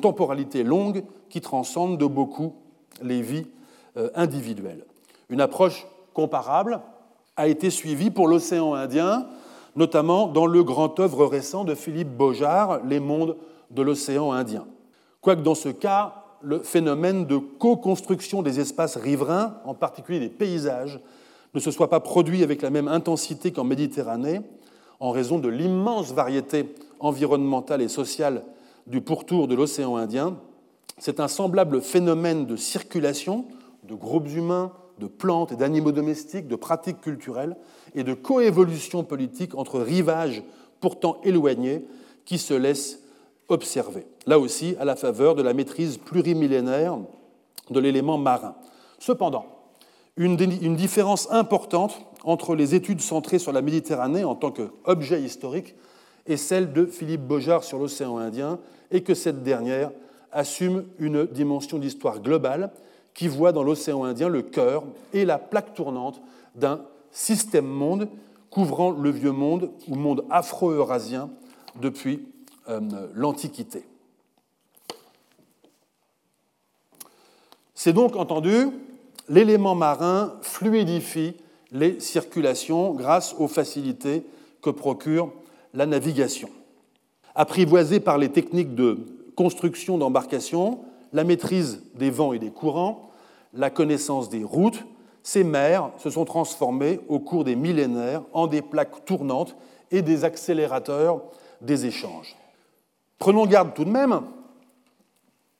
temporalité 0.00 0.62
longue 0.62 1.04
qui 1.28 1.40
transcende 1.40 1.98
de 1.98 2.06
beaucoup 2.06 2.54
les 3.02 3.22
vies 3.22 3.46
euh, 3.96 4.10
individuelles. 4.14 4.84
Une 5.28 5.40
approche 5.40 5.86
comparable 6.14 6.80
a 7.36 7.48
été 7.48 7.70
suivie 7.70 8.10
pour 8.10 8.28
l'océan 8.28 8.74
Indien, 8.74 9.26
notamment 9.76 10.26
dans 10.26 10.46
le 10.46 10.64
grand 10.64 10.98
œuvre 11.00 11.26
récent 11.26 11.64
de 11.64 11.74
Philippe 11.74 12.16
Beaujard, 12.16 12.84
Les 12.84 13.00
mondes 13.00 13.36
de 13.70 13.82
l'océan 13.82 14.32
Indien. 14.32 14.66
Quoique 15.20 15.42
dans 15.42 15.54
ce 15.54 15.68
cas, 15.68 16.24
le 16.40 16.60
phénomène 16.60 17.26
de 17.26 17.36
co-construction 17.36 18.42
des 18.42 18.60
espaces 18.60 18.96
riverains, 18.96 19.58
en 19.64 19.74
particulier 19.74 20.20
des 20.20 20.28
paysages, 20.28 21.00
ne 21.58 21.62
se 21.62 21.70
soit 21.72 21.90
pas 21.90 22.00
produit 22.00 22.44
avec 22.44 22.62
la 22.62 22.70
même 22.70 22.86
intensité 22.86 23.50
qu'en 23.52 23.64
Méditerranée, 23.64 24.42
en 25.00 25.10
raison 25.10 25.38
de 25.38 25.48
l'immense 25.48 26.12
variété 26.12 26.72
environnementale 27.00 27.82
et 27.82 27.88
sociale 27.88 28.44
du 28.86 29.00
pourtour 29.00 29.48
de 29.48 29.56
l'océan 29.56 29.96
Indien, 29.96 30.36
c'est 30.98 31.18
un 31.18 31.26
semblable 31.26 31.80
phénomène 31.80 32.46
de 32.46 32.54
circulation 32.54 33.44
de 33.82 33.94
groupes 33.94 34.28
humains, 34.28 34.72
de 35.00 35.06
plantes 35.06 35.52
et 35.52 35.56
d'animaux 35.56 35.92
domestiques, 35.92 36.46
de 36.46 36.56
pratiques 36.56 37.00
culturelles 37.00 37.56
et 37.94 38.04
de 38.04 38.14
coévolution 38.14 39.02
politique 39.02 39.56
entre 39.56 39.80
rivages 39.80 40.42
pourtant 40.80 41.20
éloignés 41.24 41.84
qui 42.24 42.38
se 42.38 42.54
laissent 42.54 43.00
observer. 43.48 44.06
Là 44.26 44.38
aussi, 44.38 44.76
à 44.78 44.84
la 44.84 44.94
faveur 44.94 45.34
de 45.34 45.42
la 45.42 45.54
maîtrise 45.54 45.96
plurimillénaire 45.98 46.98
de 47.70 47.80
l'élément 47.80 48.18
marin. 48.18 48.54
Cependant, 49.00 49.57
une, 50.18 50.76
différence 50.76 51.30
importante 51.30 52.02
entre 52.24 52.56
les 52.56 52.74
études 52.74 53.00
centrées 53.00 53.38
sur 53.38 53.52
la 53.52 53.62
Méditerranée 53.62 54.24
en 54.24 54.34
tant 54.34 54.50
qu'objet 54.50 55.22
historique 55.22 55.74
et 56.26 56.36
celle 56.36 56.72
de 56.72 56.84
Philippe 56.84 57.22
Beaujard 57.22 57.64
sur 57.64 57.78
l'océan 57.78 58.18
Indien, 58.18 58.58
et 58.90 59.02
que 59.02 59.14
cette 59.14 59.42
dernière 59.42 59.90
assume 60.32 60.84
une 60.98 61.24
dimension 61.24 61.78
d'histoire 61.78 62.20
globale 62.20 62.70
qui 63.14 63.28
voit 63.28 63.52
dans 63.52 63.62
l'océan 63.62 64.04
Indien 64.04 64.28
le 64.28 64.42
cœur 64.42 64.84
et 65.14 65.24
la 65.24 65.38
plaque 65.38 65.72
tournante 65.72 66.20
d'un 66.54 66.82
système-monde 67.12 68.08
couvrant 68.50 68.90
le 68.90 69.10
vieux 69.10 69.32
monde 69.32 69.70
ou 69.86 69.94
monde 69.94 70.24
afro-eurasien 70.30 71.30
depuis 71.80 72.26
euh, 72.68 72.80
l'Antiquité. 73.14 73.84
C'est 77.74 77.92
donc 77.92 78.16
entendu, 78.16 78.68
l'élément 79.28 79.74
marin 79.74 80.34
fluidifie 80.42 81.36
les 81.70 82.00
circulations 82.00 82.92
grâce 82.92 83.34
aux 83.38 83.48
facilités 83.48 84.24
que 84.62 84.70
procure 84.70 85.32
la 85.74 85.86
navigation. 85.86 86.48
Apprivoisé 87.34 88.00
par 88.00 88.18
les 88.18 88.30
techniques 88.30 88.74
de 88.74 88.98
construction 89.36 89.98
d'embarcations, 89.98 90.80
la 91.12 91.24
maîtrise 91.24 91.82
des 91.94 92.10
vents 92.10 92.32
et 92.32 92.38
des 92.38 92.50
courants, 92.50 93.10
la 93.52 93.70
connaissance 93.70 94.28
des 94.28 94.44
routes, 94.44 94.84
ces 95.22 95.44
mers 95.44 95.90
se 95.98 96.10
sont 96.10 96.24
transformées 96.24 97.00
au 97.08 97.18
cours 97.18 97.44
des 97.44 97.56
millénaires 97.56 98.22
en 98.32 98.46
des 98.46 98.62
plaques 98.62 99.04
tournantes 99.04 99.56
et 99.90 100.02
des 100.02 100.24
accélérateurs 100.24 101.22
des 101.60 101.86
échanges. 101.86 102.36
Prenons 103.18 103.46
garde 103.46 103.74
tout 103.74 103.84
de 103.84 103.90
même, 103.90 104.22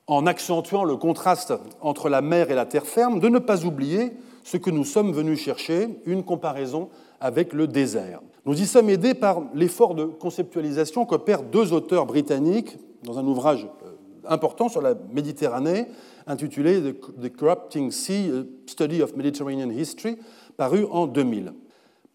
en 0.09 0.25
accentuant 0.25 0.83
le 0.83 0.97
contraste 0.97 1.53
entre 1.81 2.09
la 2.09 2.21
mer 2.21 2.49
et 2.49 2.55
la 2.55 2.65
terre 2.65 2.87
ferme, 2.87 3.19
de 3.19 3.29
ne 3.29 3.37
pas 3.37 3.63
oublier 3.63 4.11
ce 4.43 4.57
que 4.57 4.71
nous 4.71 4.83
sommes 4.83 5.11
venus 5.11 5.39
chercher, 5.39 5.87
une 6.07 6.23
comparaison 6.23 6.89
avec 7.21 7.53
le 7.53 7.67
désert. 7.67 8.19
Nous 8.47 8.59
y 8.59 8.65
sommes 8.65 8.89
aidés 8.89 9.13
par 9.13 9.43
l'effort 9.53 9.93
de 9.93 10.05
conceptualisation 10.05 11.05
qu'opèrent 11.05 11.43
deux 11.43 11.73
auteurs 11.73 12.07
britanniques 12.07 12.79
dans 13.03 13.19
un 13.19 13.25
ouvrage 13.27 13.67
euh, 13.85 13.91
important 14.27 14.67
sur 14.67 14.81
la 14.81 14.95
Méditerranée, 15.13 15.85
intitulé 16.25 16.81
The 17.21 17.29
Corrupting 17.31 17.91
Sea, 17.91 18.31
Study 18.65 19.03
of 19.03 19.15
Mediterranean 19.15 19.69
History, 19.69 20.17
paru 20.57 20.87
en 20.89 21.05
2000. 21.05 21.53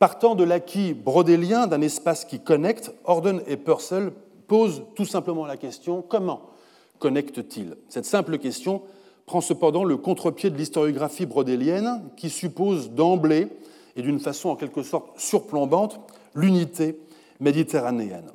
Partant 0.00 0.34
de 0.34 0.42
l'acquis 0.42 0.94
brodélien 0.94 1.68
d'un 1.68 1.80
espace 1.80 2.24
qui 2.24 2.40
connecte, 2.40 2.92
Orden 3.04 3.40
et 3.46 3.56
Purcell 3.56 4.10
posent 4.48 4.82
tout 4.96 5.06
simplement 5.06 5.46
la 5.46 5.56
question 5.56 6.02
comment 6.02 6.53
Cette 7.88 8.06
simple 8.06 8.38
question 8.38 8.82
prend 9.26 9.40
cependant 9.40 9.84
le 9.84 9.96
contre-pied 9.96 10.50
de 10.50 10.56
l'historiographie 10.56 11.26
brodélienne 11.26 12.02
qui 12.16 12.30
suppose 12.30 12.90
d'emblée 12.90 13.48
et 13.96 14.02
d'une 14.02 14.20
façon 14.20 14.50
en 14.50 14.56
quelque 14.56 14.82
sorte 14.82 15.18
surplombante 15.18 16.00
l'unité 16.34 16.98
méditerranéenne. 17.40 18.30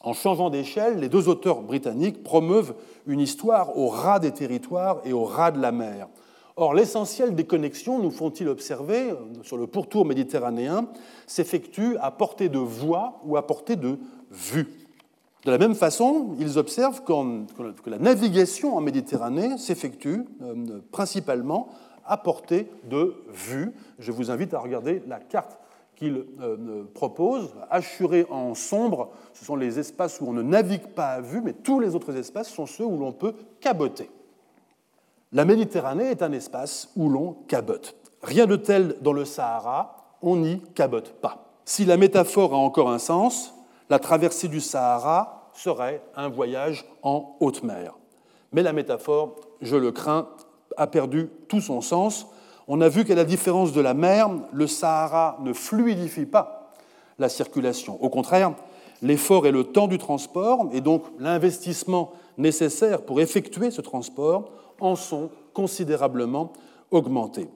En 0.00 0.12
changeant 0.12 0.50
d'échelle, 0.50 0.98
les 0.98 1.08
deux 1.08 1.28
auteurs 1.28 1.62
britanniques 1.62 2.22
promeuvent 2.22 2.74
une 3.06 3.20
histoire 3.20 3.78
au 3.78 3.88
ras 3.88 4.18
des 4.18 4.32
territoires 4.32 5.00
et 5.04 5.12
au 5.12 5.24
ras 5.24 5.50
de 5.50 5.60
la 5.60 5.72
mer. 5.72 6.08
Or, 6.56 6.74
l'essentiel 6.74 7.34
des 7.34 7.44
connexions, 7.44 7.98
nous 7.98 8.10
font-ils 8.10 8.48
observer, 8.48 9.14
sur 9.42 9.56
le 9.56 9.66
pourtour 9.66 10.04
méditerranéen, 10.04 10.86
s'effectue 11.26 11.96
à 12.00 12.10
portée 12.10 12.48
de 12.48 12.58
voix 12.58 13.20
ou 13.24 13.36
à 13.36 13.46
portée 13.46 13.76
de 13.76 13.98
vue. 14.30 14.83
De 15.44 15.50
la 15.50 15.58
même 15.58 15.74
façon, 15.74 16.34
ils 16.38 16.58
observent 16.58 17.02
que 17.04 17.90
la 17.90 17.98
navigation 17.98 18.76
en 18.76 18.80
Méditerranée 18.80 19.58
s'effectue 19.58 20.24
euh, 20.42 20.80
principalement 20.90 21.68
à 22.06 22.16
portée 22.16 22.70
de 22.88 23.14
vue. 23.28 23.72
Je 23.98 24.10
vous 24.10 24.30
invite 24.30 24.54
à 24.54 24.58
regarder 24.58 25.02
la 25.06 25.18
carte 25.18 25.58
qu'il 25.96 26.24
euh, 26.40 26.84
propose. 26.94 27.54
Assuré 27.70 28.26
en 28.30 28.54
sombre, 28.54 29.10
ce 29.34 29.44
sont 29.44 29.56
les 29.56 29.78
espaces 29.78 30.20
où 30.20 30.26
on 30.26 30.32
ne 30.32 30.42
navigue 30.42 30.86
pas 30.88 31.08
à 31.08 31.20
vue, 31.20 31.42
mais 31.42 31.52
tous 31.52 31.78
les 31.78 31.94
autres 31.94 32.16
espaces 32.16 32.48
sont 32.48 32.66
ceux 32.66 32.84
où 32.84 32.98
l'on 32.98 33.12
peut 33.12 33.34
caboter. 33.60 34.10
La 35.32 35.44
Méditerranée 35.44 36.10
est 36.10 36.22
un 36.22 36.32
espace 36.32 36.90
où 36.96 37.10
l'on 37.10 37.32
cabote. 37.48 37.96
Rien 38.22 38.46
de 38.46 38.56
tel 38.56 38.96
dans 39.02 39.12
le 39.12 39.24
Sahara, 39.24 40.16
on 40.22 40.36
n'y 40.36 40.60
cabote 40.74 41.12
pas. 41.20 41.50
Si 41.66 41.84
la 41.84 41.96
métaphore 41.96 42.54
a 42.54 42.58
encore 42.58 42.90
un 42.90 42.98
sens, 42.98 43.54
la 43.90 43.98
traversée 43.98 44.48
du 44.48 44.60
Sahara 44.60 45.50
serait 45.54 46.02
un 46.16 46.28
voyage 46.28 46.84
en 47.02 47.36
haute 47.40 47.62
mer. 47.62 47.94
Mais 48.52 48.62
la 48.62 48.72
métaphore, 48.72 49.36
je 49.60 49.76
le 49.76 49.92
crains, 49.92 50.28
a 50.76 50.86
perdu 50.86 51.30
tout 51.48 51.60
son 51.60 51.80
sens. 51.80 52.26
On 52.66 52.80
a 52.80 52.88
vu 52.88 53.04
qu'à 53.04 53.14
la 53.14 53.24
différence 53.24 53.72
de 53.72 53.80
la 53.80 53.94
mer, 53.94 54.30
le 54.52 54.66
Sahara 54.66 55.38
ne 55.40 55.52
fluidifie 55.52 56.26
pas 56.26 56.72
la 57.18 57.28
circulation. 57.28 58.02
Au 58.02 58.08
contraire, 58.08 58.54
l'effort 59.02 59.46
et 59.46 59.52
le 59.52 59.64
temps 59.64 59.86
du 59.86 59.98
transport, 59.98 60.68
et 60.72 60.80
donc 60.80 61.04
l'investissement 61.18 62.12
nécessaire 62.38 63.02
pour 63.02 63.20
effectuer 63.20 63.70
ce 63.70 63.80
transport, 63.80 64.50
en 64.80 64.96
sont 64.96 65.30
considérablement 65.52 66.52
augmentés. 66.90 67.48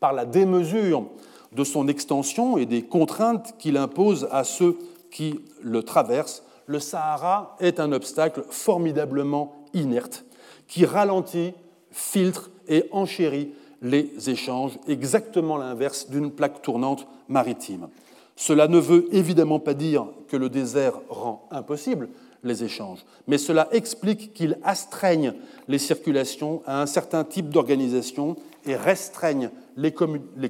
Par 0.00 0.12
la 0.12 0.24
démesure 0.24 1.04
de 1.52 1.64
son 1.64 1.88
extension 1.88 2.56
et 2.56 2.66
des 2.66 2.82
contraintes 2.82 3.54
qu'il 3.58 3.76
impose 3.76 4.28
à 4.30 4.44
ceux 4.44 4.78
qui 5.10 5.40
le 5.62 5.82
traversent, 5.82 6.42
le 6.66 6.80
Sahara 6.80 7.56
est 7.60 7.80
un 7.80 7.92
obstacle 7.92 8.44
formidablement 8.50 9.66
inerte 9.72 10.24
qui 10.66 10.84
ralentit 10.84 11.52
filtre 11.90 12.50
et 12.68 12.86
enchérit 12.90 13.52
les 13.82 14.30
échanges, 14.30 14.78
exactement 14.88 15.56
l'inverse 15.56 16.10
d'une 16.10 16.30
plaque 16.30 16.62
tournante 16.62 17.06
maritime. 17.28 17.88
Cela 18.34 18.68
ne 18.68 18.78
veut 18.78 19.06
évidemment 19.12 19.60
pas 19.60 19.74
dire 19.74 20.06
que 20.28 20.36
le 20.36 20.50
désert 20.50 21.00
rend 21.08 21.48
impossible 21.50 22.08
les 22.42 22.64
échanges, 22.64 23.04
mais 23.26 23.38
cela 23.38 23.68
explique 23.72 24.34
qu'il 24.34 24.58
astreigne 24.62 25.34
les 25.68 25.78
circulations 25.78 26.62
à 26.66 26.82
un 26.82 26.86
certain 26.86 27.24
type 27.24 27.48
d'organisation 27.48 28.36
et 28.66 28.76
restreigne 28.76 29.50
les, 29.76 29.92